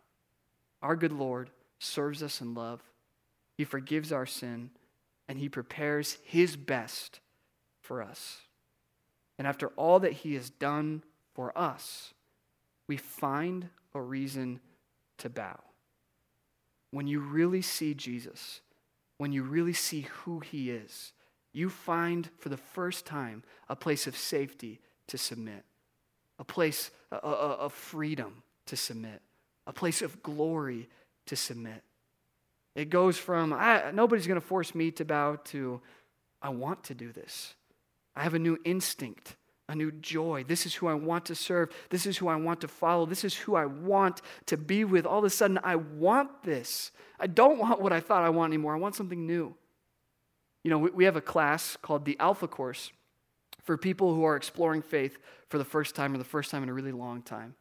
Our 0.82 0.96
good 0.96 1.12
Lord 1.12 1.50
serves 1.78 2.22
us 2.22 2.40
in 2.40 2.54
love, 2.54 2.82
He 3.56 3.64
forgives 3.64 4.12
our 4.12 4.26
sin, 4.26 4.70
and 5.30 5.38
he 5.38 5.48
prepares 5.48 6.18
his 6.24 6.56
best 6.56 7.20
for 7.80 8.02
us. 8.02 8.38
And 9.38 9.46
after 9.46 9.68
all 9.76 10.00
that 10.00 10.12
he 10.12 10.34
has 10.34 10.50
done 10.50 11.04
for 11.34 11.56
us, 11.56 12.12
we 12.88 12.96
find 12.96 13.68
a 13.94 14.00
reason 14.02 14.58
to 15.18 15.30
bow. 15.30 15.60
When 16.90 17.06
you 17.06 17.20
really 17.20 17.62
see 17.62 17.94
Jesus, 17.94 18.60
when 19.18 19.30
you 19.30 19.44
really 19.44 19.72
see 19.72 20.08
who 20.24 20.40
he 20.40 20.68
is, 20.72 21.12
you 21.52 21.70
find 21.70 22.28
for 22.38 22.48
the 22.48 22.56
first 22.56 23.06
time 23.06 23.44
a 23.68 23.76
place 23.76 24.08
of 24.08 24.16
safety 24.16 24.80
to 25.06 25.16
submit, 25.16 25.64
a 26.40 26.44
place 26.44 26.90
of 27.12 27.72
freedom 27.72 28.42
to 28.66 28.76
submit, 28.76 29.22
a 29.64 29.72
place 29.72 30.02
of 30.02 30.24
glory 30.24 30.88
to 31.26 31.36
submit. 31.36 31.84
It 32.80 32.88
goes 32.88 33.18
from, 33.18 33.50
nobody's 33.92 34.26
going 34.26 34.40
to 34.40 34.46
force 34.46 34.74
me 34.74 34.90
to 34.92 35.04
bow 35.04 35.36
to, 35.44 35.82
I 36.40 36.48
want 36.48 36.82
to 36.84 36.94
do 36.94 37.12
this. 37.12 37.54
I 38.16 38.22
have 38.22 38.32
a 38.32 38.38
new 38.38 38.56
instinct, 38.64 39.36
a 39.68 39.74
new 39.74 39.92
joy. 39.92 40.44
This 40.48 40.64
is 40.64 40.76
who 40.76 40.86
I 40.86 40.94
want 40.94 41.26
to 41.26 41.34
serve. 41.34 41.68
This 41.90 42.06
is 42.06 42.16
who 42.16 42.28
I 42.28 42.36
want 42.36 42.62
to 42.62 42.68
follow. 42.68 43.04
This 43.04 43.22
is 43.22 43.34
who 43.34 43.54
I 43.54 43.66
want 43.66 44.22
to 44.46 44.56
be 44.56 44.84
with. 44.84 45.04
All 45.04 45.18
of 45.18 45.24
a 45.24 45.30
sudden, 45.30 45.60
I 45.62 45.76
want 45.76 46.42
this. 46.42 46.90
I 47.18 47.26
don't 47.26 47.58
want 47.58 47.82
what 47.82 47.92
I 47.92 48.00
thought 48.00 48.22
I 48.22 48.30
want 48.30 48.54
anymore. 48.54 48.74
I 48.74 48.78
want 48.78 48.94
something 48.94 49.26
new. 49.26 49.54
You 50.64 50.70
know, 50.70 50.78
we 50.78 51.04
have 51.04 51.16
a 51.16 51.20
class 51.20 51.76
called 51.82 52.06
the 52.06 52.16
Alpha 52.18 52.48
Course 52.48 52.92
for 53.62 53.76
people 53.76 54.14
who 54.14 54.24
are 54.24 54.36
exploring 54.36 54.80
faith 54.80 55.18
for 55.50 55.58
the 55.58 55.66
first 55.66 55.94
time 55.94 56.14
or 56.14 56.18
the 56.18 56.24
first 56.24 56.50
time 56.50 56.62
in 56.62 56.70
a 56.70 56.74
really 56.74 56.92
long 56.92 57.20
time. 57.20 57.56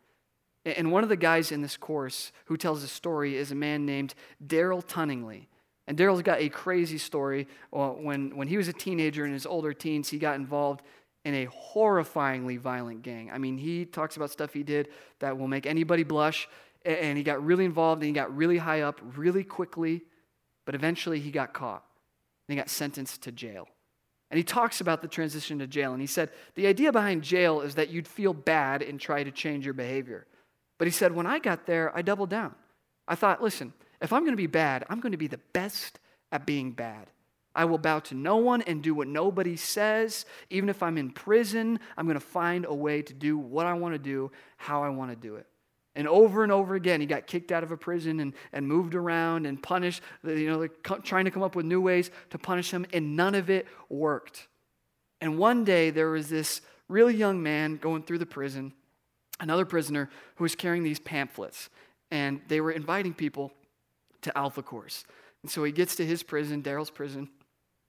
And 0.78 0.92
one 0.92 1.04
of 1.04 1.10
the 1.10 1.16
guys 1.16 1.52
in 1.52 1.62
this 1.62 1.78
course 1.78 2.32
who 2.46 2.58
tells 2.58 2.82
the 2.82 2.88
story 2.88 3.36
is 3.36 3.52
a 3.52 3.56
man 3.56 3.86
named 3.86 4.14
Darrell 4.46 4.82
Tunningley. 4.82 5.48
And 5.88 5.98
Darrell's 5.98 6.22
got 6.22 6.40
a 6.40 6.50
crazy 6.50 6.98
story. 6.98 7.48
Uh, 7.74 7.90
when, 7.90 8.36
when 8.36 8.48
he 8.48 8.58
was 8.58 8.68
a 8.68 8.74
teenager 8.74 9.26
in 9.26 9.34
his 9.34 9.46
older 9.46 9.74
teens, 9.74 10.10
he 10.10 10.20
got 10.20 10.36
involved 10.36 10.84
in 11.26 11.34
a 11.34 11.48
horrifyingly 11.48 12.60
violent 12.60 13.02
gang. 13.02 13.32
I 13.32 13.38
mean, 13.38 13.58
he 13.58 13.86
talks 13.86 14.16
about 14.16 14.30
stuff 14.30 14.54
he 14.54 14.64
did 14.64 14.90
that 15.20 15.38
will 15.38 15.48
make 15.48 15.66
anybody 15.66 16.04
blush. 16.04 16.48
And 16.86 17.18
he 17.18 17.24
got 17.24 17.44
really 17.44 17.66
involved 17.66 18.02
and 18.02 18.08
he 18.08 18.14
got 18.14 18.36
really 18.36 18.58
high 18.58 18.82
up 18.82 19.02
really 19.18 19.44
quickly. 19.44 20.04
But 20.66 20.76
eventually 20.76 21.20
he 21.20 21.32
got 21.32 21.54
caught 21.54 21.84
and 22.48 22.54
he 22.54 22.56
got 22.56 22.70
sentenced 22.70 23.24
to 23.24 23.32
jail. 23.32 23.68
And 24.32 24.38
he 24.38 24.44
talks 24.44 24.80
about 24.80 25.02
the 25.02 25.08
transition 25.08 25.60
to 25.60 25.68
jail. 25.68 25.92
And 25.92 26.02
he 26.02 26.08
said, 26.08 26.30
The 26.56 26.68
idea 26.68 26.92
behind 26.92 27.24
jail 27.24 27.62
is 27.62 27.76
that 27.76 27.90
you'd 27.90 28.08
feel 28.08 28.34
bad 28.34 28.84
and 28.84 29.00
try 29.00 29.24
to 29.24 29.32
change 29.32 29.66
your 29.66 29.74
behavior. 29.74 30.28
But 30.80 30.88
he 30.88 30.92
said, 30.92 31.14
when 31.14 31.28
I 31.28 31.38
got 31.38 31.68
there, 31.68 31.96
I 31.96 32.02
doubled 32.02 32.32
down. 32.32 32.56
I 33.08 33.14
thought, 33.14 33.44
listen, 33.44 33.74
if 34.02 34.12
I'm 34.12 34.22
going 34.22 34.34
to 34.34 34.38
be 34.38 34.48
bad, 34.48 34.86
I'm 34.90 35.00
going 35.00 35.12
to 35.12 35.18
be 35.18 35.28
the 35.28 35.40
best 35.54 36.00
at 36.32 36.48
being 36.48 36.72
bad. 36.72 37.12
I 37.54 37.66
will 37.66 37.78
bow 37.78 38.00
to 38.00 38.16
no 38.16 38.38
one 38.38 38.62
and 38.62 38.82
do 38.82 38.96
what 38.96 39.08
nobody 39.08 39.58
says. 39.58 40.26
Even 40.50 40.70
if 40.70 40.82
I'm 40.82 40.98
in 40.98 41.12
prison, 41.12 41.80
I'm 41.98 42.06
going 42.06 42.16
to 42.16 42.26
find 42.26 42.66
a 42.66 42.74
way 42.74 43.02
to 43.02 43.14
do 43.14 43.38
what 43.38 43.66
I 43.66 43.74
want 43.74 43.94
to 43.94 44.00
do, 44.00 44.32
how 44.58 44.84
I 44.84 44.90
want 44.90 45.12
to 45.12 45.16
do 45.16 45.36
it. 45.36 45.46
And 45.96 46.08
over 46.08 46.44
and 46.44 46.52
over 46.52 46.76
again, 46.76 47.02
he 47.02 47.08
got 47.08 47.28
kicked 47.28 47.52
out 47.52 47.64
of 47.64 47.72
a 47.72 47.78
prison 47.78 48.20
and, 48.22 48.34
and 48.54 48.66
moved 48.66 48.96
around 48.96 49.46
and 49.46 49.62
punished, 49.62 50.02
you 50.24 50.50
know, 50.50 50.68
trying 51.04 51.26
to 51.26 51.32
come 51.32 51.44
up 51.44 51.56
with 51.56 51.66
new 51.66 51.82
ways 51.82 52.12
to 52.30 52.38
punish 52.38 52.72
him, 52.72 52.86
and 52.94 53.18
none 53.18 53.36
of 53.36 53.50
it 53.50 53.68
worked. 53.90 54.48
And 55.20 55.38
one 55.38 55.66
day, 55.66 55.90
there 55.90 56.10
was 56.10 56.30
this 56.30 56.62
really 56.88 57.16
young 57.16 57.44
man 57.44 57.76
going 57.78 58.04
through 58.04 58.20
the 58.20 58.26
prison, 58.26 58.72
another 59.40 59.66
prisoner 59.66 60.10
who 60.36 60.44
was 60.44 60.56
carrying 60.56 60.84
these 60.84 61.00
pamphlets, 61.00 61.70
and 62.12 62.42
they 62.48 62.62
were 62.62 62.72
inviting 62.72 63.14
people 63.14 63.52
to 64.22 64.38
Alpha 64.38 64.62
Course. 64.62 65.06
And 65.44 65.52
so 65.52 65.64
he 65.64 65.72
gets 65.72 65.96
to 65.96 66.06
his 66.06 66.24
prison, 66.24 66.62
Darrell's 66.62 66.90
prison. 66.90 67.30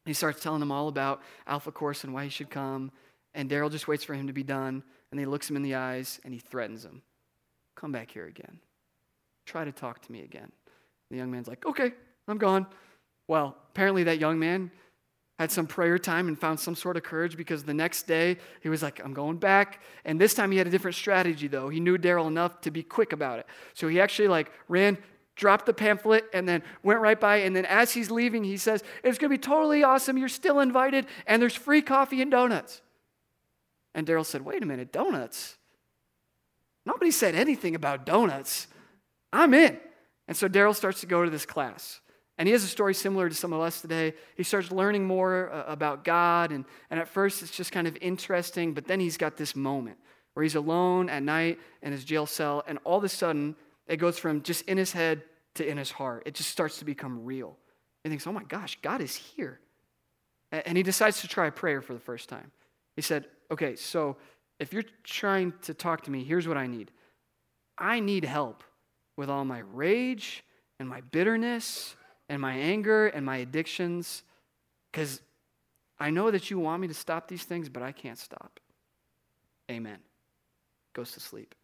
He 0.04 0.12
starts 0.12 0.42
telling 0.42 0.60
them 0.60 0.72
all 0.72 0.88
about 0.88 1.22
Alpha 1.46 1.72
Course 1.72 2.04
and 2.04 2.14
why 2.14 2.24
he 2.24 2.30
should 2.30 2.50
come. 2.50 2.90
And 3.34 3.48
Darrell 3.48 3.70
just 3.70 3.88
waits 3.88 4.04
for 4.04 4.14
him 4.14 4.26
to 4.26 4.32
be 4.32 4.42
done. 4.42 4.82
And 5.10 5.18
he 5.18 5.26
looks 5.26 5.50
him 5.50 5.56
in 5.56 5.62
the 5.62 5.74
eyes 5.74 6.20
and 6.24 6.32
he 6.32 6.38
threatens 6.38 6.84
him 6.84 7.02
Come 7.74 7.92
back 7.92 8.10
here 8.10 8.26
again. 8.26 8.60
Try 9.46 9.64
to 9.64 9.72
talk 9.72 10.02
to 10.02 10.12
me 10.12 10.22
again. 10.22 10.52
The 11.10 11.16
young 11.16 11.30
man's 11.30 11.48
like, 11.48 11.66
Okay, 11.66 11.92
I'm 12.28 12.38
gone. 12.38 12.66
Well, 13.26 13.56
apparently 13.70 14.04
that 14.04 14.18
young 14.18 14.38
man 14.38 14.70
had 15.40 15.50
some 15.50 15.66
prayer 15.66 15.98
time 15.98 16.28
and 16.28 16.38
found 16.38 16.60
some 16.60 16.74
sort 16.74 16.98
of 16.98 17.02
courage 17.02 17.34
because 17.34 17.64
the 17.64 17.72
next 17.72 18.02
day 18.02 18.36
he 18.60 18.68
was 18.68 18.82
like, 18.82 19.00
I'm 19.02 19.14
going 19.14 19.38
back. 19.38 19.80
And 20.04 20.20
this 20.20 20.34
time 20.34 20.52
he 20.52 20.58
had 20.58 20.66
a 20.66 20.70
different 20.70 20.96
strategy 20.96 21.48
though. 21.48 21.70
He 21.70 21.80
knew 21.80 21.96
Darrell 21.96 22.28
enough 22.28 22.60
to 22.60 22.70
be 22.70 22.82
quick 22.82 23.14
about 23.14 23.38
it. 23.38 23.46
So 23.72 23.88
he 23.88 24.02
actually 24.02 24.28
like 24.28 24.52
ran, 24.68 24.98
dropped 25.36 25.64
the 25.64 25.72
pamphlet, 25.72 26.26
and 26.34 26.46
then 26.46 26.62
went 26.82 27.00
right 27.00 27.18
by. 27.18 27.36
And 27.38 27.56
then 27.56 27.64
as 27.64 27.90
he's 27.94 28.10
leaving, 28.10 28.44
he 28.44 28.58
says, 28.58 28.84
It's 29.02 29.16
gonna 29.16 29.30
be 29.30 29.38
totally 29.38 29.82
awesome. 29.82 30.18
You're 30.18 30.28
still 30.28 30.60
invited, 30.60 31.06
and 31.26 31.40
there's 31.40 31.54
free 31.54 31.80
coffee 31.80 32.20
and 32.20 32.30
donuts. 32.30 32.82
And 33.94 34.06
Darrell 34.06 34.24
said, 34.24 34.44
Wait 34.44 34.62
a 34.62 34.66
minute, 34.66 34.92
donuts? 34.92 35.56
Nobody 36.84 37.10
said 37.10 37.34
anything 37.34 37.74
about 37.74 38.04
donuts. 38.04 38.66
I'm 39.32 39.54
in. 39.54 39.80
And 40.28 40.36
so 40.36 40.48
Darrell 40.48 40.74
starts 40.74 41.00
to 41.00 41.06
go 41.06 41.24
to 41.24 41.30
this 41.30 41.46
class. 41.46 42.02
And 42.40 42.46
he 42.46 42.52
has 42.52 42.64
a 42.64 42.68
story 42.68 42.94
similar 42.94 43.28
to 43.28 43.34
some 43.34 43.52
of 43.52 43.60
us 43.60 43.82
today. 43.82 44.14
He 44.34 44.44
starts 44.44 44.72
learning 44.72 45.06
more 45.06 45.52
uh, 45.52 45.64
about 45.66 46.04
God, 46.04 46.52
and, 46.52 46.64
and 46.88 46.98
at 46.98 47.06
first 47.06 47.42
it's 47.42 47.50
just 47.50 47.70
kind 47.70 47.86
of 47.86 47.98
interesting, 48.00 48.72
but 48.72 48.86
then 48.86 48.98
he's 48.98 49.18
got 49.18 49.36
this 49.36 49.54
moment 49.54 49.98
where 50.32 50.42
he's 50.42 50.54
alone 50.54 51.10
at 51.10 51.22
night 51.22 51.58
in 51.82 51.92
his 51.92 52.02
jail 52.02 52.24
cell, 52.24 52.64
and 52.66 52.78
all 52.84 52.96
of 52.96 53.04
a 53.04 53.10
sudden 53.10 53.54
it 53.86 53.98
goes 53.98 54.18
from 54.18 54.40
just 54.40 54.62
in 54.62 54.78
his 54.78 54.92
head 54.92 55.22
to 55.56 55.68
in 55.68 55.76
his 55.76 55.90
heart. 55.90 56.22
It 56.24 56.32
just 56.32 56.48
starts 56.48 56.78
to 56.78 56.86
become 56.86 57.26
real. 57.26 57.58
He 58.04 58.08
thinks, 58.08 58.26
oh 58.26 58.32
my 58.32 58.44
gosh, 58.44 58.78
God 58.80 59.02
is 59.02 59.14
here. 59.14 59.60
And 60.50 60.78
he 60.78 60.82
decides 60.82 61.20
to 61.20 61.28
try 61.28 61.50
prayer 61.50 61.82
for 61.82 61.92
the 61.92 62.00
first 62.00 62.30
time. 62.30 62.52
He 62.96 63.02
said, 63.02 63.26
okay, 63.50 63.76
so 63.76 64.16
if 64.58 64.72
you're 64.72 64.84
trying 65.04 65.52
to 65.64 65.74
talk 65.74 66.04
to 66.04 66.10
me, 66.10 66.24
here's 66.24 66.48
what 66.48 66.56
I 66.56 66.68
need 66.68 66.90
I 67.76 68.00
need 68.00 68.24
help 68.24 68.64
with 69.18 69.28
all 69.28 69.44
my 69.44 69.58
rage 69.58 70.42
and 70.78 70.88
my 70.88 71.02
bitterness 71.02 71.96
and 72.30 72.40
my 72.40 72.54
anger 72.54 73.08
and 73.08 73.26
my 73.26 73.38
addictions 73.38 74.22
because 74.90 75.20
I 75.98 76.10
know 76.10 76.30
that 76.30 76.50
you 76.50 76.58
want 76.58 76.80
me 76.80 76.88
to 76.88 76.94
stop 76.94 77.28
these 77.28 77.42
things, 77.42 77.68
but 77.68 77.82
I 77.82 77.92
can't 77.92 78.18
stop. 78.18 78.60
Amen. 79.70 79.98
Goes 80.94 81.12
to 81.12 81.20
sleep. 81.20 81.54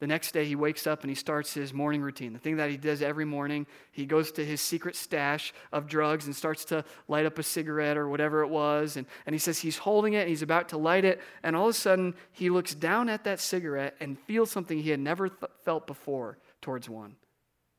The 0.00 0.06
next 0.06 0.32
day, 0.32 0.44
he 0.44 0.54
wakes 0.54 0.86
up 0.86 1.02
and 1.02 1.10
he 1.10 1.14
starts 1.14 1.54
his 1.54 1.72
morning 1.72 2.02
routine. 2.02 2.32
The 2.32 2.38
thing 2.38 2.56
that 2.56 2.70
he 2.70 2.76
does 2.76 3.02
every 3.02 3.24
morning, 3.24 3.66
he 3.90 4.06
goes 4.06 4.32
to 4.32 4.44
his 4.44 4.60
secret 4.60 4.96
stash 4.96 5.52
of 5.72 5.86
drugs 5.86 6.26
and 6.26 6.36
starts 6.36 6.64
to 6.66 6.84
light 7.08 7.26
up 7.26 7.38
a 7.38 7.42
cigarette 7.42 7.96
or 7.96 8.08
whatever 8.08 8.42
it 8.42 8.48
was. 8.48 8.96
And, 8.96 9.06
and 9.26 9.34
he 9.34 9.38
says 9.38 9.58
he's 9.58 9.78
holding 9.78 10.14
it 10.14 10.20
and 10.20 10.28
he's 10.28 10.42
about 10.42 10.68
to 10.70 10.78
light 10.78 11.04
it. 11.04 11.20
And 11.42 11.56
all 11.56 11.64
of 11.64 11.70
a 11.70 11.78
sudden, 11.78 12.14
he 12.32 12.48
looks 12.48 12.74
down 12.74 13.08
at 13.08 13.24
that 13.24 13.40
cigarette 13.40 13.96
and 13.98 14.18
feels 14.20 14.50
something 14.50 14.78
he 14.78 14.90
had 14.90 15.00
never 15.00 15.28
th- 15.28 15.50
felt 15.64 15.86
before 15.86 16.38
towards 16.60 16.88
one 16.88 17.16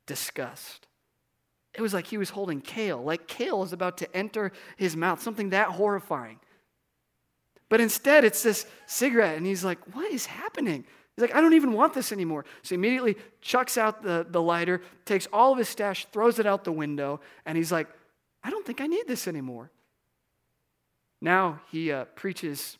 disgust. 0.06 0.88
It 1.76 1.82
was 1.82 1.94
like 1.94 2.08
he 2.08 2.18
was 2.18 2.30
holding 2.30 2.62
kale, 2.62 3.02
like 3.02 3.28
kale 3.28 3.64
is 3.64 3.74
about 3.74 3.98
to 3.98 4.16
enter 4.16 4.52
his 4.78 4.96
mouth, 4.96 5.22
something 5.22 5.50
that 5.50 5.70
horrifying. 5.70 6.40
But 7.70 7.82
instead, 7.82 8.24
it's 8.24 8.44
this 8.44 8.66
cigarette, 8.86 9.38
and 9.38 9.46
he's 9.46 9.64
like, 9.64 9.80
What 9.96 10.12
is 10.12 10.26
happening? 10.26 10.86
He's 11.16 11.22
like, 11.22 11.36
I 11.36 11.40
don't 11.40 11.54
even 11.54 11.74
want 11.74 11.94
this 11.94 12.12
anymore. 12.12 12.44
So 12.62 12.70
he 12.70 12.76
immediately 12.76 13.16
chucks 13.40 13.78
out 13.78 14.04
the, 14.04 14.26
the 14.30 14.42
lighter, 14.42 14.82
takes 15.06 15.28
all 15.32 15.54
of 15.54 15.58
his 15.58 15.70
stash, 15.70 16.06
throws 16.12 16.40
it 16.40 16.46
out 16.46 16.66
the 16.66 16.74
window, 16.74 17.22
and 17.46 17.58
he's 17.58 17.72
like, 17.72 17.88
I 18.44 18.50
don't 18.50 18.66
think 18.66 18.82
I 18.82 18.88
need 18.88 19.08
this 19.08 19.28
anymore. 19.28 19.72
Now 21.22 21.62
he 21.72 21.92
uh, 21.92 22.06
preaches, 22.16 22.78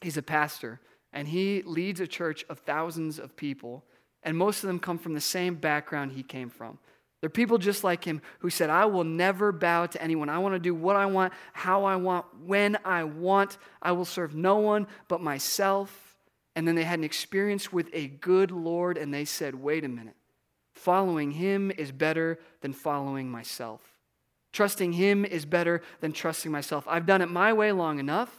he's 0.00 0.16
a 0.16 0.22
pastor, 0.22 0.80
and 1.12 1.28
he 1.28 1.62
leads 1.62 2.00
a 2.00 2.08
church 2.08 2.44
of 2.48 2.58
thousands 2.58 3.20
of 3.20 3.36
people, 3.36 3.84
and 4.24 4.36
most 4.36 4.64
of 4.64 4.66
them 4.66 4.80
come 4.80 4.98
from 4.98 5.14
the 5.14 5.20
same 5.20 5.54
background 5.54 6.12
he 6.12 6.24
came 6.24 6.50
from. 6.50 6.78
They're 7.20 7.28
people 7.28 7.58
just 7.58 7.84
like 7.84 8.04
him 8.04 8.22
who 8.38 8.48
said, 8.48 8.70
I 8.70 8.86
will 8.86 9.04
never 9.04 9.52
bow 9.52 9.86
to 9.86 10.02
anyone. 10.02 10.30
I 10.30 10.38
want 10.38 10.54
to 10.54 10.58
do 10.58 10.74
what 10.74 10.96
I 10.96 11.06
want, 11.06 11.34
how 11.52 11.84
I 11.84 11.96
want, 11.96 12.24
when 12.44 12.78
I 12.84 13.04
want. 13.04 13.58
I 13.82 13.92
will 13.92 14.06
serve 14.06 14.34
no 14.34 14.56
one 14.56 14.86
but 15.08 15.20
myself. 15.20 16.16
And 16.56 16.66
then 16.66 16.76
they 16.76 16.84
had 16.84 16.98
an 16.98 17.04
experience 17.04 17.72
with 17.72 17.88
a 17.92 18.08
good 18.08 18.50
Lord, 18.50 18.96
and 18.96 19.12
they 19.12 19.24
said, 19.24 19.54
wait 19.54 19.84
a 19.84 19.88
minute. 19.88 20.16
Following 20.72 21.32
him 21.32 21.70
is 21.70 21.92
better 21.92 22.38
than 22.62 22.72
following 22.72 23.30
myself. 23.30 23.82
Trusting 24.52 24.94
him 24.94 25.24
is 25.24 25.44
better 25.44 25.82
than 26.00 26.12
trusting 26.12 26.50
myself. 26.50 26.84
I've 26.88 27.06
done 27.06 27.22
it 27.22 27.30
my 27.30 27.52
way 27.52 27.70
long 27.70 27.98
enough. 27.98 28.34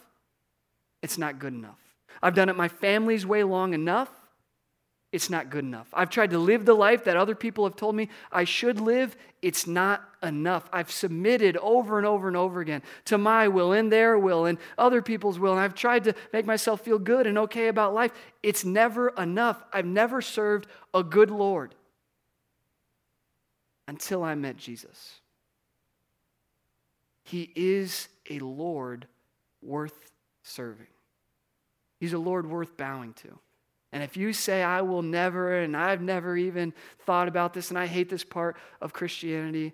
It's 1.01 1.17
not 1.17 1.39
good 1.39 1.53
enough. 1.53 1.79
I've 2.21 2.35
done 2.35 2.49
it 2.49 2.57
my 2.57 2.67
family's 2.67 3.25
way 3.25 3.43
long 3.43 3.73
enough 3.73 4.09
it's 5.11 5.29
not 5.29 5.49
good 5.49 5.65
enough. 5.65 5.87
I've 5.93 6.09
tried 6.09 6.29
to 6.29 6.39
live 6.39 6.63
the 6.65 6.73
life 6.73 7.03
that 7.03 7.17
other 7.17 7.35
people 7.35 7.65
have 7.65 7.75
told 7.75 7.95
me 7.95 8.07
I 8.31 8.45
should 8.45 8.79
live. 8.79 9.17
It's 9.41 9.67
not 9.67 10.07
enough. 10.23 10.69
I've 10.71 10.89
submitted 10.89 11.57
over 11.57 11.97
and 11.97 12.07
over 12.07 12.29
and 12.29 12.37
over 12.37 12.61
again 12.61 12.81
to 13.05 13.17
my 13.17 13.49
will 13.49 13.73
and 13.73 13.91
their 13.91 14.17
will 14.17 14.45
and 14.45 14.57
other 14.77 15.01
people's 15.01 15.37
will. 15.37 15.51
And 15.51 15.59
I've 15.59 15.75
tried 15.75 16.05
to 16.05 16.15
make 16.31 16.45
myself 16.45 16.81
feel 16.81 16.97
good 16.97 17.27
and 17.27 17.37
okay 17.39 17.67
about 17.67 17.93
life. 17.93 18.11
It's 18.41 18.63
never 18.63 19.09
enough. 19.09 19.61
I've 19.73 19.85
never 19.85 20.21
served 20.21 20.67
a 20.93 21.03
good 21.03 21.29
Lord 21.29 21.75
until 23.85 24.23
I 24.23 24.35
met 24.35 24.55
Jesus. 24.55 25.19
He 27.23 27.51
is 27.53 28.07
a 28.29 28.39
Lord 28.39 29.07
worth 29.61 30.11
serving, 30.43 30.87
He's 31.99 32.13
a 32.13 32.17
Lord 32.17 32.49
worth 32.49 32.77
bowing 32.77 33.13
to. 33.15 33.39
And 33.93 34.03
if 34.03 34.15
you 34.15 34.31
say, 34.31 34.63
I 34.63 34.81
will 34.81 35.01
never, 35.01 35.59
and 35.59 35.75
I've 35.75 36.01
never 36.01 36.37
even 36.37 36.73
thought 37.05 37.27
about 37.27 37.53
this, 37.53 37.69
and 37.69 37.77
I 37.77 37.87
hate 37.87 38.09
this 38.09 38.23
part 38.23 38.55
of 38.79 38.93
Christianity, 38.93 39.73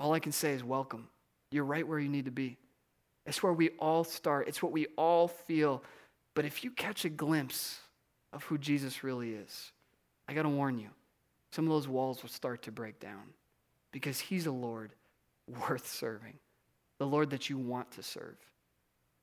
all 0.00 0.12
I 0.12 0.18
can 0.18 0.32
say 0.32 0.52
is 0.52 0.64
welcome. 0.64 1.08
You're 1.50 1.64
right 1.64 1.86
where 1.86 1.98
you 1.98 2.08
need 2.08 2.24
to 2.24 2.30
be. 2.30 2.56
It's 3.24 3.42
where 3.42 3.52
we 3.52 3.70
all 3.78 4.04
start, 4.04 4.48
it's 4.48 4.62
what 4.62 4.72
we 4.72 4.86
all 4.96 5.28
feel. 5.28 5.82
But 6.34 6.44
if 6.44 6.64
you 6.64 6.70
catch 6.70 7.04
a 7.04 7.08
glimpse 7.08 7.78
of 8.32 8.42
who 8.44 8.58
Jesus 8.58 9.04
really 9.04 9.32
is, 9.32 9.72
I 10.28 10.34
got 10.34 10.42
to 10.42 10.48
warn 10.48 10.78
you, 10.78 10.88
some 11.52 11.64
of 11.64 11.70
those 11.70 11.88
walls 11.88 12.22
will 12.22 12.30
start 12.30 12.62
to 12.62 12.72
break 12.72 13.00
down 13.00 13.22
because 13.92 14.20
he's 14.20 14.46
a 14.46 14.52
Lord 14.52 14.92
worth 15.68 15.88
serving, 15.88 16.34
the 16.98 17.06
Lord 17.06 17.30
that 17.30 17.48
you 17.48 17.58
want 17.58 17.90
to 17.92 18.02
serve. 18.02 18.36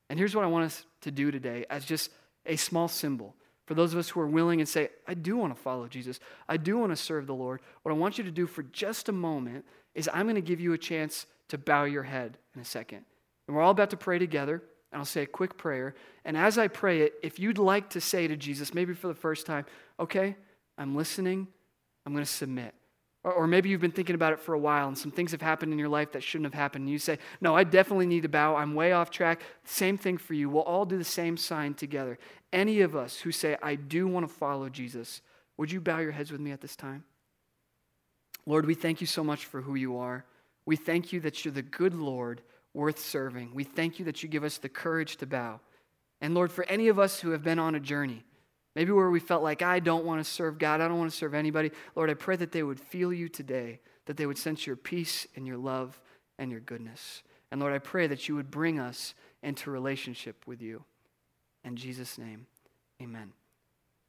And 0.10 0.20
here's 0.20 0.36
what 0.36 0.44
I 0.44 0.48
want 0.48 0.66
us 0.66 0.86
to 1.02 1.12
do 1.12 1.32
today 1.32 1.66
as 1.70 1.86
just 1.86 2.12
a 2.46 2.56
small 2.56 2.88
symbol 2.88 3.36
for 3.66 3.74
those 3.74 3.94
of 3.94 4.00
us 4.00 4.10
who 4.10 4.20
are 4.20 4.28
willing 4.28 4.60
and 4.60 4.70
say, 4.70 4.90
I 5.08 5.14
do 5.14 5.38
want 5.38 5.56
to 5.56 5.62
follow 5.62 5.88
Jesus, 5.88 6.20
I 6.48 6.58
do 6.58 6.78
want 6.78 6.92
to 6.92 6.96
serve 6.96 7.28
the 7.28 7.34
Lord, 7.34 7.62
what 7.84 7.92
I 7.92 7.98
want 7.98 8.18
you 8.18 8.24
to 8.24 8.32
do 8.32 8.48
for 8.48 8.64
just 8.64 9.10
a 9.10 9.12
moment 9.12 9.66
is 9.94 10.10
I'm 10.14 10.26
going 10.26 10.36
to 10.36 10.42
give 10.42 10.60
you 10.60 10.74
a 10.74 10.78
chance 10.78 11.26
to 11.50 11.58
bow 11.58 11.86
your 11.86 12.04
head 12.04 12.38
in 12.56 12.62
a 12.62 12.66
second. 12.66 13.06
And 13.48 13.56
we're 13.56 13.64
all 13.64 13.72
about 13.72 13.92
to 13.92 13.98
pray 13.98 14.20
together, 14.20 14.64
and 14.92 15.00
I'll 15.00 15.06
say 15.06 15.24
a 15.24 15.28
quick 15.28 15.58
prayer. 15.58 15.96
And 16.24 16.36
as 16.38 16.58
I 16.58 16.68
pray 16.68 17.02
it, 17.02 17.14
if 17.24 17.40
you'd 17.40 17.58
like 17.58 17.92
to 17.92 18.02
say 18.02 18.28
to 18.28 18.36
Jesus, 18.36 18.74
maybe 18.74 18.94
for 18.94 19.08
the 19.08 19.14
first 19.14 19.46
time, 19.46 19.66
okay, 20.00 20.36
I'm 20.78 20.96
listening, 20.96 21.48
I'm 22.06 22.14
going 22.14 22.26
to 22.26 22.32
submit. 22.32 22.74
Or, 23.26 23.34
or, 23.34 23.48
maybe 23.48 23.70
you've 23.70 23.82
been 23.82 23.92
thinking 23.92 24.14
about 24.14 24.34
it 24.34 24.40
for 24.40 24.54
a 24.54 24.60
while 24.60 24.88
and 24.88 24.96
some 24.96 25.10
things 25.10 25.32
have 25.32 25.42
happened 25.42 25.74
in 25.74 25.80
your 25.80 25.90
life 25.90 26.12
that 26.12 26.22
shouldn't 26.22 26.46
have 26.46 26.54
happened. 26.54 26.84
And 26.84 26.92
you 26.92 27.00
say, 27.00 27.18
No, 27.42 27.56
I 27.56 27.64
definitely 27.64 28.06
need 28.06 28.22
to 28.22 28.30
bow. 28.30 28.56
I'm 28.56 28.76
way 28.76 28.92
off 28.92 29.10
track. 29.10 29.42
Same 29.64 29.98
thing 29.98 30.20
for 30.20 30.36
you. 30.36 30.48
We'll 30.48 30.62
all 30.62 30.86
do 30.86 30.96
the 30.96 31.04
same 31.04 31.36
sign 31.36 31.74
together. 31.74 32.20
Any 32.54 32.82
of 32.82 32.96
us 32.96 33.18
who 33.18 33.32
say, 33.32 33.58
I 33.64 33.76
do 33.76 34.08
want 34.08 34.28
to 34.28 34.34
follow 34.34 34.70
Jesus, 34.70 35.24
would 35.58 35.72
you 35.72 35.82
bow 35.82 35.98
your 35.98 36.12
heads 36.12 36.32
with 36.32 36.40
me 36.40 36.52
at 36.52 36.62
this 36.62 36.76
time? 36.76 37.04
Lord, 38.46 38.68
we 38.68 38.76
thank 38.76 39.02
you 39.02 39.08
so 39.08 39.24
much 39.24 39.46
for 39.46 39.62
who 39.62 39.74
you 39.74 39.98
are. 39.98 40.24
We 40.68 40.76
thank 40.76 41.12
you 41.12 41.20
that 41.22 41.44
you're 41.44 41.54
the 41.54 41.64
good 41.64 41.96
Lord 41.96 42.44
worth 42.76 43.00
serving. 43.00 43.56
We 43.56 43.64
thank 43.64 43.98
you 43.98 44.06
that 44.06 44.22
you 44.22 44.30
give 44.30 44.44
us 44.44 44.60
the 44.60 44.70
courage 44.70 45.18
to 45.18 45.26
bow. 45.26 45.62
And 46.22 46.36
Lord, 46.36 46.52
for 46.52 46.64
any 46.66 46.90
of 46.90 47.00
us 47.00 47.20
who 47.20 47.32
have 47.32 47.44
been 47.44 47.58
on 47.58 47.74
a 47.74 47.80
journey, 47.80 48.24
Maybe 48.76 48.92
where 48.92 49.10
we 49.10 49.20
felt 49.20 49.42
like, 49.42 49.62
I 49.62 49.80
don't 49.80 50.06
want 50.06 50.24
to 50.24 50.30
serve 50.30 50.60
God, 50.60 50.82
I 50.82 50.88
don't 50.88 51.00
want 51.00 51.12
to 51.12 51.18
serve 51.18 51.34
anybody. 51.34 51.72
Lord, 51.96 52.10
I 52.10 52.14
pray 52.14 52.36
that 52.36 52.52
they 52.52 52.64
would 52.64 52.80
feel 52.80 53.14
you 53.14 53.30
today, 53.30 53.80
that 54.06 54.18
they 54.18 54.26
would 54.26 54.38
sense 54.38 54.68
your 54.68 54.76
peace 54.76 55.28
and 55.36 55.48
your 55.48 55.58
love 55.58 56.00
and 56.38 56.52
your 56.52 56.60
goodness. 56.60 57.24
And 57.52 57.62
Lord, 57.62 57.74
I 57.74 57.80
pray 57.80 58.08
that 58.08 58.28
you 58.28 58.36
would 58.36 58.52
bring 58.52 58.80
us 58.80 59.14
into 59.42 59.72
relationship 59.72 60.44
with 60.46 60.62
you. 60.62 60.84
In 61.64 61.76
Jesus' 61.76 62.18
name, 62.18 62.48
amen. 63.02 63.32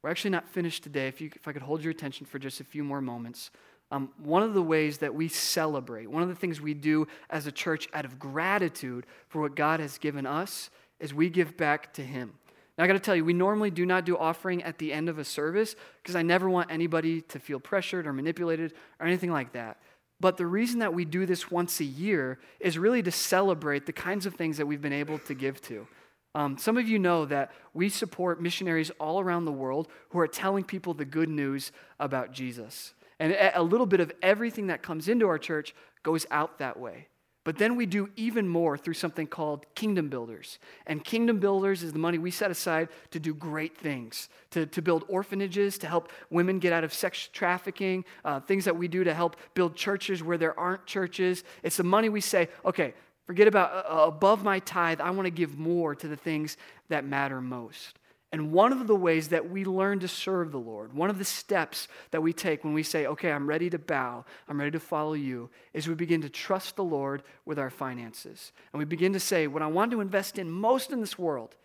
We're 0.01 0.09
actually 0.09 0.31
not 0.31 0.47
finished 0.49 0.83
today. 0.83 1.07
If, 1.07 1.21
you, 1.21 1.31
if 1.35 1.47
I 1.47 1.53
could 1.53 1.61
hold 1.61 1.81
your 1.81 1.91
attention 1.91 2.25
for 2.25 2.39
just 2.39 2.59
a 2.59 2.63
few 2.63 2.83
more 2.83 3.01
moments. 3.01 3.51
Um, 3.89 4.09
one 4.21 4.43
of 4.43 4.53
the 4.53 4.61
ways 4.61 4.97
that 4.97 5.15
we 5.15 5.29
celebrate, 5.29 6.11
one 6.11 6.21
of 6.21 6.29
the 6.29 6.35
things 6.35 6.59
we 6.59 6.73
do 6.73 7.07
as 7.29 7.47
a 7.47 7.51
church 7.51 7.87
out 7.93 8.03
of 8.03 8.19
gratitude 8.19 9.05
for 9.29 9.41
what 9.41 9.55
God 9.55 9.79
has 9.79 9.97
given 9.97 10.25
us, 10.25 10.69
is 10.99 11.13
we 11.13 11.29
give 11.29 11.55
back 11.55 11.93
to 11.93 12.03
Him. 12.03 12.33
Now, 12.77 12.83
I 12.83 12.87
got 12.87 12.93
to 12.93 12.99
tell 12.99 13.15
you, 13.15 13.25
we 13.25 13.33
normally 13.33 13.71
do 13.71 13.85
not 13.85 14.05
do 14.05 14.17
offering 14.17 14.63
at 14.63 14.77
the 14.77 14.93
end 14.93 15.09
of 15.09 15.17
a 15.17 15.23
service 15.23 15.75
because 16.01 16.15
I 16.15 16.21
never 16.21 16.49
want 16.49 16.71
anybody 16.71 17.21
to 17.21 17.39
feel 17.39 17.59
pressured 17.59 18.05
or 18.05 18.13
manipulated 18.13 18.73
or 18.99 19.07
anything 19.07 19.31
like 19.31 19.53
that. 19.53 19.77
But 20.19 20.37
the 20.37 20.45
reason 20.45 20.79
that 20.79 20.93
we 20.93 21.05
do 21.05 21.25
this 21.25 21.51
once 21.51 21.79
a 21.79 21.85
year 21.85 22.39
is 22.59 22.77
really 22.77 23.03
to 23.03 23.11
celebrate 23.11 23.85
the 23.85 23.93
kinds 23.93 24.25
of 24.25 24.35
things 24.35 24.57
that 24.57 24.65
we've 24.65 24.81
been 24.81 24.93
able 24.93 25.19
to 25.19 25.33
give 25.33 25.61
to. 25.63 25.87
Um, 26.35 26.57
some 26.57 26.77
of 26.77 26.87
you 26.87 26.99
know 26.99 27.25
that 27.25 27.51
we 27.73 27.89
support 27.89 28.41
missionaries 28.41 28.91
all 28.99 29.19
around 29.19 29.45
the 29.45 29.51
world 29.51 29.87
who 30.09 30.19
are 30.19 30.27
telling 30.27 30.63
people 30.63 30.93
the 30.93 31.05
good 31.05 31.29
news 31.29 31.71
about 31.99 32.31
Jesus. 32.31 32.93
And 33.19 33.35
a 33.55 33.63
little 33.63 33.87
bit 33.87 33.99
of 33.99 34.11
everything 34.21 34.67
that 34.67 34.83
comes 34.83 35.07
into 35.07 35.27
our 35.27 35.39
church 35.39 35.73
goes 36.03 36.27
out 36.29 36.59
that 36.59 36.79
way. 36.79 37.07
But 37.47 37.57
then 37.57 37.77
we 37.77 37.85
do 37.85 38.09
even 38.17 38.45
more 38.45 38.77
through 38.77 38.95
something 38.95 39.25
called 39.25 39.65
Kingdom 39.73 40.09
Builders. 40.09 40.59
And 40.85 41.01
Kingdom 41.01 41.39
Builders 41.39 41.81
is 41.81 41.93
the 41.93 41.97
money 41.97 42.17
we 42.17 42.29
set 42.29 42.51
aside 42.51 42.89
to 43.11 43.21
do 43.21 43.33
great 43.33 43.77
things, 43.77 44.27
to, 44.51 44.65
to 44.65 44.81
build 44.81 45.05
orphanages, 45.07 45.77
to 45.77 45.87
help 45.87 46.11
women 46.29 46.59
get 46.59 46.73
out 46.73 46.83
of 46.83 46.93
sex 46.93 47.29
trafficking, 47.31 48.03
uh, 48.25 48.41
things 48.41 48.65
that 48.65 48.75
we 48.75 48.89
do 48.89 49.05
to 49.05 49.13
help 49.13 49.37
build 49.53 49.77
churches 49.77 50.21
where 50.21 50.37
there 50.37 50.59
aren't 50.59 50.85
churches. 50.85 51.45
It's 51.63 51.77
the 51.77 51.85
money 51.85 52.09
we 52.09 52.19
say, 52.19 52.49
okay, 52.65 52.93
Forget 53.27 53.47
about 53.49 53.85
uh, 53.85 54.07
above 54.07 54.41
my 54.41 54.59
tithe, 54.59 55.01
I 55.01 55.09
want 55.09 55.25
to 55.25 55.31
give 55.31 55.57
more 55.57 55.93
to 55.95 56.07
the 56.07 56.15
things 56.15 56.55
that 56.87 57.03
matter 57.03 57.41
most. 57.41 57.99
And 58.31 58.51
one 58.51 58.73
of 58.73 58.87
the 58.87 58.95
ways 58.95 59.29
that 59.29 59.49
we 59.49 59.63
learn 59.63 59.99
to 59.99 60.07
serve 60.07 60.51
the 60.51 60.59
Lord, 60.59 60.93
one 60.93 61.09
of 61.09 61.17
the 61.17 61.23
steps 61.23 61.87
that 62.11 62.21
we 62.21 62.33
take 62.33 62.63
when 62.63 62.73
we 62.73 62.83
say, 62.83 63.05
okay, 63.05 63.31
I'm 63.31 63.47
ready 63.47 63.69
to 63.69 63.79
bow, 63.79 64.25
I'm 64.49 64.59
ready 64.59 64.71
to 64.71 64.81
follow 64.81 65.13
you, 65.13 65.49
is 65.73 65.87
we 65.87 65.95
begin 65.95 66.21
to 66.23 66.29
trust 66.29 66.75
the 66.75 66.83
Lord 66.83 67.23
with 67.45 67.57
our 67.57 67.69
finances. 67.69 68.51
And 68.73 68.79
we 68.79 68.85
begin 68.85 69.13
to 69.13 69.19
say, 69.19 69.47
what 69.47 69.61
I 69.61 69.67
want 69.67 69.91
to 69.91 70.01
invest 70.01 70.37
in 70.37 70.51
most 70.51 70.91
in 70.91 70.99
this 70.99 71.17
world 71.17 71.55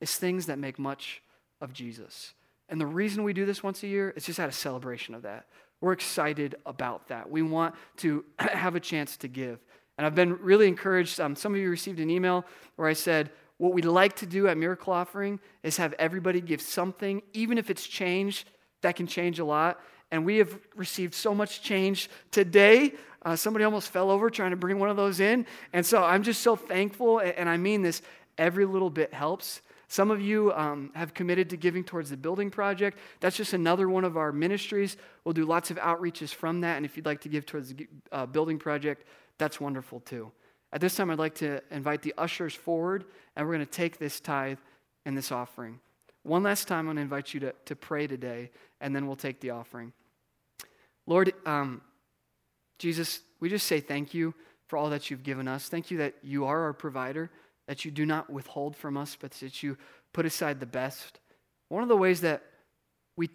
is 0.00 0.14
things 0.14 0.46
that 0.46 0.60
make 0.60 0.78
much 0.78 1.22
of 1.60 1.72
Jesus. 1.72 2.34
And 2.68 2.80
the 2.80 2.86
reason 2.86 3.24
we 3.24 3.32
do 3.32 3.44
this 3.44 3.62
once 3.62 3.82
a 3.82 3.88
year 3.88 4.12
is 4.16 4.24
just 4.24 4.38
out 4.38 4.48
of 4.48 4.54
celebration 4.54 5.14
of 5.14 5.22
that. 5.22 5.46
We're 5.80 5.92
excited 5.92 6.54
about 6.64 7.08
that. 7.08 7.28
We 7.28 7.42
want 7.42 7.74
to 7.98 8.24
have 8.38 8.76
a 8.76 8.80
chance 8.80 9.16
to 9.18 9.28
give. 9.28 9.58
And 9.98 10.06
I've 10.06 10.14
been 10.14 10.34
really 10.38 10.68
encouraged. 10.68 11.20
Um, 11.20 11.34
some 11.34 11.52
of 11.52 11.60
you 11.60 11.68
received 11.68 12.00
an 12.00 12.10
email 12.10 12.46
where 12.76 12.88
I 12.88 12.92
said, 12.92 13.30
what 13.62 13.74
we'd 13.74 13.84
like 13.84 14.16
to 14.16 14.26
do 14.26 14.48
at 14.48 14.58
Miracle 14.58 14.92
Offering 14.92 15.38
is 15.62 15.76
have 15.76 15.92
everybody 15.92 16.40
give 16.40 16.60
something, 16.60 17.22
even 17.32 17.58
if 17.58 17.70
it's 17.70 17.86
change, 17.86 18.44
that 18.80 18.96
can 18.96 19.06
change 19.06 19.38
a 19.38 19.44
lot. 19.44 19.78
And 20.10 20.26
we 20.26 20.38
have 20.38 20.58
received 20.74 21.14
so 21.14 21.32
much 21.32 21.62
change 21.62 22.10
today. 22.32 22.94
Uh, 23.24 23.36
somebody 23.36 23.64
almost 23.64 23.90
fell 23.90 24.10
over 24.10 24.30
trying 24.30 24.50
to 24.50 24.56
bring 24.56 24.80
one 24.80 24.88
of 24.88 24.96
those 24.96 25.20
in. 25.20 25.46
And 25.72 25.86
so 25.86 26.02
I'm 26.02 26.24
just 26.24 26.42
so 26.42 26.56
thankful. 26.56 27.20
And 27.20 27.48
I 27.48 27.56
mean 27.56 27.82
this, 27.82 28.02
every 28.36 28.64
little 28.64 28.90
bit 28.90 29.14
helps. 29.14 29.62
Some 29.86 30.10
of 30.10 30.20
you 30.20 30.52
um, 30.54 30.90
have 30.96 31.14
committed 31.14 31.48
to 31.50 31.56
giving 31.56 31.84
towards 31.84 32.10
the 32.10 32.16
building 32.16 32.50
project. 32.50 32.98
That's 33.20 33.36
just 33.36 33.52
another 33.52 33.88
one 33.88 34.02
of 34.02 34.16
our 34.16 34.32
ministries. 34.32 34.96
We'll 35.22 35.34
do 35.34 35.44
lots 35.44 35.70
of 35.70 35.76
outreaches 35.76 36.34
from 36.34 36.62
that. 36.62 36.78
And 36.78 36.84
if 36.84 36.96
you'd 36.96 37.06
like 37.06 37.20
to 37.20 37.28
give 37.28 37.46
towards 37.46 37.72
the 37.72 37.86
uh, 38.10 38.26
building 38.26 38.58
project, 38.58 39.06
that's 39.38 39.60
wonderful 39.60 40.00
too. 40.00 40.32
At 40.72 40.80
this 40.80 40.94
time, 40.94 41.10
I'd 41.10 41.18
like 41.18 41.34
to 41.36 41.60
invite 41.70 42.02
the 42.02 42.14
ushers 42.16 42.54
forward, 42.54 43.04
and 43.36 43.46
we're 43.46 43.54
going 43.54 43.66
to 43.66 43.70
take 43.70 43.98
this 43.98 44.20
tithe 44.20 44.58
and 45.04 45.16
this 45.16 45.30
offering. 45.30 45.80
One 46.22 46.42
last 46.42 46.68
time, 46.68 46.80
I'm 46.80 46.86
going 46.86 46.96
to 46.96 47.02
invite 47.02 47.34
you 47.34 47.40
to, 47.40 47.54
to 47.66 47.76
pray 47.76 48.06
today, 48.06 48.50
and 48.80 48.94
then 48.94 49.06
we'll 49.06 49.16
take 49.16 49.40
the 49.40 49.50
offering. 49.50 49.92
Lord, 51.06 51.32
um, 51.44 51.82
Jesus, 52.78 53.20
we 53.40 53.48
just 53.48 53.66
say 53.66 53.80
thank 53.80 54.14
you 54.14 54.34
for 54.66 54.76
all 54.76 54.88
that 54.90 55.10
you've 55.10 55.24
given 55.24 55.48
us. 55.48 55.68
Thank 55.68 55.90
you 55.90 55.98
that 55.98 56.14
you 56.22 56.46
are 56.46 56.62
our 56.62 56.72
provider, 56.72 57.30
that 57.66 57.84
you 57.84 57.90
do 57.90 58.06
not 58.06 58.30
withhold 58.30 58.74
from 58.76 58.96
us, 58.96 59.16
but 59.20 59.32
that 59.32 59.62
you 59.62 59.76
put 60.12 60.24
aside 60.24 60.60
the 60.60 60.66
best. 60.66 61.20
One 61.68 61.82
of 61.82 61.88
the 61.88 61.96
ways 61.96 62.22
that 62.22 62.42
we, 63.16 63.28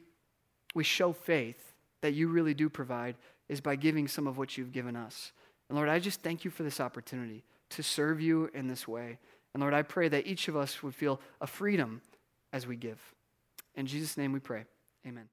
we 0.74 0.84
show 0.84 1.14
faith 1.14 1.74
that 2.02 2.14
you 2.14 2.30
really 2.30 2.54
do 2.54 2.70
provide 2.70 3.16
is 3.50 3.62
by 3.62 3.76
giving 3.76 4.08
some 4.08 4.28
of 4.28 4.38
what 4.38 4.58
you've 4.58 4.72
given 4.72 4.96
us. 4.96 5.32
And 5.70 5.76
Lord, 5.76 5.90
I 5.90 6.00
just 6.00 6.22
thank 6.22 6.46
you 6.46 6.52
for 6.52 6.64
this 6.64 6.80
opportunity 6.80 7.44
to 7.72 7.84
serve 7.84 8.22
you 8.22 8.50
in 8.54 8.68
this 8.68 8.88
way. 8.88 9.20
And 9.54 9.62
Lord, 9.62 9.74
I 9.74 9.82
pray 9.82 10.08
that 10.10 10.28
each 10.28 10.48
of 10.48 10.56
us 10.56 10.82
would 10.84 10.96
feel 10.96 11.20
a 11.42 11.48
freedom 11.48 12.02
as 12.54 12.66
we 12.66 12.76
give. 12.76 13.02
In 13.76 13.86
Jesus' 13.86 14.18
name 14.18 14.32
we 14.32 14.40
pray. 14.40 14.66
Amen. 15.06 15.30